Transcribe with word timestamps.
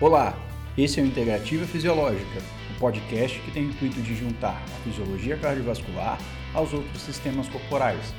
Olá, 0.00 0.34
esse 0.78 0.98
é 0.98 1.02
o 1.02 1.06
Integrativa 1.06 1.66
Fisiológica, 1.66 2.40
o 2.70 2.72
um 2.72 2.78
podcast 2.78 3.38
que 3.38 3.50
tem 3.50 3.66
o 3.66 3.68
intuito 3.68 4.00
de 4.00 4.16
juntar 4.16 4.64
a 4.64 4.82
fisiologia 4.82 5.36
cardiovascular 5.36 6.18
aos 6.54 6.72
outros 6.72 7.02
sistemas 7.02 7.46
corporais. 7.50 8.14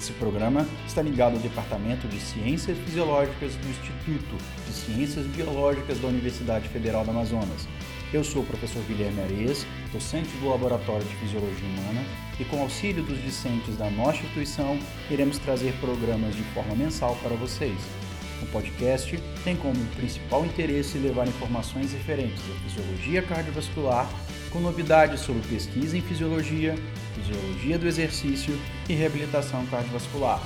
Esse 0.00 0.12
programa 0.14 0.66
está 0.86 1.02
ligado 1.02 1.34
ao 1.34 1.38
Departamento 1.38 2.08
de 2.08 2.18
Ciências 2.20 2.78
Fisiológicas 2.78 3.54
do 3.54 3.68
Instituto 3.68 4.42
de 4.66 4.72
Ciências 4.72 5.26
Biológicas 5.26 5.98
da 6.00 6.08
Universidade 6.08 6.70
Federal 6.70 7.04
do 7.04 7.10
Amazonas. 7.10 7.68
Eu 8.14 8.24
sou 8.24 8.40
o 8.40 8.46
professor 8.46 8.82
Guilherme 8.84 9.20
Areias, 9.20 9.66
docente 9.92 10.34
do 10.38 10.48
Laboratório 10.48 11.06
de 11.06 11.16
Fisiologia 11.16 11.68
Humana, 11.68 12.02
e 12.40 12.46
com 12.46 12.62
auxílio 12.62 13.02
dos 13.02 13.22
discentes 13.22 13.76
da 13.76 13.90
nossa 13.90 14.20
instituição, 14.20 14.78
iremos 15.10 15.38
trazer 15.38 15.74
programas 15.82 16.34
de 16.34 16.42
forma 16.54 16.74
mensal 16.74 17.14
para 17.16 17.36
vocês. 17.36 18.05
O 18.42 18.46
podcast 18.46 19.18
tem 19.44 19.56
como 19.56 19.74
principal 19.96 20.44
interesse 20.44 20.98
levar 20.98 21.26
informações 21.26 21.92
referentes 21.92 22.42
à 22.50 22.68
fisiologia 22.68 23.22
cardiovascular, 23.22 24.08
com 24.50 24.60
novidades 24.60 25.20
sobre 25.20 25.42
pesquisa 25.48 25.96
em 25.96 26.02
fisiologia, 26.02 26.74
fisiologia 27.14 27.78
do 27.78 27.86
exercício 27.86 28.58
e 28.88 28.94
reabilitação 28.94 29.64
cardiovascular, 29.66 30.42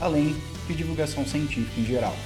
além 0.00 0.36
de 0.66 0.74
divulgação 0.74 1.26
científica 1.26 1.80
em 1.80 1.86
geral. 1.86 2.16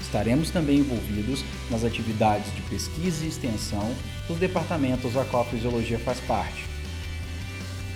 Estaremos 0.00 0.50
também 0.50 0.78
envolvidos 0.78 1.44
nas 1.70 1.84
atividades 1.84 2.52
de 2.54 2.62
pesquisa 2.62 3.24
e 3.24 3.28
extensão 3.28 3.94
dos 4.26 4.38
departamentos 4.38 5.16
a 5.16 5.24
qual 5.24 5.42
a 5.42 5.46
fisiologia 5.46 5.98
faz 5.98 6.18
parte 6.20 6.77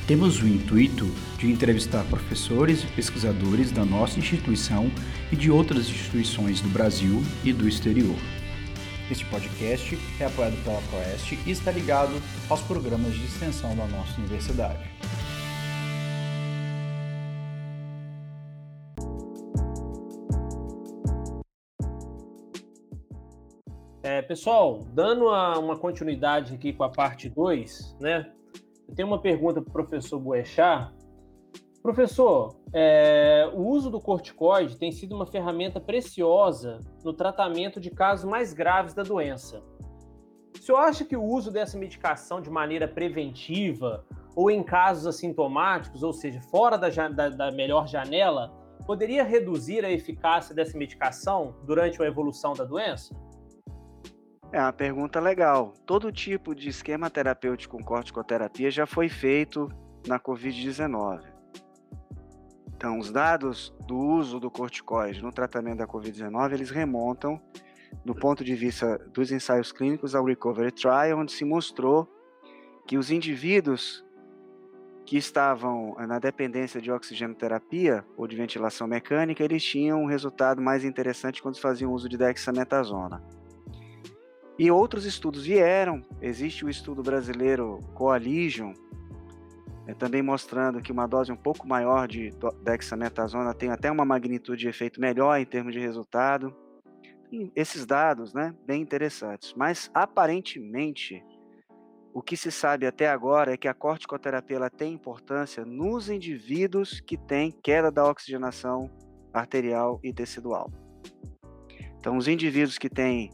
temos 0.07 0.43
o 0.43 0.49
intuito 0.49 1.07
de 1.39 1.51
entrevistar 1.51 2.05
professores 2.05 2.83
e 2.83 2.87
pesquisadores 2.89 3.71
da 3.71 3.85
nossa 3.85 4.19
instituição 4.19 4.91
e 5.31 5.37
de 5.37 5.51
outras 5.51 5.89
instituições 5.89 6.61
do 6.61 6.69
Brasil 6.69 7.23
e 7.45 7.53
do 7.53 7.69
exterior. 7.69 8.17
Este 9.11 9.25
podcast 9.27 9.99
é 10.19 10.25
apoiado 10.25 10.57
pela 10.65 10.81
Proeste 10.83 11.39
e 11.47 11.51
está 11.51 11.71
ligado 11.71 12.13
aos 12.49 12.61
programas 12.63 13.15
de 13.15 13.25
extensão 13.25 13.77
da 13.77 13.87
nossa 13.87 14.19
universidade. 14.19 14.91
É, 24.03 24.21
pessoal, 24.21 24.81
dando 24.93 25.27
uma 25.27 25.77
continuidade 25.77 26.55
aqui 26.55 26.73
com 26.73 26.83
a 26.83 26.89
parte 26.89 27.29
2, 27.29 27.97
né? 28.01 28.33
Eu 28.93 28.97
tenho 28.97 29.09
uma 29.09 29.23
pergunta 29.23 29.63
para 29.63 29.71
o 29.71 29.73
professor 29.73 30.21
Boechat. 30.21 30.93
Professor, 31.83 32.59
é, 32.75 33.51
o 33.55 33.63
uso 33.67 33.89
do 33.89 33.99
corticoide 33.99 34.77
tem 34.77 34.93
sido 34.93 35.17
uma 35.17 35.25
ferramenta 35.25 35.81
preciosa 35.81 36.79
no 37.03 37.15
tratamento 37.15 37.81
de 37.81 37.91
casos 37.91 38.29
mais 38.29 38.53
graves 38.53 38.93
da 38.93 39.03
doença. 39.03 39.63
O 40.55 40.63
senhor 40.63 40.77
acha 40.77 41.07
que 41.07 41.17
o 41.17 41.25
uso 41.25 41.51
dessa 41.51 41.79
medicação 41.79 42.39
de 42.39 42.51
maneira 42.51 42.87
preventiva 42.87 44.05
ou 44.37 44.51
em 44.51 44.63
casos 44.63 45.07
assintomáticos, 45.07 46.03
ou 46.03 46.13
seja, 46.13 46.43
fora 46.51 46.77
da, 46.77 46.91
da, 47.09 47.31
da 47.31 47.51
melhor 47.51 47.89
janela, 47.89 48.53
poderia 48.87 49.25
reduzir 49.25 49.87
a 49.87 49.91
eficácia 49.91 50.55
dessa 50.55 50.77
medicação 50.77 51.57
durante 51.65 52.03
a 52.03 52.07
evolução 52.07 52.53
da 52.53 52.65
doença? 52.65 53.17
É 54.53 54.61
uma 54.61 54.73
pergunta 54.73 55.19
legal. 55.19 55.73
Todo 55.87 56.13
tipo 56.13 56.55
de 56.55 56.69
esquema 56.69 57.09
terapêutico 57.09 57.79
com 57.79 57.83
corticoterapia 57.83 58.71
já 58.71 58.85
foi 58.85 59.09
feito 59.09 59.67
na 60.07 60.21
Covid-19. 60.21 61.23
Então, 62.77 62.99
os 62.99 63.11
dados 63.11 63.75
do 63.87 63.97
uso 63.97 64.39
do 64.39 64.51
corticoide 64.51 65.23
no 65.23 65.33
tratamento 65.33 65.79
da 65.79 65.87
Covid-19, 65.87 66.53
eles 66.53 66.69
remontam, 66.69 67.41
do 68.05 68.15
ponto 68.15 68.45
de 68.45 68.55
vista 68.55 68.99
dos 69.15 69.33
ensaios 69.33 69.73
clínicos, 69.73 70.15
ao 70.15 70.25
Recovery 70.25 70.73
Trial, 70.73 71.19
onde 71.19 71.33
se 71.33 71.47
mostrou 71.47 72.07
que 72.87 72.99
os 72.99 73.11
indivíduos 73.11 74.05
que 75.07 75.17
estavam 75.17 75.95
na 76.07 76.19
dependência 76.19 76.79
de 76.79 76.93
oxigenoterapia 76.93 78.05
ou 78.19 78.27
de 78.27 78.37
ventilação 78.37 78.87
mecânica, 78.87 79.43
eles 79.43 79.65
tinham 79.65 80.03
um 80.03 80.07
resultado 80.07 80.61
mais 80.61 80.85
interessante 80.85 81.41
quando 81.41 81.59
faziam 81.59 81.91
uso 81.91 82.07
de 82.07 82.19
dexametasona. 82.19 83.23
E 84.63 84.71
outros 84.71 85.05
estudos 85.05 85.45
vieram. 85.45 86.03
Existe 86.21 86.65
o 86.65 86.71
estudo 86.71 87.03
brasileiro 87.03 87.81
Coalition, 87.95 88.73
é, 89.89 89.93
também 89.93 90.23
mostrando 90.23 90.81
que 90.81 90.93
uma 90.93 91.09
dose 91.09 91.33
um 91.33 91.37
pouco 91.37 91.67
maior 91.67 92.07
de 92.07 92.31
dexametasona 92.63 93.53
tem 93.55 93.71
até 93.71 93.91
uma 93.91 94.05
magnitude 94.05 94.61
de 94.61 94.69
efeito 94.69 95.01
melhor 95.01 95.37
em 95.41 95.45
termos 95.45 95.73
de 95.73 95.81
resultado. 95.81 96.55
E 97.33 97.51
esses 97.57 97.85
dados, 97.85 98.33
né, 98.33 98.55
bem 98.65 98.81
interessantes. 98.81 99.53
Mas 99.57 99.91
aparentemente, 99.93 101.25
o 102.15 102.23
que 102.23 102.37
se 102.37 102.53
sabe 102.53 102.87
até 102.87 103.11
agora 103.11 103.55
é 103.55 103.57
que 103.57 103.67
a 103.67 103.75
corticoterapia 103.75 104.71
tem 104.71 104.95
importância 104.95 105.65
nos 105.65 106.09
indivíduos 106.09 107.01
que 107.01 107.17
têm 107.17 107.51
queda 107.51 107.91
da 107.91 108.09
oxigenação 108.09 108.89
arterial 109.35 109.99
e 110.05 110.13
tecidual. 110.13 110.71
Então, 111.99 112.17
os 112.17 112.29
indivíduos 112.29 112.79
que 112.79 112.89
têm 112.89 113.29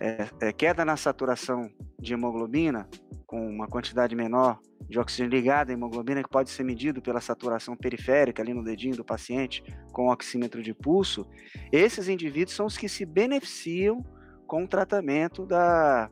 é, 0.00 0.28
é, 0.40 0.52
queda 0.52 0.84
na 0.84 0.96
saturação 0.96 1.70
de 1.98 2.14
hemoglobina, 2.14 2.88
com 3.26 3.46
uma 3.46 3.68
quantidade 3.68 4.16
menor 4.16 4.58
de 4.88 4.98
oxigênio 4.98 5.30
ligado 5.30 5.70
à 5.70 5.72
hemoglobina, 5.72 6.22
que 6.22 6.28
pode 6.28 6.50
ser 6.50 6.64
medido 6.64 7.02
pela 7.02 7.20
saturação 7.20 7.76
periférica 7.76 8.42
ali 8.42 8.54
no 8.54 8.64
dedinho 8.64 8.96
do 8.96 9.04
paciente, 9.04 9.62
com 9.92 10.08
o 10.08 10.12
oxímetro 10.12 10.62
de 10.62 10.74
pulso, 10.74 11.28
esses 11.70 12.08
indivíduos 12.08 12.56
são 12.56 12.66
os 12.66 12.76
que 12.76 12.88
se 12.88 13.04
beneficiam 13.04 14.04
com 14.46 14.64
o 14.64 14.68
tratamento 14.68 15.46
da 15.46 16.10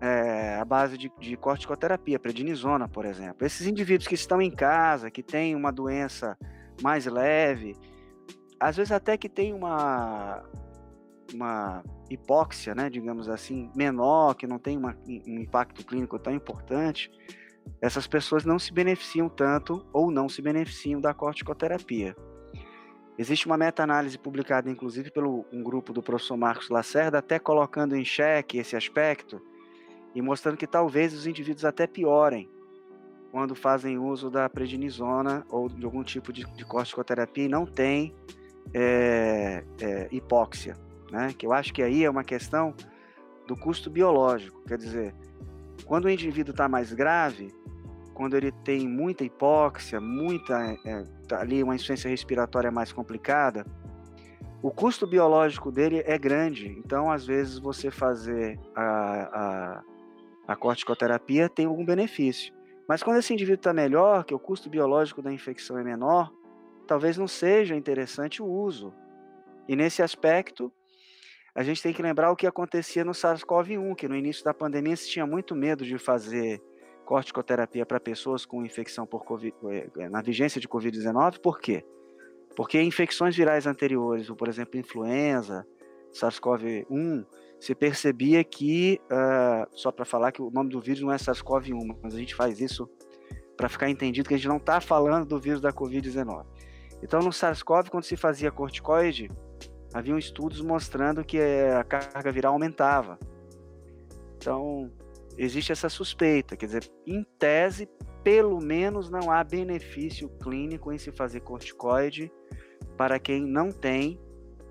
é, 0.00 0.56
a 0.56 0.64
base 0.64 0.96
de, 0.96 1.10
de 1.18 1.36
corticoterapia, 1.36 2.18
prednisona, 2.18 2.88
por 2.88 3.04
exemplo. 3.04 3.46
Esses 3.46 3.66
indivíduos 3.66 4.06
que 4.06 4.14
estão 4.14 4.40
em 4.40 4.50
casa, 4.50 5.10
que 5.10 5.22
têm 5.22 5.54
uma 5.54 5.72
doença 5.72 6.36
mais 6.82 7.06
leve, 7.06 7.74
às 8.60 8.76
vezes 8.76 8.92
até 8.92 9.16
que 9.16 9.28
tem 9.28 9.52
uma, 9.52 10.42
uma 11.34 11.82
hipóxia, 12.10 12.74
né, 12.74 12.88
digamos 12.88 13.28
assim, 13.28 13.70
menor, 13.74 14.34
que 14.34 14.46
não 14.46 14.58
tem 14.58 14.76
uma, 14.76 14.96
um 15.06 15.40
impacto 15.40 15.84
clínico 15.84 16.18
tão 16.18 16.34
importante, 16.34 17.10
essas 17.80 18.06
pessoas 18.06 18.44
não 18.44 18.58
se 18.58 18.72
beneficiam 18.72 19.28
tanto 19.28 19.84
ou 19.92 20.10
não 20.10 20.28
se 20.28 20.40
beneficiam 20.40 21.00
da 21.00 21.12
corticoterapia. 21.12 22.16
Existe 23.18 23.46
uma 23.46 23.56
meta-análise 23.56 24.18
publicada, 24.18 24.70
inclusive, 24.70 25.10
pelo 25.10 25.44
um 25.52 25.62
grupo 25.62 25.92
do 25.92 26.02
professor 26.02 26.36
Marcos 26.36 26.68
Lacerda, 26.68 27.18
até 27.18 27.38
colocando 27.38 27.96
em 27.96 28.04
xeque 28.04 28.58
esse 28.58 28.76
aspecto 28.76 29.40
e 30.14 30.20
mostrando 30.20 30.56
que 30.56 30.66
talvez 30.66 31.14
os 31.14 31.26
indivíduos 31.26 31.64
até 31.64 31.86
piorem 31.86 32.48
quando 33.32 33.54
fazem 33.54 33.98
uso 33.98 34.30
da 34.30 34.48
prednisona 34.48 35.44
ou 35.50 35.68
de 35.68 35.84
algum 35.84 36.02
tipo 36.02 36.32
de, 36.32 36.44
de 36.44 36.64
corticoterapia 36.64 37.44
e 37.44 37.48
não 37.48 37.66
tem 37.66 38.14
é, 38.72 39.64
é, 39.80 40.08
hipóxia 40.10 40.76
né? 41.10 41.34
Que 41.36 41.46
eu 41.46 41.52
acho 41.52 41.72
que 41.72 41.82
aí 41.82 42.04
é 42.04 42.10
uma 42.10 42.24
questão 42.24 42.74
do 43.46 43.56
custo 43.56 43.88
biológico, 43.88 44.60
quer 44.66 44.76
dizer, 44.76 45.14
quando 45.84 46.06
o 46.06 46.10
indivíduo 46.10 46.50
está 46.50 46.68
mais 46.68 46.92
grave, 46.92 47.52
quando 48.12 48.36
ele 48.36 48.50
tem 48.50 48.88
muita 48.88 49.24
hipóxia, 49.24 50.00
muita 50.00 50.78
é, 50.84 51.04
tá 51.28 51.40
ali 51.40 51.62
uma 51.62 51.74
insuficiência 51.74 52.08
respiratória 52.08 52.70
mais 52.70 52.92
complicada, 52.92 53.64
o 54.62 54.70
custo 54.70 55.06
biológico 55.06 55.70
dele 55.70 56.02
é 56.06 56.18
grande. 56.18 56.68
Então, 56.78 57.10
às 57.10 57.26
vezes, 57.26 57.58
você 57.58 57.90
fazer 57.90 58.58
a, 58.74 58.82
a, 58.88 59.82
a 60.48 60.56
corticoterapia 60.56 61.48
tem 61.48 61.66
algum 61.66 61.84
benefício. 61.84 62.52
Mas 62.88 63.02
quando 63.02 63.18
esse 63.18 63.32
indivíduo 63.32 63.60
está 63.60 63.72
melhor, 63.72 64.24
que 64.24 64.34
o 64.34 64.38
custo 64.38 64.70
biológico 64.70 65.20
da 65.20 65.32
infecção 65.32 65.78
é 65.78 65.84
menor, 65.84 66.32
talvez 66.86 67.18
não 67.18 67.28
seja 67.28 67.76
interessante 67.76 68.42
o 68.42 68.46
uso. 68.46 68.92
E 69.68 69.76
nesse 69.76 70.02
aspecto, 70.02 70.72
a 71.56 71.62
gente 71.62 71.82
tem 71.82 71.90
que 71.90 72.02
lembrar 72.02 72.30
o 72.30 72.36
que 72.36 72.46
acontecia 72.46 73.02
no 73.02 73.12
SARS-CoV-1, 73.12 73.94
que 73.96 74.06
no 74.06 74.14
início 74.14 74.44
da 74.44 74.52
pandemia 74.52 74.94
se 74.94 75.08
tinha 75.08 75.26
muito 75.26 75.56
medo 75.56 75.86
de 75.86 75.96
fazer 75.96 76.62
corticoterapia 77.06 77.86
para 77.86 77.98
pessoas 77.98 78.44
com 78.44 78.62
infecção 78.62 79.06
por 79.06 79.24
COVID, 79.24 79.54
eh, 79.70 79.88
eh, 79.96 80.08
na 80.10 80.20
vigência 80.20 80.60
de 80.60 80.68
Covid-19. 80.68 81.40
Por 81.40 81.58
quê? 81.58 81.82
Porque 82.54 82.78
infecções 82.82 83.34
virais 83.34 83.66
anteriores, 83.66 84.28
por 84.28 84.48
exemplo, 84.48 84.78
influenza, 84.78 85.66
SARS-CoV-1, 86.12 87.24
se 87.58 87.74
percebia 87.74 88.44
que, 88.44 89.00
uh, 89.04 89.66
só 89.70 89.90
para 89.90 90.04
falar 90.04 90.32
que 90.32 90.42
o 90.42 90.50
nome 90.50 90.68
do 90.68 90.80
vírus 90.80 91.00
não 91.00 91.10
é 91.10 91.16
SARS-CoV-1, 91.16 91.96
mas 92.02 92.14
a 92.14 92.18
gente 92.18 92.34
faz 92.34 92.60
isso 92.60 92.86
para 93.56 93.70
ficar 93.70 93.88
entendido 93.88 94.28
que 94.28 94.34
a 94.34 94.36
gente 94.36 94.48
não 94.48 94.58
está 94.58 94.78
falando 94.78 95.26
do 95.26 95.38
vírus 95.38 95.60
da 95.62 95.72
Covid-19. 95.72 96.44
Então, 97.02 97.20
no 97.20 97.32
SARS-CoV, 97.32 97.88
quando 97.88 98.04
se 98.04 98.16
fazia 98.16 98.50
corticoide, 98.50 99.30
haviam 99.92 100.18
estudos 100.18 100.60
mostrando 100.60 101.24
que 101.24 101.38
a 101.40 101.84
carga 101.84 102.32
viral 102.32 102.52
aumentava. 102.52 103.18
Então, 104.36 104.90
existe 105.36 105.72
essa 105.72 105.88
suspeita, 105.88 106.56
quer 106.56 106.66
dizer, 106.66 106.90
em 107.06 107.24
tese, 107.38 107.88
pelo 108.22 108.60
menos 108.60 109.10
não 109.10 109.30
há 109.30 109.42
benefício 109.44 110.28
clínico 110.42 110.92
em 110.92 110.98
se 110.98 111.12
fazer 111.12 111.40
corticoide 111.40 112.30
para 112.96 113.18
quem 113.18 113.46
não 113.46 113.70
tem 113.70 114.20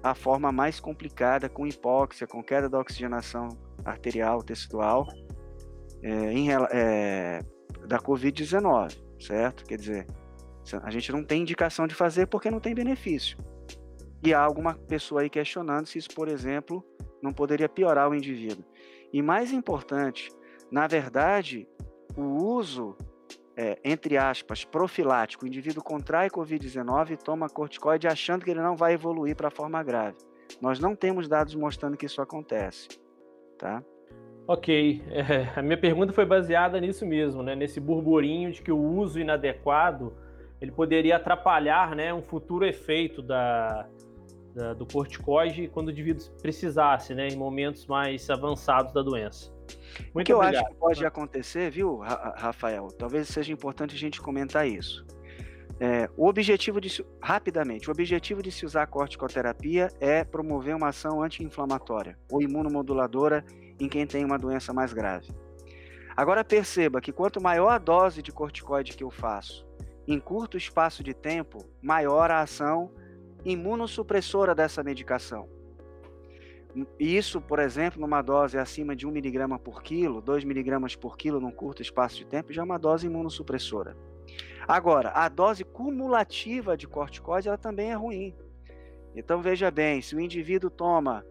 a 0.03 0.13
forma 0.13 0.51
mais 0.51 0.79
complicada, 0.79 1.49
com 1.49 1.65
hipóxia, 1.65 2.27
com 2.27 2.43
queda 2.43 2.69
da 2.69 2.79
oxigenação 2.79 3.49
arterial, 3.83 4.43
tecidual, 4.43 5.07
é, 6.03 6.31
em, 6.31 6.49
é, 6.51 7.39
da 7.87 7.97
Covid-19, 7.99 8.95
certo? 9.19 9.65
Quer 9.65 9.77
dizer, 9.77 10.07
a 10.83 10.91
gente 10.91 11.11
não 11.11 11.23
tem 11.23 11.41
indicação 11.41 11.87
de 11.87 11.95
fazer 11.95 12.27
porque 12.27 12.51
não 12.51 12.59
tem 12.59 12.75
benefício. 12.75 13.37
E 14.25 14.33
há 14.33 14.41
alguma 14.41 14.73
pessoa 14.73 15.21
aí 15.21 15.29
questionando 15.29 15.85
se 15.85 15.99
isso, 15.99 16.09
por 16.15 16.27
exemplo, 16.27 16.83
não 17.21 17.31
poderia 17.31 17.69
piorar 17.69 18.09
o 18.09 18.15
indivíduo. 18.15 18.65
E 19.13 19.21
mais 19.21 19.51
importante, 19.53 20.31
na 20.71 20.87
verdade, 20.87 21.67
o 22.17 22.23
uso, 22.23 22.97
é, 23.55 23.77
entre 23.85 24.17
aspas, 24.17 24.65
profilático, 24.65 25.45
o 25.45 25.47
indivíduo 25.47 25.83
contrai 25.83 26.27
Covid-19 26.31 27.11
e 27.11 27.17
toma 27.17 27.47
corticoide 27.47 28.07
achando 28.07 28.43
que 28.43 28.49
ele 28.49 28.61
não 28.61 28.75
vai 28.75 28.93
evoluir 28.93 29.35
para 29.35 29.49
a 29.49 29.51
forma 29.51 29.83
grave. 29.83 30.17
Nós 30.59 30.79
não 30.79 30.95
temos 30.95 31.27
dados 31.27 31.53
mostrando 31.53 31.95
que 31.95 32.07
isso 32.07 32.19
acontece, 32.19 32.87
tá? 33.59 33.83
Ok, 34.47 35.03
é, 35.07 35.53
a 35.55 35.61
minha 35.61 35.77
pergunta 35.77 36.11
foi 36.11 36.25
baseada 36.25 36.81
nisso 36.81 37.05
mesmo, 37.05 37.43
né? 37.43 37.55
Nesse 37.55 37.79
burburinho 37.79 38.51
de 38.51 38.63
que 38.63 38.71
o 38.71 38.79
uso 38.79 39.19
inadequado 39.19 40.17
ele 40.59 40.71
poderia 40.71 41.17
atrapalhar, 41.17 41.95
né, 41.95 42.13
um 42.13 42.21
futuro 42.21 42.65
efeito 42.65 43.21
da, 43.21 43.87
da, 44.55 44.73
do 44.73 44.85
corticoide 44.85 45.67
quando 45.67 45.89
o 45.89 45.91
indivíduo 45.91 46.25
precisasse, 46.41 47.13
né, 47.13 47.27
em 47.27 47.35
momentos 47.35 47.85
mais 47.85 48.29
avançados 48.29 48.93
da 48.93 49.01
doença. 49.01 49.53
Muito 50.13 50.21
o 50.21 50.23
que 50.23 50.33
obrigado. 50.33 50.53
eu 50.53 50.59
acho 50.61 50.69
que 50.69 50.75
pode 50.75 51.05
acontecer, 51.05 51.69
viu, 51.69 51.97
Rafael? 51.97 52.87
Talvez 52.97 53.27
seja 53.27 53.51
importante 53.51 53.95
a 53.95 53.97
gente 53.97 54.21
comentar 54.21 54.67
isso. 54.67 55.05
É, 55.77 56.09
o 56.15 56.27
objetivo 56.27 56.79
de 56.79 57.05
rapidamente, 57.21 57.89
o 57.89 57.91
objetivo 57.91 58.41
de 58.41 58.49
se 58.49 58.65
usar 58.65 58.87
corticoterapia 58.87 59.91
é 59.99 60.23
promover 60.23 60.73
uma 60.73 60.87
ação 60.87 61.21
anti-inflamatória 61.21 62.17
ou 62.31 62.41
imunomoduladora 62.41 63.43
em 63.77 63.89
quem 63.89 64.07
tem 64.07 64.23
uma 64.23 64.39
doença 64.39 64.71
mais 64.71 64.93
grave. 64.93 65.27
Agora 66.15 66.45
perceba 66.45 67.01
que 67.01 67.11
quanto 67.11 67.41
maior 67.41 67.69
a 67.69 67.77
dose 67.77 68.21
de 68.21 68.31
corticoide 68.31 68.95
que 68.95 69.03
eu 69.03 69.11
faço, 69.11 69.67
em 70.07 70.17
curto 70.17 70.55
espaço 70.55 71.03
de 71.03 71.13
tempo, 71.13 71.67
maior 71.81 72.31
a 72.31 72.39
ação 72.39 72.89
imunossupressora 73.45 74.55
dessa 74.55 74.83
medicação. 74.83 75.47
Isso, 76.99 77.39
por 77.39 77.59
exemplo, 77.59 78.01
numa 78.01 78.21
dose 78.21 78.57
acima 78.57 78.95
de 78.95 79.07
1 79.07 79.09
mg 79.15 79.59
por 79.59 79.81
quilo, 79.81 80.19
2 80.19 80.43
mg 80.43 80.97
por 80.97 81.15
quilo 81.15 81.39
num 81.39 81.51
curto 81.51 81.81
espaço 81.81 82.17
de 82.17 82.25
tempo, 82.25 82.51
já 82.51 82.61
é 82.61 82.65
uma 82.65 82.77
dose 82.77 83.07
imunossupressora. 83.07 83.95
Agora, 84.67 85.11
a 85.11 85.29
dose 85.29 85.63
cumulativa 85.63 86.75
de 86.75 86.87
corticoide 86.87 87.47
ela 87.47 87.57
também 87.57 87.91
é 87.91 87.93
ruim. 87.93 88.35
Então, 89.15 89.41
veja 89.41 89.71
bem, 89.71 90.01
se 90.01 90.15
o 90.15 90.19
indivíduo 90.19 90.69
toma 90.69 91.23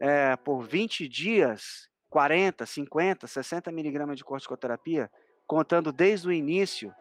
é, 0.00 0.34
por 0.36 0.62
20 0.62 1.06
dias 1.06 1.88
40, 2.10 2.64
50, 2.66 3.26
60 3.26 3.70
miligramas 3.70 4.16
de 4.16 4.24
corticoterapia, 4.24 5.10
contando 5.46 5.92
desde 5.92 6.26
o 6.26 6.32
início, 6.32 6.92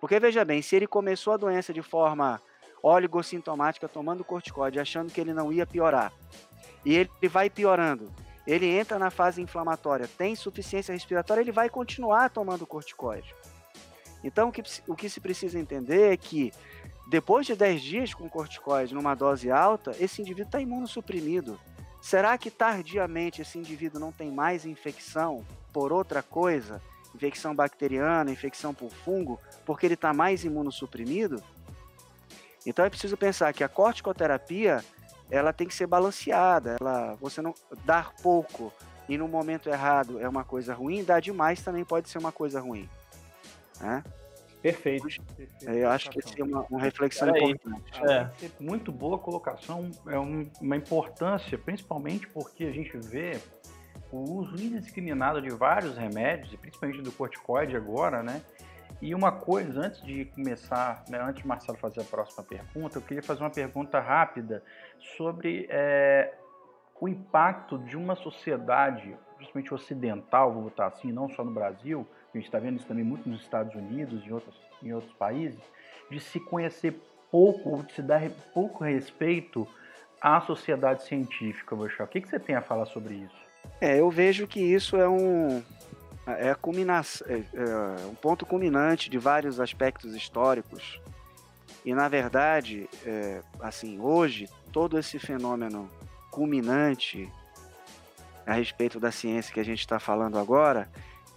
porque 0.00 0.18
veja 0.18 0.44
bem, 0.44 0.62
se 0.62 0.74
ele 0.74 0.86
começou 0.86 1.32
a 1.34 1.36
doença 1.36 1.72
de 1.72 1.82
forma 1.82 2.40
oligossintomática 2.82 3.88
tomando 3.88 4.24
corticoide, 4.24 4.80
achando 4.80 5.12
que 5.12 5.20
ele 5.20 5.32
não 5.32 5.52
ia 5.52 5.66
piorar. 5.66 6.12
E 6.84 6.94
ele 6.94 7.28
vai 7.28 7.48
piorando. 7.48 8.10
Ele 8.46 8.66
entra 8.66 8.98
na 8.98 9.10
fase 9.10 9.40
inflamatória, 9.40 10.08
tem 10.18 10.32
insuficiência 10.32 10.92
respiratória, 10.92 11.40
ele 11.40 11.52
vai 11.52 11.70
continuar 11.70 12.28
tomando 12.28 12.66
corticoide. 12.66 13.34
Então, 14.24 14.48
o 14.48 14.52
que, 14.52 14.62
o 14.88 14.96
que 14.96 15.08
se 15.08 15.20
precisa 15.20 15.58
entender 15.58 16.12
é 16.12 16.16
que, 16.16 16.52
depois 17.08 17.46
de 17.46 17.54
10 17.54 17.82
dias 17.82 18.14
com 18.14 18.28
corticoide 18.28 18.94
numa 18.94 19.14
dose 19.14 19.50
alta, 19.50 19.94
esse 20.00 20.20
indivíduo 20.20 20.46
está 20.46 20.60
imunossuprimido. 20.60 21.58
Será 22.00 22.36
que 22.36 22.50
tardiamente 22.50 23.42
esse 23.42 23.58
indivíduo 23.58 24.00
não 24.00 24.10
tem 24.10 24.30
mais 24.30 24.66
infecção 24.66 25.46
por 25.72 25.92
outra 25.92 26.20
coisa? 26.20 26.82
Infecção 27.14 27.54
bacteriana, 27.54 28.30
infecção 28.30 28.74
por 28.74 28.90
fungo, 28.90 29.38
porque 29.64 29.86
ele 29.86 29.94
está 29.94 30.12
mais 30.12 30.44
imunossuprimido? 30.44 31.42
Então 32.66 32.84
é 32.84 32.90
preciso 32.90 33.16
pensar 33.16 33.52
que 33.52 33.64
a 33.64 33.68
corticoterapia 33.68 34.84
ela 35.30 35.52
tem 35.52 35.66
que 35.66 35.74
ser 35.74 35.86
balanceada. 35.86 36.76
Ela, 36.80 37.16
você 37.20 37.40
não 37.40 37.54
dar 37.84 38.12
pouco 38.22 38.72
e 39.08 39.18
no 39.18 39.26
momento 39.26 39.68
errado 39.68 40.20
é 40.20 40.28
uma 40.28 40.44
coisa 40.44 40.74
ruim, 40.74 41.04
dar 41.04 41.20
demais 41.20 41.62
também 41.62 41.84
pode 41.84 42.08
ser 42.08 42.18
uma 42.18 42.32
coisa 42.32 42.60
ruim. 42.60 42.88
Né? 43.80 44.02
Perfeito. 44.62 45.08
Eu 45.62 45.90
acho 45.90 46.08
que 46.08 46.20
essa 46.20 46.34
é 46.38 46.44
uma, 46.44 46.62
uma 46.70 46.80
reflexão 46.80 47.28
importante. 47.28 48.00
É. 48.08 48.30
Muito 48.60 48.92
boa 48.92 49.18
colocação, 49.18 49.90
é 50.06 50.16
uma 50.16 50.76
importância, 50.76 51.58
principalmente 51.58 52.28
porque 52.28 52.64
a 52.64 52.70
gente 52.70 52.96
vê 52.96 53.40
o 54.12 54.18
uso 54.18 54.54
indiscriminado 54.62 55.42
de 55.42 55.50
vários 55.50 55.96
remédios, 55.96 56.52
e 56.52 56.56
principalmente 56.56 57.02
do 57.02 57.10
corticoide 57.10 57.74
agora, 57.74 58.22
né? 58.22 58.40
E 59.02 59.16
uma 59.16 59.32
coisa, 59.32 59.80
antes 59.80 60.00
de 60.00 60.26
começar, 60.26 61.02
né, 61.08 61.18
antes 61.20 61.42
de 61.42 61.48
Marcelo 61.48 61.76
fazer 61.76 62.02
a 62.02 62.04
próxima 62.04 62.44
pergunta, 62.44 62.98
eu 62.98 63.02
queria 63.02 63.20
fazer 63.20 63.40
uma 63.40 63.50
pergunta 63.50 63.98
rápida 63.98 64.62
sobre 65.18 65.66
é, 65.68 66.32
o 67.00 67.08
impacto 67.08 67.78
de 67.78 67.96
uma 67.96 68.14
sociedade, 68.14 69.16
principalmente 69.34 69.74
ocidental, 69.74 70.52
vou 70.52 70.62
botar 70.62 70.86
assim, 70.86 71.10
não 71.10 71.28
só 71.28 71.44
no 71.44 71.50
Brasil, 71.50 72.06
a 72.32 72.36
gente 72.38 72.46
está 72.46 72.60
vendo 72.60 72.76
isso 72.76 72.86
também 72.86 73.02
muito 73.02 73.28
nos 73.28 73.42
Estados 73.42 73.74
Unidos 73.74 74.22
e 74.24 74.28
em 74.28 74.32
outros, 74.32 74.54
em 74.80 74.92
outros 74.92 75.12
países, 75.14 75.58
de 76.08 76.20
se 76.20 76.38
conhecer 76.38 76.94
pouco, 77.28 77.82
de 77.82 77.94
se 77.94 78.02
dar 78.02 78.22
pouco 78.54 78.84
respeito 78.84 79.66
à 80.20 80.40
sociedade 80.42 81.02
científica, 81.02 81.74
Bochá. 81.74 82.04
O 82.04 82.06
que, 82.06 82.20
que 82.20 82.28
você 82.28 82.38
tem 82.38 82.54
a 82.54 82.62
falar 82.62 82.86
sobre 82.86 83.14
isso? 83.14 83.42
É, 83.80 83.98
eu 83.98 84.08
vejo 84.10 84.46
que 84.46 84.60
isso 84.60 84.96
é 84.96 85.08
um, 85.08 85.60
é, 86.26 86.48
é, 86.48 87.34
é 87.34 88.06
um 88.06 88.14
ponto 88.14 88.46
culminante 88.46 89.10
de 89.10 89.18
vários 89.18 89.58
aspectos 89.60 90.14
históricos. 90.14 91.00
E 91.84 91.94
na 91.94 92.08
verdade, 92.08 92.88
é, 93.04 93.42
assim, 93.60 93.98
hoje 94.00 94.48
todo 94.70 94.98
esse 94.98 95.18
fenômeno 95.18 95.88
culminante 96.30 97.30
a 98.46 98.54
respeito 98.54 98.98
da 98.98 99.12
ciência 99.12 99.52
que 99.52 99.60
a 99.60 99.64
gente 99.64 99.80
está 99.80 99.98
falando 99.98 100.38
agora, 100.38 100.88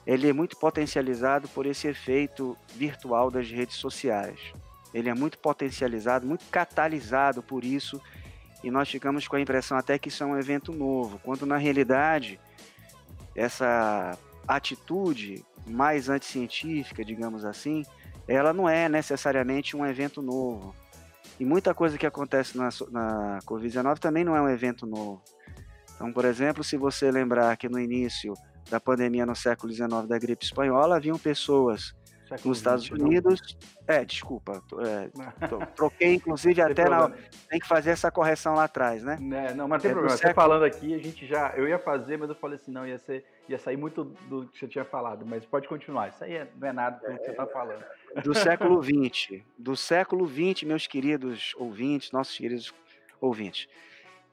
ele 0.06 0.30
é 0.30 0.34
muito 0.34 0.58
potencializado 0.58 1.48
por 1.50 1.66
esse 1.66 1.88
efeito 1.88 2.58
virtual 2.76 3.32
das 3.32 3.50
redes 3.50 3.76
sociais. 3.76 4.40
Ele 4.94 5.10
é 5.10 5.14
muito 5.14 5.38
potencializado, 5.38 6.26
muito 6.26 6.46
catalisado 6.50 7.44
por 7.44 7.64
isso, 7.64 8.02
e 8.64 8.72
nós 8.72 8.90
ficamos 8.90 9.28
com 9.28 9.36
a 9.36 9.42
impressão 9.42 9.78
até 9.78 10.00
que 10.00 10.10
isso 10.10 10.24
é 10.24 10.26
um 10.26 10.38
evento 10.38 10.72
novo, 10.72 11.20
quando 11.24 11.46
na 11.46 11.58
realidade 11.58 12.40
essa 13.36 14.18
atitude 14.48 15.46
mais 15.68 16.10
anticientífica, 16.10 17.04
digamos 17.04 17.44
assim, 17.44 17.84
ela 18.28 18.54
não 18.54 18.68
é 18.68 18.88
necessariamente 18.88 19.76
um 19.76 19.86
evento 19.86 20.22
novo. 20.22 20.76
E 21.40 21.46
muita 21.46 21.74
coisa 21.74 21.98
que 21.98 22.06
acontece 22.06 22.58
na, 22.58 22.70
na 22.92 23.40
Covid-19 23.46 24.00
também 24.00 24.24
não 24.24 24.36
é 24.36 24.42
um 24.42 24.50
evento 24.50 24.86
novo. 24.86 25.22
Então, 25.96 26.12
por 26.12 26.26
exemplo, 26.26 26.64
se 26.64 26.78
você 26.78 27.10
lembrar 27.12 27.56
que 27.58 27.70
no 27.70 27.80
início 27.80 28.34
da 28.70 28.80
pandemia 28.80 29.26
no 29.26 29.36
século 29.36 29.72
XIX 29.72 30.08
da 30.08 30.18
gripe 30.18 30.46
espanhola, 30.46 30.98
haviam 30.98 31.18
pessoas 31.18 31.94
Século 32.28 32.50
nos 32.50 32.58
Estados 32.58 32.90
Unidos. 32.90 33.58
Não. 33.88 33.96
É, 33.96 34.04
desculpa. 34.04 34.64
É, 34.80 35.10
troquei, 35.76 36.16
inclusive, 36.16 36.62
até 36.62 36.90
na. 36.90 37.10
Tem 37.50 37.60
que 37.60 37.68
fazer 37.68 37.92
essa 37.92 38.12
correção 38.12 38.56
lá 38.56 38.64
atrás, 38.64 39.04
né? 39.04 39.18
É, 39.32 39.54
não, 39.54 39.68
mas 39.68 39.82
tem 39.82 39.92
é, 39.92 39.94
problema. 39.94 40.18
Século... 40.18 40.34
Você 40.34 40.34
falando 40.34 40.66
aqui, 40.66 40.94
a 40.94 40.98
gente 40.98 41.26
já. 41.28 41.54
Eu 41.56 41.68
ia 41.68 41.78
fazer, 41.78 42.18
mas 42.18 42.30
eu 42.30 42.36
falei 42.36 42.56
assim, 42.56 42.72
não, 42.72 42.86
ia, 42.86 42.98
ser, 42.98 43.26
ia 43.48 43.60
sair 43.60 43.78
muito 43.78 44.04
do 44.28 44.48
que 44.48 44.60
você 44.60 44.68
tinha 44.68 44.86
falado, 44.86 45.26
mas 45.26 45.46
pode 45.46 45.68
continuar. 45.68 46.10
Isso 46.10 46.24
aí 46.24 46.34
é, 46.34 46.48
não 46.60 46.68
é 46.68 46.74
nada 46.74 46.98
do 46.98 47.18
que 47.18 47.24
você 47.24 47.32
está 47.32 47.46
falando. 47.46 47.84
Do 48.24 48.34
século 48.34 48.82
XX. 48.82 49.44
Do 49.58 49.76
século 49.76 50.28
XX, 50.28 50.64
meus 50.64 50.88
queridos 50.88 51.54
ouvintes, 51.58 52.12
nossos 52.12 52.36
queridos 52.36 52.74
ouvintes. 53.22 53.68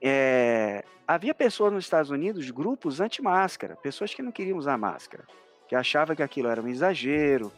É, 0.01 0.83
havia 1.07 1.33
pessoas 1.33 1.71
nos 1.71 1.85
Estados 1.85 2.09
Unidos, 2.09 2.49
grupos 2.49 2.99
anti-máscara, 2.99 3.75
pessoas 3.75 4.13
que 4.13 4.21
não 4.21 4.31
queriam 4.31 4.57
usar 4.57 4.77
máscara, 4.77 5.25
que 5.73 5.77
achavam 5.77 6.15
que 6.15 6.21
aquilo 6.21 6.49
era 6.49 6.61
um 6.61 6.67
exagero, 6.67 7.51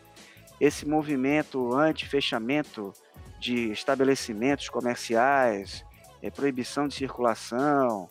esse 0.58 0.88
movimento 0.88 1.76
anti-fechamento 1.76 2.94
de 3.42 3.74
estabelecimentos 3.74 4.70
comerciais, 4.70 5.84
é, 6.22 6.32
proibição 6.32 6.88
de 6.88 6.96
circulação, 6.96 8.10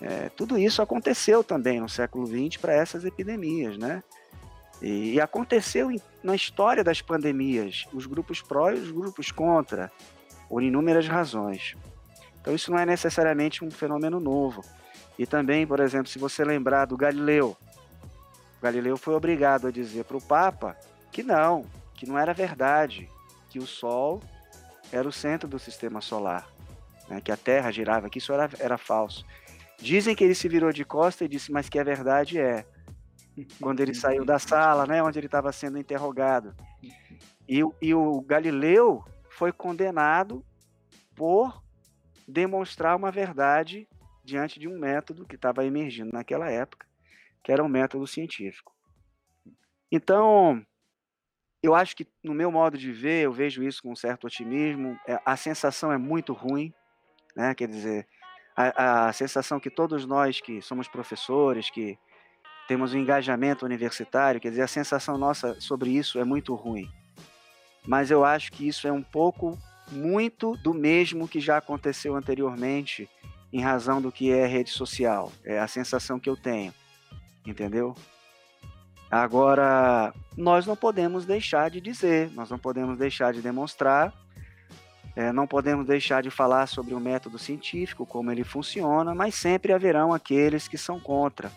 é, 0.00 0.28
tudo 0.28 0.56
isso 0.56 0.80
aconteceu 0.80 1.42
também 1.42 1.80
no 1.80 1.88
século 1.88 2.24
XX 2.24 2.56
para 2.56 2.72
essas 2.72 3.04
epidemias, 3.04 3.76
né? 3.76 4.04
E, 4.80 5.14
e 5.14 5.20
aconteceu 5.20 5.90
em, 5.90 6.00
na 6.22 6.36
história 6.36 6.84
das 6.84 7.02
pandemias, 7.02 7.88
os 7.92 8.06
grupos 8.06 8.40
pró 8.40 8.70
e 8.70 8.74
os 8.74 8.92
grupos 8.92 9.32
contra, 9.32 9.90
por 10.48 10.62
inúmeras 10.62 11.08
razões. 11.08 11.76
Então 12.40 12.54
isso 12.54 12.70
não 12.70 12.78
é 12.78 12.86
necessariamente 12.86 13.64
um 13.64 13.72
fenômeno 13.72 14.20
novo. 14.20 14.62
E 15.18 15.26
também, 15.26 15.66
por 15.66 15.80
exemplo, 15.80 16.06
se 16.06 16.18
você 16.20 16.44
lembrar 16.44 16.84
do 16.84 16.96
Galileu, 16.96 17.56
Galileu 18.62 18.96
foi 18.96 19.14
obrigado 19.14 19.66
a 19.66 19.70
dizer 19.72 20.04
para 20.04 20.16
o 20.16 20.22
Papa 20.22 20.76
que 21.10 21.22
não, 21.22 21.66
que 21.94 22.06
não 22.06 22.16
era 22.16 22.32
verdade, 22.32 23.10
que 23.50 23.58
o 23.58 23.66
Sol 23.66 24.22
era 24.92 25.06
o 25.08 25.12
centro 25.12 25.48
do 25.48 25.58
sistema 25.58 26.00
solar. 26.00 26.48
né, 27.08 27.20
que 27.20 27.32
a 27.32 27.36
Terra 27.36 27.70
girava, 27.72 28.08
que 28.08 28.18
isso 28.18 28.32
era, 28.32 28.48
era 28.60 28.78
falso. 28.78 29.26
Dizem 29.78 30.14
que 30.14 30.22
ele 30.22 30.34
se 30.34 30.48
virou 30.48 30.72
de 30.72 30.84
costa 30.84 31.24
e 31.24 31.28
disse, 31.28 31.50
mas 31.50 31.68
que 31.68 31.78
a 31.78 31.84
verdade 31.84 32.38
é. 32.38 32.64
Quando 33.60 33.80
ele 33.80 33.94
saiu 33.94 34.24
da 34.24 34.38
sala, 34.38 34.86
né, 34.86 35.02
onde 35.02 35.18
ele 35.18 35.26
estava 35.26 35.50
sendo 35.52 35.78
interrogado. 35.78 36.54
E, 37.48 37.60
e 37.80 37.94
o 37.94 38.20
Galileu 38.20 39.04
foi 39.30 39.50
condenado 39.50 40.44
por 41.16 41.62
demonstrar 42.28 42.96
uma 42.96 43.10
verdade 43.10 43.88
diante 44.24 44.60
de 44.60 44.68
um 44.68 44.78
método 44.78 45.26
que 45.26 45.34
estava 45.34 45.64
emergindo 45.64 46.12
naquela 46.12 46.48
época, 46.50 46.86
que 47.42 47.52
era 47.52 47.62
um 47.62 47.68
método 47.68 48.06
científico. 48.06 48.72
Então, 49.90 50.64
eu 51.62 51.74
acho 51.74 51.94
que, 51.94 52.06
no 52.22 52.34
meu 52.34 52.50
modo 52.50 52.76
de 52.76 52.90
ver, 52.90 53.24
eu 53.24 53.32
vejo 53.32 53.62
isso 53.62 53.82
com 53.82 53.92
um 53.92 53.96
certo 53.96 54.26
otimismo. 54.26 54.98
É, 55.06 55.20
a 55.24 55.36
sensação 55.36 55.92
é 55.92 55.98
muito 55.98 56.32
ruim, 56.32 56.72
né? 57.36 57.54
quer 57.54 57.68
dizer, 57.68 58.06
a, 58.56 59.06
a 59.08 59.12
sensação 59.12 59.60
que 59.60 59.70
todos 59.70 60.04
nós 60.04 60.40
que 60.40 60.60
somos 60.60 60.88
professores, 60.88 61.70
que 61.70 61.98
temos 62.66 62.94
um 62.94 62.98
engajamento 62.98 63.64
universitário, 63.64 64.40
quer 64.40 64.50
dizer, 64.50 64.62
a 64.62 64.68
sensação 64.68 65.18
nossa 65.18 65.60
sobre 65.60 65.90
isso 65.90 66.18
é 66.18 66.24
muito 66.24 66.54
ruim. 66.54 66.90
Mas 67.86 68.10
eu 68.10 68.24
acho 68.24 68.52
que 68.52 68.66
isso 68.66 68.86
é 68.86 68.92
um 68.92 69.02
pouco, 69.02 69.58
muito 69.90 70.56
do 70.58 70.72
mesmo 70.72 71.28
que 71.28 71.40
já 71.40 71.58
aconteceu 71.58 72.14
anteriormente, 72.14 73.08
em 73.52 73.60
razão 73.60 74.00
do 74.00 74.10
que 74.10 74.30
é 74.30 74.46
rede 74.46 74.70
social. 74.70 75.32
É 75.44 75.58
a 75.58 75.68
sensação 75.68 76.18
que 76.18 76.30
eu 76.30 76.36
tenho, 76.36 76.72
entendeu? 77.46 77.94
Agora, 79.10 80.14
nós 80.36 80.66
não 80.66 80.74
podemos 80.74 81.26
deixar 81.26 81.70
de 81.70 81.80
dizer, 81.80 82.30
nós 82.32 82.48
não 82.48 82.58
podemos 82.58 82.96
deixar 82.96 83.32
de 83.32 83.42
demonstrar, 83.42 84.12
é, 85.14 85.30
não 85.30 85.46
podemos 85.46 85.86
deixar 85.86 86.22
de 86.22 86.30
falar 86.30 86.66
sobre 86.66 86.94
o 86.94 87.00
método 87.00 87.38
científico, 87.38 88.06
como 88.06 88.30
ele 88.30 88.42
funciona, 88.42 89.14
mas 89.14 89.34
sempre 89.34 89.72
haverão 89.72 90.14
aqueles 90.14 90.66
que 90.66 90.78
são 90.78 90.98
contra, 90.98 91.52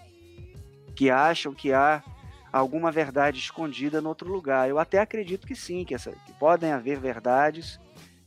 que 0.93 1.09
acham 1.09 1.53
que 1.53 1.71
há 1.71 2.03
alguma 2.51 2.91
verdade 2.91 3.39
escondida 3.39 3.99
em 3.99 4.05
outro 4.05 4.29
lugar. 4.29 4.67
Eu 4.69 4.77
até 4.77 4.99
acredito 4.99 5.47
que 5.47 5.55
sim, 5.55 5.85
que, 5.85 5.95
essa, 5.95 6.11
que 6.11 6.33
podem 6.33 6.73
haver 6.73 6.99
verdades 6.99 7.79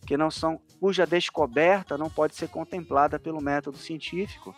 que 0.07 0.17
não 0.17 0.31
são, 0.31 0.59
cuja 0.81 1.07
descoberta 1.07 1.99
não 1.99 2.09
pode 2.09 2.35
ser 2.35 2.49
contemplada 2.49 3.19
pelo 3.19 3.43
método 3.43 3.77
científico, 3.77 4.55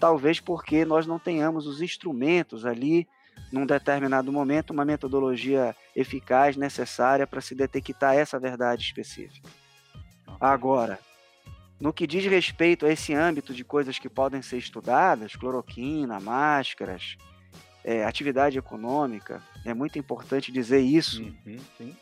talvez 0.00 0.40
porque 0.40 0.84
nós 0.84 1.06
não 1.06 1.18
tenhamos 1.18 1.66
os 1.66 1.82
instrumentos 1.82 2.64
ali 2.64 3.06
num 3.52 3.66
determinado 3.66 4.32
momento, 4.32 4.70
uma 4.70 4.84
metodologia 4.84 5.76
eficaz, 5.94 6.56
necessária 6.56 7.26
para 7.26 7.40
se 7.40 7.54
detectar 7.54 8.14
essa 8.14 8.38
verdade 8.38 8.82
específica. 8.82 9.48
Agora, 10.40 10.98
no 11.78 11.92
que 11.92 12.06
diz 12.06 12.24
respeito 12.24 12.86
a 12.86 12.92
esse 12.92 13.14
âmbito 13.14 13.52
de 13.52 13.64
coisas 13.64 13.98
que 13.98 14.08
podem 14.08 14.42
ser 14.42 14.58
estudadas, 14.58 15.36
cloroquina, 15.36 16.20
máscaras, 16.20 17.16
é, 17.84 18.04
atividade 18.04 18.58
econômica, 18.58 19.42
é 19.64 19.74
muito 19.74 19.98
importante 19.98 20.52
dizer 20.52 20.80
isso. 20.80 21.22
Uhum, 21.46 21.94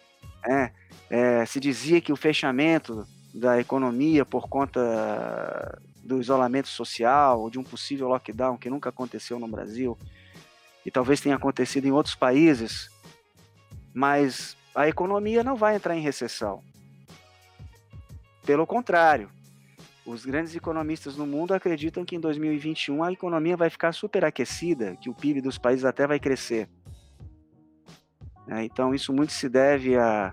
é, 0.46 0.72
é, 1.10 1.46
se 1.46 1.58
dizia 1.58 2.00
que 2.00 2.12
o 2.12 2.16
fechamento 2.16 3.06
da 3.34 3.58
economia 3.60 4.24
por 4.24 4.48
conta 4.48 5.80
do 6.08 6.20
isolamento 6.20 6.68
social 6.68 7.50
de 7.50 7.58
um 7.58 7.62
possível 7.62 8.08
lockdown 8.08 8.56
que 8.56 8.70
nunca 8.70 8.88
aconteceu 8.88 9.38
no 9.38 9.46
Brasil 9.46 9.96
e 10.84 10.90
talvez 10.90 11.20
tenha 11.20 11.36
acontecido 11.36 11.86
em 11.86 11.92
outros 11.92 12.14
países, 12.14 12.90
mas 13.92 14.56
a 14.74 14.88
economia 14.88 15.44
não 15.44 15.54
vai 15.54 15.76
entrar 15.76 15.94
em 15.94 16.00
recessão. 16.00 16.64
Pelo 18.46 18.66
contrário, 18.66 19.30
os 20.06 20.24
grandes 20.24 20.56
economistas 20.56 21.14
no 21.14 21.26
mundo 21.26 21.52
acreditam 21.52 22.06
que 22.06 22.16
em 22.16 22.20
2021 22.20 23.02
a 23.02 23.12
economia 23.12 23.56
vai 23.56 23.68
ficar 23.68 23.92
superaquecida, 23.92 24.96
que 24.96 25.10
o 25.10 25.14
PIB 25.14 25.42
dos 25.42 25.58
países 25.58 25.84
até 25.84 26.06
vai 26.06 26.18
crescer. 26.18 26.70
É, 28.48 28.64
então, 28.64 28.94
isso 28.94 29.12
muito 29.12 29.34
se 29.34 29.46
deve 29.46 29.94
à 29.94 30.32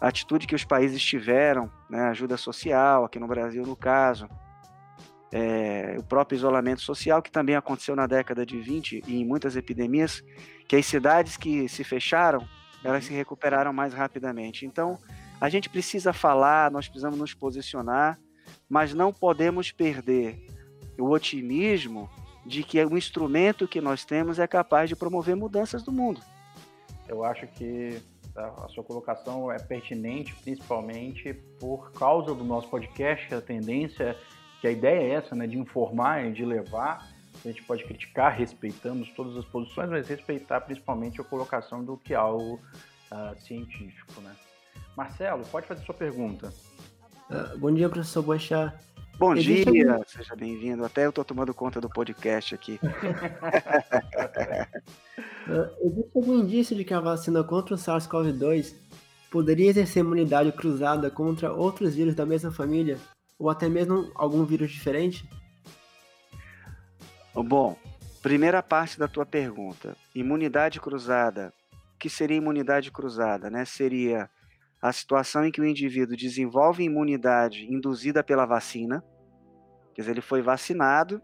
atitude 0.00 0.46
que 0.46 0.54
os 0.54 0.64
países 0.64 1.02
tiveram, 1.02 1.68
né, 1.90 2.02
ajuda 2.02 2.36
social, 2.36 3.04
aqui 3.04 3.18
no 3.18 3.26
Brasil, 3.26 3.66
no 3.66 3.74
caso, 3.74 4.28
é, 5.32 5.96
o 5.98 6.02
próprio 6.02 6.36
isolamento 6.36 6.82
social, 6.82 7.22
que 7.22 7.30
também 7.30 7.54
aconteceu 7.54 7.94
na 7.94 8.06
década 8.06 8.44
de 8.44 8.58
20 8.60 9.04
e 9.06 9.20
em 9.20 9.24
muitas 9.24 9.56
epidemias, 9.56 10.22
que 10.66 10.76
as 10.76 10.86
cidades 10.86 11.36
que 11.36 11.68
se 11.68 11.84
fecharam, 11.84 12.46
elas 12.82 13.04
se 13.04 13.12
recuperaram 13.12 13.72
mais 13.72 13.92
rapidamente. 13.92 14.66
Então, 14.66 14.98
a 15.40 15.48
gente 15.48 15.68
precisa 15.68 16.12
falar, 16.12 16.70
nós 16.70 16.88
precisamos 16.88 17.18
nos 17.18 17.34
posicionar, 17.34 18.18
mas 18.68 18.92
não 18.92 19.12
podemos 19.12 19.70
perder 19.70 20.44
o 20.98 21.10
otimismo 21.10 22.10
de 22.44 22.62
que 22.62 22.82
o 22.84 22.96
instrumento 22.96 23.68
que 23.68 23.80
nós 23.80 24.04
temos 24.04 24.38
é 24.38 24.46
capaz 24.46 24.88
de 24.88 24.96
promover 24.96 25.36
mudanças 25.36 25.82
do 25.82 25.92
mundo. 25.92 26.20
Eu 27.08 27.24
acho 27.24 27.46
que 27.48 28.00
a 28.36 28.68
sua 28.68 28.84
colocação 28.84 29.50
é 29.50 29.58
pertinente, 29.58 30.34
principalmente 30.42 31.34
por 31.58 31.92
causa 31.92 32.34
do 32.34 32.44
nosso 32.44 32.68
podcast, 32.68 33.34
a 33.34 33.40
tendência 33.40 34.16
que 34.60 34.68
a 34.68 34.70
ideia 34.70 35.00
é 35.00 35.10
essa, 35.14 35.34
né, 35.34 35.46
de 35.46 35.58
informar 35.58 36.26
e 36.26 36.32
de 36.32 36.44
levar. 36.44 37.08
A 37.42 37.48
gente 37.48 37.62
pode 37.62 37.84
criticar, 37.84 38.36
respeitamos 38.36 39.08
todas 39.10 39.36
as 39.36 39.44
posições, 39.46 39.88
mas 39.88 40.06
respeitar 40.08 40.60
principalmente 40.60 41.20
a 41.20 41.24
colocação 41.24 41.82
do 41.82 41.96
que 41.96 42.12
é 42.12 42.16
algo 42.16 42.60
uh, 43.10 43.40
científico, 43.40 44.20
né? 44.20 44.36
Marcelo, 44.96 45.44
pode 45.46 45.66
fazer 45.66 45.82
sua 45.84 45.94
pergunta. 45.94 46.52
Uh, 47.30 47.56
bom 47.58 47.72
dia, 47.72 47.88
professor 47.88 48.22
Boechat. 48.22 48.74
Bom 49.18 49.34
Existe 49.34 49.70
dia, 49.70 49.92
algum... 49.92 50.04
seja 50.06 50.36
bem-vindo. 50.36 50.84
Até 50.84 51.06
eu 51.06 51.10
estou 51.10 51.24
tomando 51.24 51.54
conta 51.54 51.80
do 51.80 51.88
podcast 51.88 52.54
aqui. 52.54 52.78
uh, 55.48 55.70
existe 55.86 56.10
algum 56.14 56.40
indício 56.40 56.76
de 56.76 56.84
que 56.84 56.92
a 56.92 57.00
vacina 57.00 57.42
contra 57.42 57.74
o 57.74 57.78
SARS-CoV-2 57.78 58.74
poderia 59.30 59.70
exercer 59.70 60.04
imunidade 60.04 60.52
cruzada 60.52 61.10
contra 61.10 61.52
outros 61.52 61.94
vírus 61.94 62.14
da 62.14 62.26
mesma 62.26 62.50
família, 62.50 62.98
ou 63.40 63.48
até 63.48 63.70
mesmo 63.70 64.12
algum 64.14 64.44
vírus 64.44 64.70
diferente? 64.70 65.26
Bom, 67.34 67.74
primeira 68.22 68.62
parte 68.62 68.98
da 68.98 69.08
tua 69.08 69.24
pergunta, 69.24 69.96
imunidade 70.14 70.78
cruzada. 70.78 71.50
O 71.94 71.98
que 71.98 72.10
seria 72.10 72.36
imunidade 72.36 72.92
cruzada? 72.92 73.48
Né? 73.48 73.64
Seria 73.64 74.28
a 74.80 74.92
situação 74.92 75.44
em 75.44 75.50
que 75.50 75.60
o 75.60 75.64
indivíduo 75.64 76.16
desenvolve 76.16 76.84
imunidade 76.84 77.66
induzida 77.72 78.22
pela 78.22 78.44
vacina, 78.44 79.02
quer 79.94 80.02
dizer, 80.02 80.12
ele 80.12 80.20
foi 80.20 80.42
vacinado, 80.42 81.22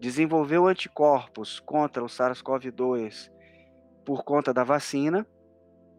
desenvolveu 0.00 0.66
anticorpos 0.68 1.58
contra 1.58 2.04
o 2.04 2.06
SARS-CoV-2 2.06 3.30
por 4.04 4.24
conta 4.24 4.52
da 4.52 4.62
vacina 4.62 5.26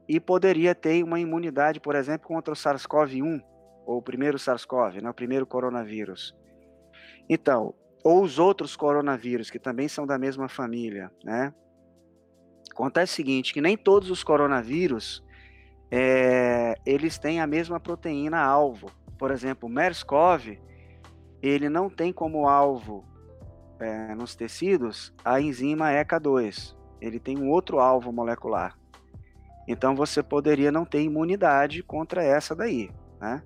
e 0.08 0.20
poderia 0.20 0.74
ter 0.74 1.04
uma 1.04 1.20
imunidade, 1.20 1.82
por 1.82 1.96
exemplo, 1.96 2.28
contra 2.28 2.54
o 2.54 2.56
SARS-CoV-1 2.56 3.53
ou 3.86 3.98
o 3.98 4.02
primeiro 4.02 4.38
SARS-CoV, 4.38 5.02
né, 5.02 5.10
o 5.10 5.14
primeiro 5.14 5.46
coronavírus. 5.46 6.36
Então, 7.30 7.74
ou 8.04 8.22
os 8.22 8.38
outros 8.38 8.76
coronavírus, 8.76 9.50
que 9.50 9.60
também 9.60 9.88
são 9.88 10.06
da 10.06 10.18
mesma 10.18 10.50
família, 10.50 11.12
né? 11.24 11.54
Acontece 12.72 13.14
o 13.14 13.16
seguinte, 13.16 13.54
que 13.54 13.62
nem 13.62 13.78
todos 13.78 14.10
os 14.10 14.24
coronavírus, 14.24 15.24
é, 15.90 16.76
eles 16.86 17.18
têm 17.18 17.40
a 17.40 17.48
mesma 17.48 17.80
proteína 17.80 18.40
alvo. 18.40 18.90
Por 19.18 19.32
exemplo, 19.32 19.70
o 19.70 19.72
MERS-CoV, 19.72 20.60
ele 21.42 21.70
não 21.70 21.90
tem 21.90 22.12
como 22.12 22.48
alvo 22.48 23.06
é, 23.80 24.16
nos 24.16 24.36
tecidos 24.36 25.14
a 25.24 25.40
enzima 25.40 25.92
ECA2. 25.92 26.76
Ele 27.00 27.20
tem 27.20 27.38
um 27.38 27.50
outro 27.50 27.80
alvo 27.80 28.12
molecular. 28.12 28.78
Então 29.68 29.96
você 29.96 30.22
poderia 30.22 30.72
não 30.72 30.84
ter 30.84 31.02
imunidade 31.02 31.84
contra 31.84 32.24
essa 32.24 32.56
daí, 32.56 32.90
né? 33.20 33.44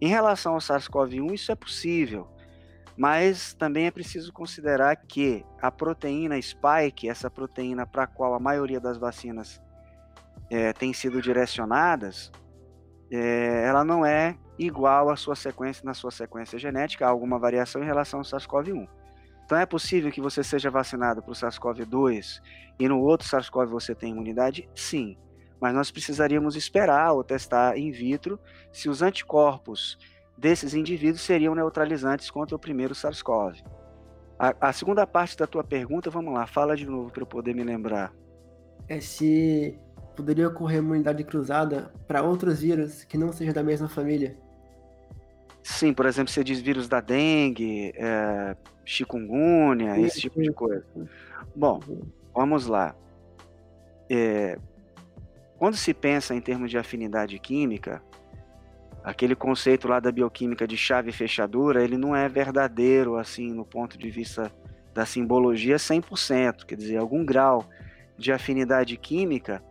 Em 0.00 0.08
relação 0.08 0.54
ao 0.54 0.60
SARS-CoV-1, 0.60 1.34
isso 1.34 1.50
é 1.50 1.54
possível, 1.54 2.28
mas 2.96 3.54
também 3.54 3.86
é 3.86 3.90
preciso 3.90 4.32
considerar 4.32 4.94
que 4.96 5.44
a 5.60 5.70
proteína 5.70 6.40
spike, 6.40 7.08
essa 7.08 7.30
proteína 7.30 7.86
para 7.86 8.02
a 8.02 8.06
qual 8.06 8.34
a 8.34 8.40
maioria 8.40 8.78
das 8.78 8.98
vacinas 8.98 9.60
é, 10.50 10.72
tem 10.72 10.92
sido 10.92 11.20
direcionadas, 11.22 12.30
é, 13.10 13.64
ela 13.66 13.84
não 13.84 14.04
é 14.04 14.36
igual 14.58 15.10
à 15.10 15.16
sua 15.16 15.34
sequência 15.34 15.84
na 15.84 15.94
sua 15.94 16.10
sequência 16.10 16.58
genética, 16.58 17.06
há 17.06 17.08
alguma 17.08 17.38
variação 17.38 17.82
em 17.82 17.86
relação 17.86 18.20
ao 18.20 18.24
SARS-CoV-1. 18.24 18.86
Então 19.44 19.56
é 19.56 19.64
possível 19.64 20.10
que 20.10 20.20
você 20.20 20.42
seja 20.42 20.70
vacinado 20.70 21.22
para 21.22 21.30
o 21.30 21.34
SARS-CoV-2 21.34 22.42
e 22.78 22.88
no 22.88 23.00
outro 23.00 23.26
SARS-CoV 23.26 23.66
você 23.70 23.94
tenha 23.94 24.12
imunidade? 24.12 24.68
Sim 24.74 25.16
mas 25.60 25.74
nós 25.74 25.90
precisaríamos 25.90 26.56
esperar 26.56 27.12
ou 27.12 27.24
testar 27.24 27.76
in 27.78 27.90
vitro 27.90 28.38
se 28.72 28.88
os 28.88 29.02
anticorpos 29.02 29.98
desses 30.36 30.74
indivíduos 30.74 31.22
seriam 31.22 31.54
neutralizantes 31.54 32.30
contra 32.30 32.54
o 32.54 32.58
primeiro 32.58 32.94
SARS-CoV. 32.94 33.62
A, 34.38 34.68
a, 34.68 34.72
segunda 34.72 35.06
parte 35.06 35.36
da 35.36 35.46
tua 35.46 35.64
pergunta, 35.64 36.10
vamos 36.10 36.34
lá, 36.34 36.46
fala 36.46 36.76
de 36.76 36.84
novo 36.84 37.10
para 37.10 37.22
eu 37.22 37.26
poder 37.26 37.54
me 37.54 37.64
lembrar. 37.64 38.12
É 38.86 39.00
se 39.00 39.78
poderia 40.14 40.48
ocorrer 40.48 40.78
imunidade 40.78 41.24
cruzada 41.24 41.92
para 42.06 42.22
outros 42.22 42.60
vírus 42.60 43.04
que 43.04 43.16
não 43.16 43.32
sejam 43.32 43.54
da 43.54 43.62
mesma 43.62 43.88
família. 43.88 44.36
Sim, 45.62 45.92
por 45.92 46.06
exemplo, 46.06 46.32
você 46.32 46.44
diz 46.44 46.60
vírus 46.60 46.88
da 46.88 47.00
dengue, 47.00 47.92
é, 47.96 48.56
chikungunya, 48.84 49.98
esse 49.98 50.20
tipo 50.20 50.40
de 50.40 50.52
coisa. 50.52 50.84
Bom, 51.54 51.80
vamos 52.34 52.66
lá. 52.66 52.94
É, 54.08 54.58
quando 55.58 55.76
se 55.76 55.94
pensa 55.94 56.34
em 56.34 56.40
termos 56.40 56.70
de 56.70 56.78
afinidade 56.78 57.38
química, 57.38 58.02
aquele 59.02 59.34
conceito 59.34 59.88
lá 59.88 60.00
da 60.00 60.10
bioquímica 60.10 60.66
de 60.66 60.76
chave 60.76 61.10
e 61.10 61.12
fechadura, 61.12 61.82
ele 61.82 61.96
não 61.96 62.14
é 62.14 62.28
verdadeiro, 62.28 63.16
assim, 63.16 63.52
no 63.52 63.64
ponto 63.64 63.96
de 63.96 64.10
vista 64.10 64.52
da 64.92 65.06
simbologia 65.06 65.76
100%, 65.76 66.64
quer 66.64 66.76
dizer, 66.76 66.96
algum 66.96 67.24
grau 67.24 67.64
de 68.18 68.32
afinidade 68.32 68.96
química, 68.96 69.62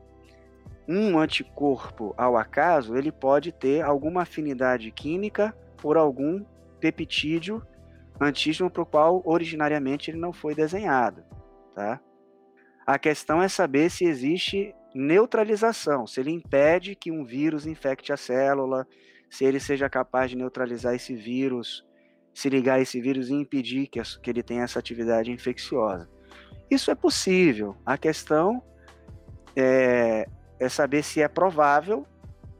um 0.87 1.17
anticorpo 1.17 2.13
ao 2.15 2.37
acaso, 2.37 2.95
ele 2.95 3.11
pode 3.11 3.51
ter 3.51 3.81
alguma 3.81 4.21
afinidade 4.21 4.91
química 4.91 5.55
por 5.77 5.97
algum 5.97 6.45
peptídeo 6.79 7.61
antígeno 8.21 8.69
para 8.69 8.83
o 8.83 8.85
qual 8.85 9.21
originariamente 9.25 10.09
ele 10.09 10.17
não 10.17 10.31
foi 10.31 10.55
desenhado, 10.55 11.23
tá? 11.73 11.99
A 12.85 12.99
questão 12.99 13.41
é 13.41 13.47
saber 13.47 13.89
se 13.89 14.05
existe 14.05 14.75
neutralização, 14.95 16.07
se 16.07 16.21
ele 16.21 16.31
impede 16.31 16.95
que 16.95 17.11
um 17.11 17.25
vírus 17.25 17.67
infecte 17.67 18.13
a 18.13 18.17
célula, 18.17 18.87
se 19.29 19.43
ele 19.43 19.59
seja 19.59 19.89
capaz 19.89 20.31
de 20.31 20.37
neutralizar 20.37 20.95
esse 20.95 21.13
vírus, 21.13 21.85
se 22.33 22.49
ligar 22.49 22.75
a 22.75 22.81
esse 22.81 23.01
vírus 23.01 23.29
e 23.29 23.33
impedir 23.33 23.87
que, 23.87 24.01
que 24.01 24.29
ele 24.29 24.41
tenha 24.41 24.63
essa 24.63 24.79
atividade 24.79 25.29
infecciosa. 25.31 26.09
Isso 26.71 26.89
é 26.89 26.95
possível. 26.95 27.75
A 27.85 27.97
questão 27.97 28.63
é, 29.53 30.27
é 30.59 30.69
saber 30.69 31.03
se 31.03 31.21
é 31.21 31.27
provável 31.27 32.05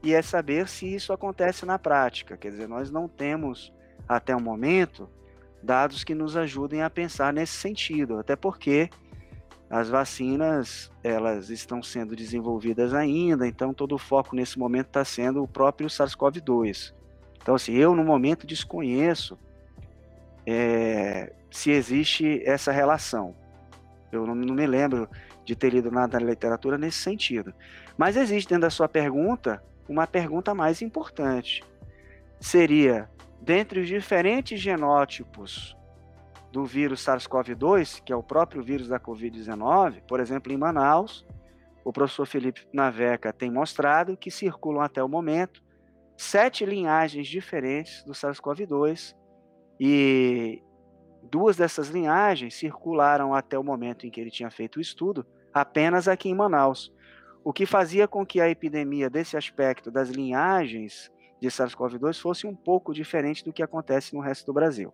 e 0.02 0.12
é 0.12 0.20
saber 0.20 0.68
se 0.68 0.94
isso 0.94 1.14
acontece 1.14 1.64
na 1.64 1.78
prática. 1.78 2.36
Quer 2.36 2.50
dizer, 2.50 2.68
nós 2.68 2.90
não 2.90 3.08
temos, 3.08 3.72
até 4.06 4.36
o 4.36 4.40
momento, 4.40 5.08
dados 5.62 6.04
que 6.04 6.14
nos 6.14 6.36
ajudem 6.36 6.82
a 6.82 6.90
pensar 6.90 7.32
nesse 7.32 7.54
sentido, 7.54 8.18
até 8.18 8.36
porque 8.36 8.90
as 9.68 9.88
vacinas 9.88 10.90
elas 11.02 11.50
estão 11.50 11.82
sendo 11.82 12.14
desenvolvidas 12.14 12.94
ainda, 12.94 13.46
então 13.46 13.74
todo 13.74 13.94
o 13.94 13.98
foco 13.98 14.36
nesse 14.36 14.58
momento 14.58 14.86
está 14.86 15.04
sendo 15.04 15.42
o 15.42 15.48
próprio 15.48 15.88
SARS-CoV-2. 15.88 16.94
Então, 17.42 17.54
assim, 17.54 17.74
eu 17.74 17.94
no 17.94 18.04
momento 18.04 18.46
desconheço 18.46 19.38
é, 20.46 21.32
se 21.50 21.70
existe 21.70 22.42
essa 22.44 22.70
relação. 22.70 23.34
Eu 24.10 24.26
não, 24.26 24.34
não, 24.34 24.54
me 24.54 24.66
lembro 24.66 25.08
de 25.44 25.54
ter 25.54 25.70
lido 25.70 25.90
nada 25.90 26.18
na 26.18 26.26
literatura 26.26 26.78
nesse 26.78 26.98
sentido. 26.98 27.52
Mas 27.96 28.16
existe 28.16 28.48
dentro 28.48 28.62
da 28.62 28.70
sua 28.70 28.88
pergunta 28.88 29.62
uma 29.88 30.06
pergunta 30.06 30.54
mais 30.54 30.82
importante. 30.82 31.64
Seria, 32.40 33.08
dentre 33.40 33.80
os 33.80 33.88
diferentes 33.88 34.60
genótipos 34.60 35.75
do 36.52 36.64
vírus 36.64 37.04
SARS-CoV-2, 37.04 38.02
que 38.02 38.12
é 38.12 38.16
o 38.16 38.22
próprio 38.22 38.62
vírus 38.62 38.88
da 38.88 38.98
Covid-19, 38.98 40.02
por 40.08 40.20
exemplo, 40.20 40.52
em 40.52 40.56
Manaus, 40.56 41.26
o 41.84 41.92
professor 41.92 42.26
Felipe 42.26 42.66
Naveca 42.72 43.32
tem 43.32 43.50
mostrado 43.50 44.16
que 44.16 44.30
circulam 44.30 44.82
até 44.82 45.02
o 45.02 45.08
momento 45.08 45.62
sete 46.16 46.64
linhagens 46.64 47.28
diferentes 47.28 48.02
do 48.04 48.12
SARS-CoV-2 48.12 49.14
e 49.78 50.62
duas 51.22 51.56
dessas 51.56 51.88
linhagens 51.88 52.54
circularam 52.54 53.34
até 53.34 53.58
o 53.58 53.62
momento 53.62 54.06
em 54.06 54.10
que 54.10 54.20
ele 54.20 54.30
tinha 54.30 54.50
feito 54.50 54.76
o 54.76 54.80
estudo 54.80 55.26
apenas 55.52 56.08
aqui 56.08 56.28
em 56.28 56.34
Manaus 56.34 56.92
o 57.46 57.52
que 57.52 57.64
fazia 57.64 58.08
com 58.08 58.26
que 58.26 58.40
a 58.40 58.50
epidemia 58.50 59.08
desse 59.08 59.36
aspecto 59.36 59.88
das 59.88 60.08
linhagens 60.08 61.12
de 61.40 61.48
SARS-CoV-2 61.48 62.20
fosse 62.20 62.44
um 62.44 62.56
pouco 62.56 62.92
diferente 62.92 63.44
do 63.44 63.52
que 63.52 63.62
acontece 63.62 64.12
no 64.12 64.20
resto 64.20 64.46
do 64.46 64.52
Brasil. 64.52 64.92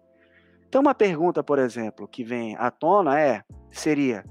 Então, 0.72 0.80
uma 0.80 0.94
pergunta, 0.94 1.44
por 1.44 1.58
exemplo, 1.58 2.08
que 2.08 2.24
vem 2.24 2.56
à 2.56 2.70
tona 2.70 3.20
é, 3.20 3.44
seria, 3.70 4.24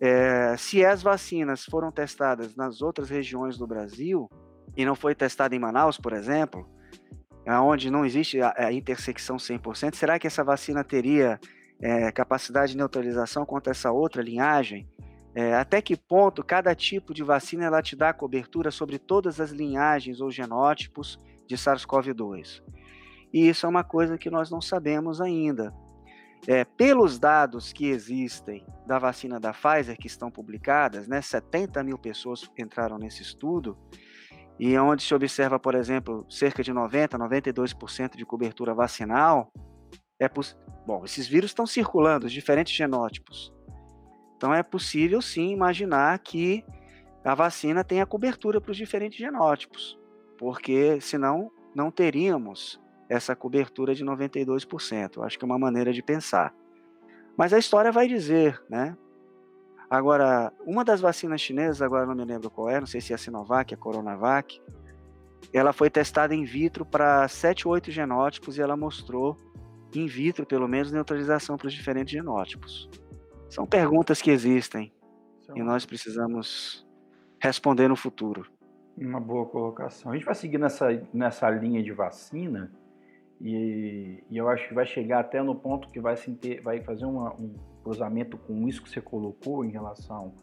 é, 0.00 0.56
se 0.56 0.84
as 0.84 1.02
vacinas 1.02 1.64
foram 1.64 1.90
testadas 1.90 2.54
nas 2.54 2.80
outras 2.80 3.10
regiões 3.10 3.58
do 3.58 3.66
Brasil 3.66 4.30
e 4.76 4.84
não 4.84 4.94
foi 4.94 5.16
testada 5.16 5.52
em 5.52 5.58
Manaus, 5.58 5.98
por 5.98 6.12
exemplo, 6.12 6.64
onde 7.44 7.90
não 7.90 8.04
existe 8.04 8.40
a, 8.40 8.54
a 8.56 8.72
intersecção 8.72 9.36
100%, 9.36 9.96
será 9.96 10.16
que 10.16 10.28
essa 10.28 10.44
vacina 10.44 10.84
teria 10.84 11.40
é, 11.82 12.12
capacidade 12.12 12.70
de 12.70 12.78
neutralização 12.78 13.44
contra 13.44 13.72
essa 13.72 13.90
outra 13.90 14.22
linhagem? 14.22 14.88
É, 15.34 15.56
até 15.56 15.82
que 15.82 15.96
ponto 15.96 16.44
cada 16.44 16.72
tipo 16.72 17.12
de 17.12 17.24
vacina 17.24 17.64
ela 17.64 17.82
te 17.82 17.96
dá 17.96 18.12
cobertura 18.12 18.70
sobre 18.70 18.96
todas 18.96 19.40
as 19.40 19.50
linhagens 19.50 20.20
ou 20.20 20.30
genótipos 20.30 21.20
de 21.48 21.56
SARS-CoV-2? 21.56 22.62
E 23.32 23.48
isso 23.48 23.64
é 23.64 23.68
uma 23.68 23.84
coisa 23.84 24.18
que 24.18 24.30
nós 24.30 24.50
não 24.50 24.60
sabemos 24.60 25.20
ainda. 25.20 25.72
É, 26.46 26.64
pelos 26.64 27.18
dados 27.18 27.72
que 27.72 27.86
existem 27.88 28.64
da 28.86 28.98
vacina 28.98 29.38
da 29.38 29.52
Pfizer, 29.52 29.96
que 29.98 30.06
estão 30.06 30.30
publicadas, 30.30 31.06
né, 31.06 31.20
70 31.20 31.82
mil 31.84 31.98
pessoas 31.98 32.50
entraram 32.58 32.98
nesse 32.98 33.22
estudo, 33.22 33.76
e 34.58 34.76
onde 34.78 35.02
se 35.02 35.14
observa, 35.14 35.58
por 35.58 35.74
exemplo, 35.74 36.26
cerca 36.28 36.62
de 36.62 36.72
90, 36.72 37.18
92% 37.18 38.16
de 38.16 38.26
cobertura 38.26 38.74
vacinal, 38.74 39.50
é 40.20 40.28
bom, 40.86 41.02
esses 41.04 41.26
vírus 41.26 41.50
estão 41.50 41.66
circulando, 41.66 42.26
os 42.26 42.32
diferentes 42.32 42.74
genótipos. 42.74 43.52
Então 44.36 44.52
é 44.52 44.62
possível 44.62 45.22
sim 45.22 45.50
imaginar 45.50 46.18
que 46.18 46.64
a 47.24 47.34
vacina 47.34 47.84
tenha 47.84 48.04
cobertura 48.04 48.60
para 48.60 48.70
os 48.70 48.76
diferentes 48.76 49.18
genótipos, 49.18 49.98
porque 50.38 51.00
senão 51.00 51.50
não 51.74 51.90
teríamos 51.90 52.80
essa 53.10 53.34
cobertura 53.34 53.92
de 53.92 54.04
92%. 54.04 55.16
Eu 55.16 55.24
acho 55.24 55.36
que 55.36 55.44
é 55.44 55.46
uma 55.46 55.58
maneira 55.58 55.92
de 55.92 56.00
pensar. 56.00 56.54
Mas 57.36 57.52
a 57.52 57.58
história 57.58 57.90
vai 57.90 58.06
dizer, 58.06 58.62
né? 58.70 58.96
Agora, 59.90 60.52
uma 60.64 60.84
das 60.84 61.00
vacinas 61.00 61.40
chinesas, 61.40 61.82
agora 61.82 62.06
não 62.06 62.14
me 62.14 62.24
lembro 62.24 62.48
qual 62.48 62.70
é, 62.70 62.78
não 62.78 62.86
sei 62.86 63.00
se 63.00 63.12
é 63.12 63.16
a 63.16 63.18
Sinovac, 63.18 63.74
a 63.74 63.76
Coronavac, 63.76 64.62
ela 65.52 65.72
foi 65.72 65.90
testada 65.90 66.32
in 66.32 66.44
vitro 66.44 66.86
para 66.86 67.26
7 67.26 67.66
ou 67.66 67.74
8 67.74 67.90
genótipos 67.90 68.56
e 68.56 68.62
ela 68.62 68.76
mostrou, 68.76 69.36
in 69.92 70.06
vitro 70.06 70.46
pelo 70.46 70.68
menos, 70.68 70.92
neutralização 70.92 71.56
para 71.56 71.66
os 71.66 71.74
diferentes 71.74 72.12
genótipos. 72.12 72.88
São 73.48 73.66
perguntas 73.66 74.22
que 74.22 74.30
existem 74.30 74.92
e 75.56 75.60
nós 75.60 75.84
precisamos 75.84 76.86
responder 77.40 77.88
no 77.88 77.96
futuro. 77.96 78.46
Uma 78.96 79.18
boa 79.18 79.46
colocação. 79.46 80.12
A 80.12 80.14
gente 80.14 80.24
vai 80.24 80.36
seguir 80.36 80.58
nessa, 80.58 80.86
nessa 81.12 81.50
linha 81.50 81.82
de 81.82 81.90
vacina 81.90 82.70
e, 83.40 84.22
e 84.28 84.36
eu 84.36 84.48
acho 84.48 84.68
que 84.68 84.74
vai 84.74 84.84
chegar 84.84 85.20
até 85.20 85.42
no 85.42 85.54
ponto 85.54 85.88
que 85.88 85.98
vai, 85.98 86.16
se 86.16 86.38
vai 86.62 86.82
fazer 86.82 87.06
uma, 87.06 87.32
um 87.34 87.54
cruzamento 87.82 88.36
com 88.36 88.68
isso 88.68 88.82
que 88.82 88.90
você 88.90 89.00
colocou 89.00 89.64
em 89.64 89.70
relação 89.70 90.34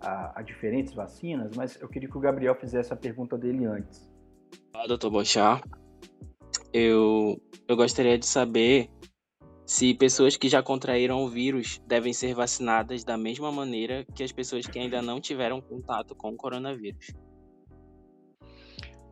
a, 0.00 0.40
a, 0.40 0.42
diferentes 0.42 0.92
vacinas, 0.92 1.56
mas 1.56 1.80
eu 1.80 1.88
queria 1.88 2.08
que 2.08 2.16
o 2.16 2.20
Gabriel 2.20 2.54
fizesse 2.56 2.92
a 2.92 2.96
pergunta 2.96 3.38
dele 3.38 3.66
antes. 3.66 4.10
Olá, 4.74 4.86
doutor 4.86 5.10
Bochá. 5.10 5.60
Eu, 6.72 7.40
eu 7.68 7.76
gostaria 7.76 8.18
de 8.18 8.26
saber 8.26 8.90
se 9.64 9.94
pessoas 9.94 10.36
que 10.36 10.48
já 10.48 10.60
contraíram 10.60 11.22
o 11.22 11.28
vírus 11.28 11.80
devem 11.86 12.12
ser 12.12 12.34
vacinadas 12.34 13.04
da 13.04 13.16
mesma 13.16 13.52
maneira 13.52 14.04
que 14.12 14.24
as 14.24 14.32
pessoas 14.32 14.66
que 14.66 14.78
ainda 14.78 15.00
não 15.00 15.20
tiveram 15.20 15.60
contato 15.60 16.16
com 16.16 16.30
o 16.30 16.36
coronavírus. 16.36 17.12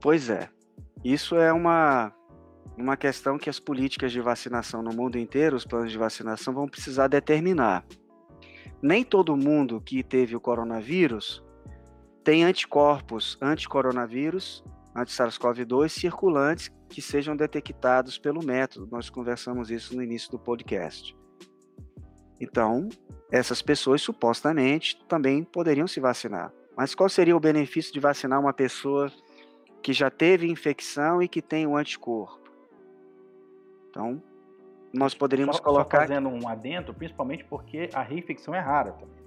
Pois 0.01 0.29
é. 0.29 0.49
Isso 1.05 1.37
é 1.37 1.53
uma, 1.53 2.13
uma 2.79 2.97
questão 2.97 3.39
que 3.39 3.51
as 3.51 3.59
políticas 3.59 4.13
de 4.13 4.21
vacinação 4.21 4.83
no 4.83 4.93
mundo 4.93 5.19
inteiro, 5.19 5.57
os 5.57 5.65
planos 5.65 5.91
de 5.91 5.99
vacinação, 5.99 6.55
vão 6.55 6.69
precisar 6.69 7.09
determinar. 7.09 7.85
Nem 8.81 9.03
todo 9.03 9.37
mundo 9.37 9.81
que 9.81 10.03
teve 10.03 10.37
o 10.37 10.41
coronavírus 10.41 11.43
tem 12.23 12.45
anticorpos 12.45 13.39
anti-coronavírus, 13.41 14.63
anti-SARS-CoV-2 14.95 15.89
circulantes 15.89 16.71
que 16.89 17.01
sejam 17.01 17.37
detectados 17.37 18.19
pelo 18.19 18.45
método. 18.45 18.89
Nós 18.91 19.09
conversamos 19.11 19.71
isso 19.71 19.97
no 19.97 20.03
início 20.03 20.31
do 20.31 20.39
podcast. 20.39 21.17
Então, 22.41 22.89
essas 23.33 23.63
pessoas 23.63 24.03
supostamente 24.03 24.99
também 25.09 25.43
poderiam 25.43 25.89
se 25.89 26.01
vacinar. 26.01 26.53
Mas 26.77 26.95
qual 26.95 27.09
seria 27.09 27.37
o 27.37 27.41
benefício 27.41 27.93
de 27.93 27.99
vacinar 27.99 28.39
uma 28.39 28.53
pessoa 28.53 29.11
que 29.83 29.93
já 29.93 30.11
teve 30.11 30.51
infecção 30.51 31.21
e 31.23 31.29
que 31.29 31.43
tem 31.43 31.67
o 31.67 31.71
um 31.71 31.77
anticorpo? 31.77 32.48
Então, 33.91 34.23
nós 34.93 35.15
poderíamos 35.15 35.57
só, 35.57 35.63
colocar. 35.63 36.03
Só 36.03 36.07
fazendo 36.07 36.29
um 36.29 36.49
adentro, 36.49 36.95
principalmente 36.95 37.45
porque 37.45 37.91
a 37.93 38.03
reinfecção 38.03 38.55
é 38.55 38.61
rara 38.61 38.93
também. 38.93 39.19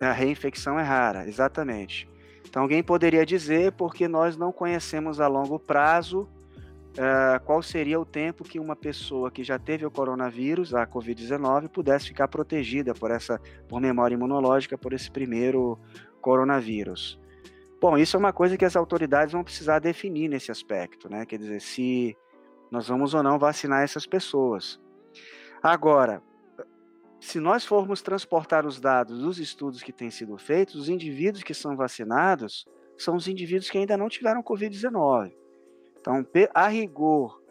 A 0.00 0.12
reinfecção 0.12 0.78
é 0.78 0.82
rara, 0.82 1.26
exatamente. 1.28 2.08
Então, 2.48 2.62
alguém 2.62 2.82
poderia 2.82 3.24
dizer 3.24 3.72
porque 3.72 4.06
nós 4.08 4.36
não 4.36 4.52
conhecemos 4.52 5.20
a 5.20 5.28
longo 5.28 5.58
prazo 5.58 6.28
uh, 6.92 7.42
qual 7.44 7.62
seria 7.62 7.98
o 7.98 8.04
tempo 8.04 8.44
que 8.44 8.58
uma 8.58 8.76
pessoa 8.76 9.30
que 9.30 9.42
já 9.42 9.58
teve 9.58 9.86
o 9.86 9.90
coronavírus, 9.90 10.74
a 10.74 10.86
Covid-19, 10.86 11.68
pudesse 11.68 12.08
ficar 12.08 12.28
protegida 12.28 12.94
por 12.94 13.10
essa, 13.10 13.40
por 13.68 13.80
memória 13.80 14.14
imunológica, 14.14 14.76
por 14.76 14.92
esse 14.92 15.10
primeiro 15.10 15.78
coronavírus. 16.20 17.18
Bom, 17.80 17.98
isso 17.98 18.16
é 18.16 18.18
uma 18.18 18.32
coisa 18.32 18.56
que 18.56 18.64
as 18.64 18.76
autoridades 18.76 19.32
vão 19.32 19.42
precisar 19.42 19.80
definir 19.80 20.28
nesse 20.28 20.52
aspecto, 20.52 21.10
né? 21.10 21.26
Quer 21.26 21.38
dizer, 21.38 21.60
se 21.60 22.16
nós 22.72 22.88
vamos 22.88 23.12
ou 23.12 23.22
não 23.22 23.38
vacinar 23.38 23.82
essas 23.82 24.06
pessoas. 24.06 24.80
Agora, 25.62 26.22
se 27.20 27.38
nós 27.38 27.66
formos 27.66 28.00
transportar 28.00 28.64
os 28.64 28.80
dados 28.80 29.20
dos 29.20 29.38
estudos 29.38 29.82
que 29.82 29.92
têm 29.92 30.10
sido 30.10 30.38
feitos, 30.38 30.74
os 30.76 30.88
indivíduos 30.88 31.44
que 31.44 31.52
são 31.52 31.76
vacinados 31.76 32.66
são 32.96 33.14
os 33.14 33.28
indivíduos 33.28 33.68
que 33.68 33.76
ainda 33.76 33.94
não 33.94 34.08
tiveram 34.08 34.42
Covid-19. 34.42 35.34
Então, 36.00 36.26
a 36.54 36.66
rigor, 36.66 37.42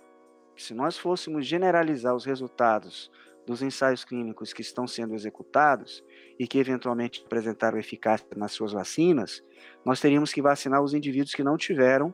se 0.57 0.73
nós 0.73 0.97
fôssemos 0.97 1.45
generalizar 1.45 2.15
os 2.15 2.25
resultados 2.25 3.11
dos 3.45 3.61
ensaios 3.61 4.03
clínicos 4.03 4.53
que 4.53 4.61
estão 4.63 4.87
sendo 4.87 5.13
executados 5.13 6.03
e 6.39 6.47
que 6.47 6.57
eventualmente 6.57 7.23
apresentaram 7.23 7.77
eficácia 7.77 8.27
nas 8.35 8.53
suas 8.53 8.71
vacinas, 8.71 9.43
nós 9.85 10.01
teríamos 10.01 10.33
que 10.33 10.41
vacinar 10.41 10.81
os 10.81 10.95
indivíduos 10.95 11.35
que 11.35 11.43
não 11.43 11.57
tiveram 11.57 12.11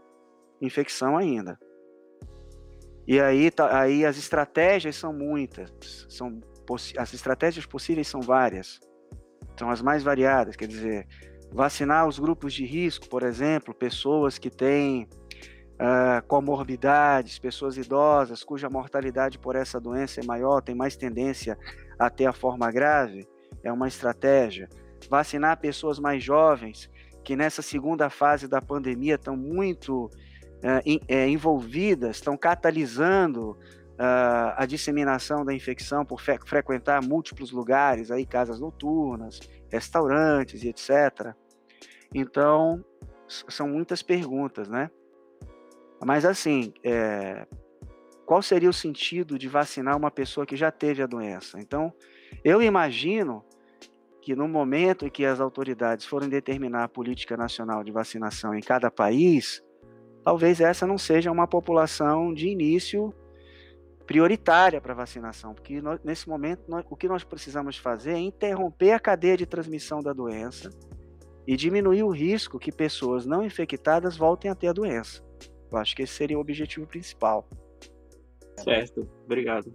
infecção 0.61 1.17
ainda. 1.17 1.57
E 3.07 3.21
aí, 3.21 3.49
tá, 3.49 3.79
aí 3.79 4.05
as 4.05 4.17
estratégias 4.17 4.95
são 4.95 5.13
muitas, 5.13 6.05
são 6.09 6.41
as 6.97 7.13
estratégias 7.13 7.65
possíveis 7.65 8.09
são 8.09 8.19
várias, 8.19 8.81
são 9.57 9.69
as 9.69 9.81
mais 9.81 10.03
variadas, 10.03 10.57
quer 10.57 10.67
dizer, 10.67 11.07
vacinar 11.51 12.05
os 12.05 12.19
grupos 12.19 12.53
de 12.53 12.65
risco, 12.65 13.07
por 13.07 13.23
exemplo, 13.23 13.73
pessoas 13.73 14.37
que 14.37 14.49
têm 14.49 15.07
uh, 15.75 16.25
comorbidades, 16.27 17.39
pessoas 17.39 17.77
idosas 17.77 18.43
cuja 18.43 18.69
mortalidade 18.69 19.39
por 19.39 19.55
essa 19.55 19.79
doença 19.79 20.19
é 20.19 20.25
maior, 20.25 20.61
tem 20.61 20.75
mais 20.75 20.97
tendência 20.97 21.57
a 21.97 22.09
ter 22.09 22.25
a 22.25 22.33
forma 22.33 22.69
grave, 22.69 23.25
é 23.63 23.71
uma 23.71 23.87
estratégia. 23.87 24.67
Vacinar 25.09 25.57
pessoas 25.59 25.99
mais 25.99 26.21
jovens 26.21 26.89
que 27.23 27.35
nessa 27.35 27.61
segunda 27.61 28.09
fase 28.09 28.47
da 28.47 28.61
pandemia 28.61 29.15
estão 29.15 29.37
muito 29.37 30.09
é, 31.07 31.27
envolvidas, 31.29 32.17
estão 32.17 32.35
catalisando 32.35 33.51
uh, 33.97 34.53
a 34.55 34.65
disseminação 34.65 35.43
da 35.43 35.53
infecção 35.53 36.05
por 36.05 36.21
fre 36.21 36.39
frequentar 36.45 37.01
múltiplos 37.01 37.51
lugares, 37.51 38.11
aí 38.11 38.25
casas 38.25 38.59
noturnas, 38.59 39.39
restaurantes 39.69 40.63
e 40.63 40.69
etc. 40.69 41.33
Então, 42.13 42.83
são 43.27 43.67
muitas 43.67 44.01
perguntas, 44.01 44.67
né? 44.69 44.89
Mas 46.03 46.25
assim, 46.25 46.73
é, 46.83 47.47
qual 48.25 48.41
seria 48.41 48.69
o 48.69 48.73
sentido 48.73 49.37
de 49.37 49.47
vacinar 49.47 49.97
uma 49.97 50.11
pessoa 50.11 50.45
que 50.45 50.55
já 50.55 50.71
teve 50.71 51.01
a 51.01 51.07
doença? 51.07 51.59
Então, 51.59 51.93
eu 52.43 52.61
imagino 52.61 53.43
que 54.21 54.35
no 54.35 54.47
momento 54.47 55.05
em 55.05 55.09
que 55.09 55.25
as 55.25 55.39
autoridades 55.39 56.05
forem 56.05 56.29
determinar 56.29 56.83
a 56.83 56.89
política 56.89 57.37
nacional 57.37 57.83
de 57.83 57.91
vacinação 57.91 58.53
em 58.53 58.59
cada 58.59 58.91
país, 58.91 59.63
talvez 60.27 60.59
essa 60.59 60.85
não 60.85 60.97
seja 60.97 61.31
uma 61.31 61.47
população 61.47 62.33
de 62.33 62.49
início 62.49 63.13
prioritária 64.05 64.81
para 64.81 64.93
vacinação, 64.93 65.53
porque 65.53 65.79
nós, 65.81 66.01
nesse 66.03 66.27
momento 66.27 66.63
nós, 66.67 66.83
o 66.89 66.97
que 66.97 67.07
nós 67.07 67.23
precisamos 67.23 67.77
fazer 67.77 68.11
é 68.11 68.19
interromper 68.19 68.91
a 68.91 68.99
cadeia 68.99 69.37
de 69.37 69.45
transmissão 69.45 70.01
da 70.01 70.11
doença 70.11 70.69
e 71.47 71.55
diminuir 71.55 72.03
o 72.03 72.09
risco 72.09 72.59
que 72.59 72.73
pessoas 72.73 73.25
não 73.25 73.41
infectadas 73.41 74.17
voltem 74.17 74.51
a 74.51 74.55
ter 74.55 74.67
a 74.67 74.73
doença. 74.73 75.23
Eu 75.71 75.77
acho 75.77 75.95
que 75.95 76.01
esse 76.01 76.11
seria 76.11 76.37
o 76.37 76.41
objetivo 76.41 76.85
principal. 76.85 77.47
Certo, 78.57 79.07
obrigado. 79.23 79.73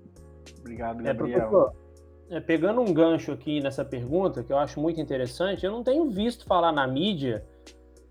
Obrigado, 0.61 1.01
é, 1.01 1.05
Gabriel. 1.05 1.73
É, 2.29 2.37
é, 2.37 2.41
pegando 2.41 2.83
um 2.83 2.93
gancho 2.93 3.33
aqui 3.33 3.59
nessa 3.63 3.87
pergunta, 3.87 4.45
que 4.45 4.53
eu 4.53 4.59
acho 4.59 4.79
muito 4.79 5.01
interessante, 5.01 5.65
eu 5.65 5.73
não 5.73 5.83
tenho 5.83 6.11
visto 6.11 6.45
falar 6.45 6.73
na 6.73 6.87
mídia 6.87 7.43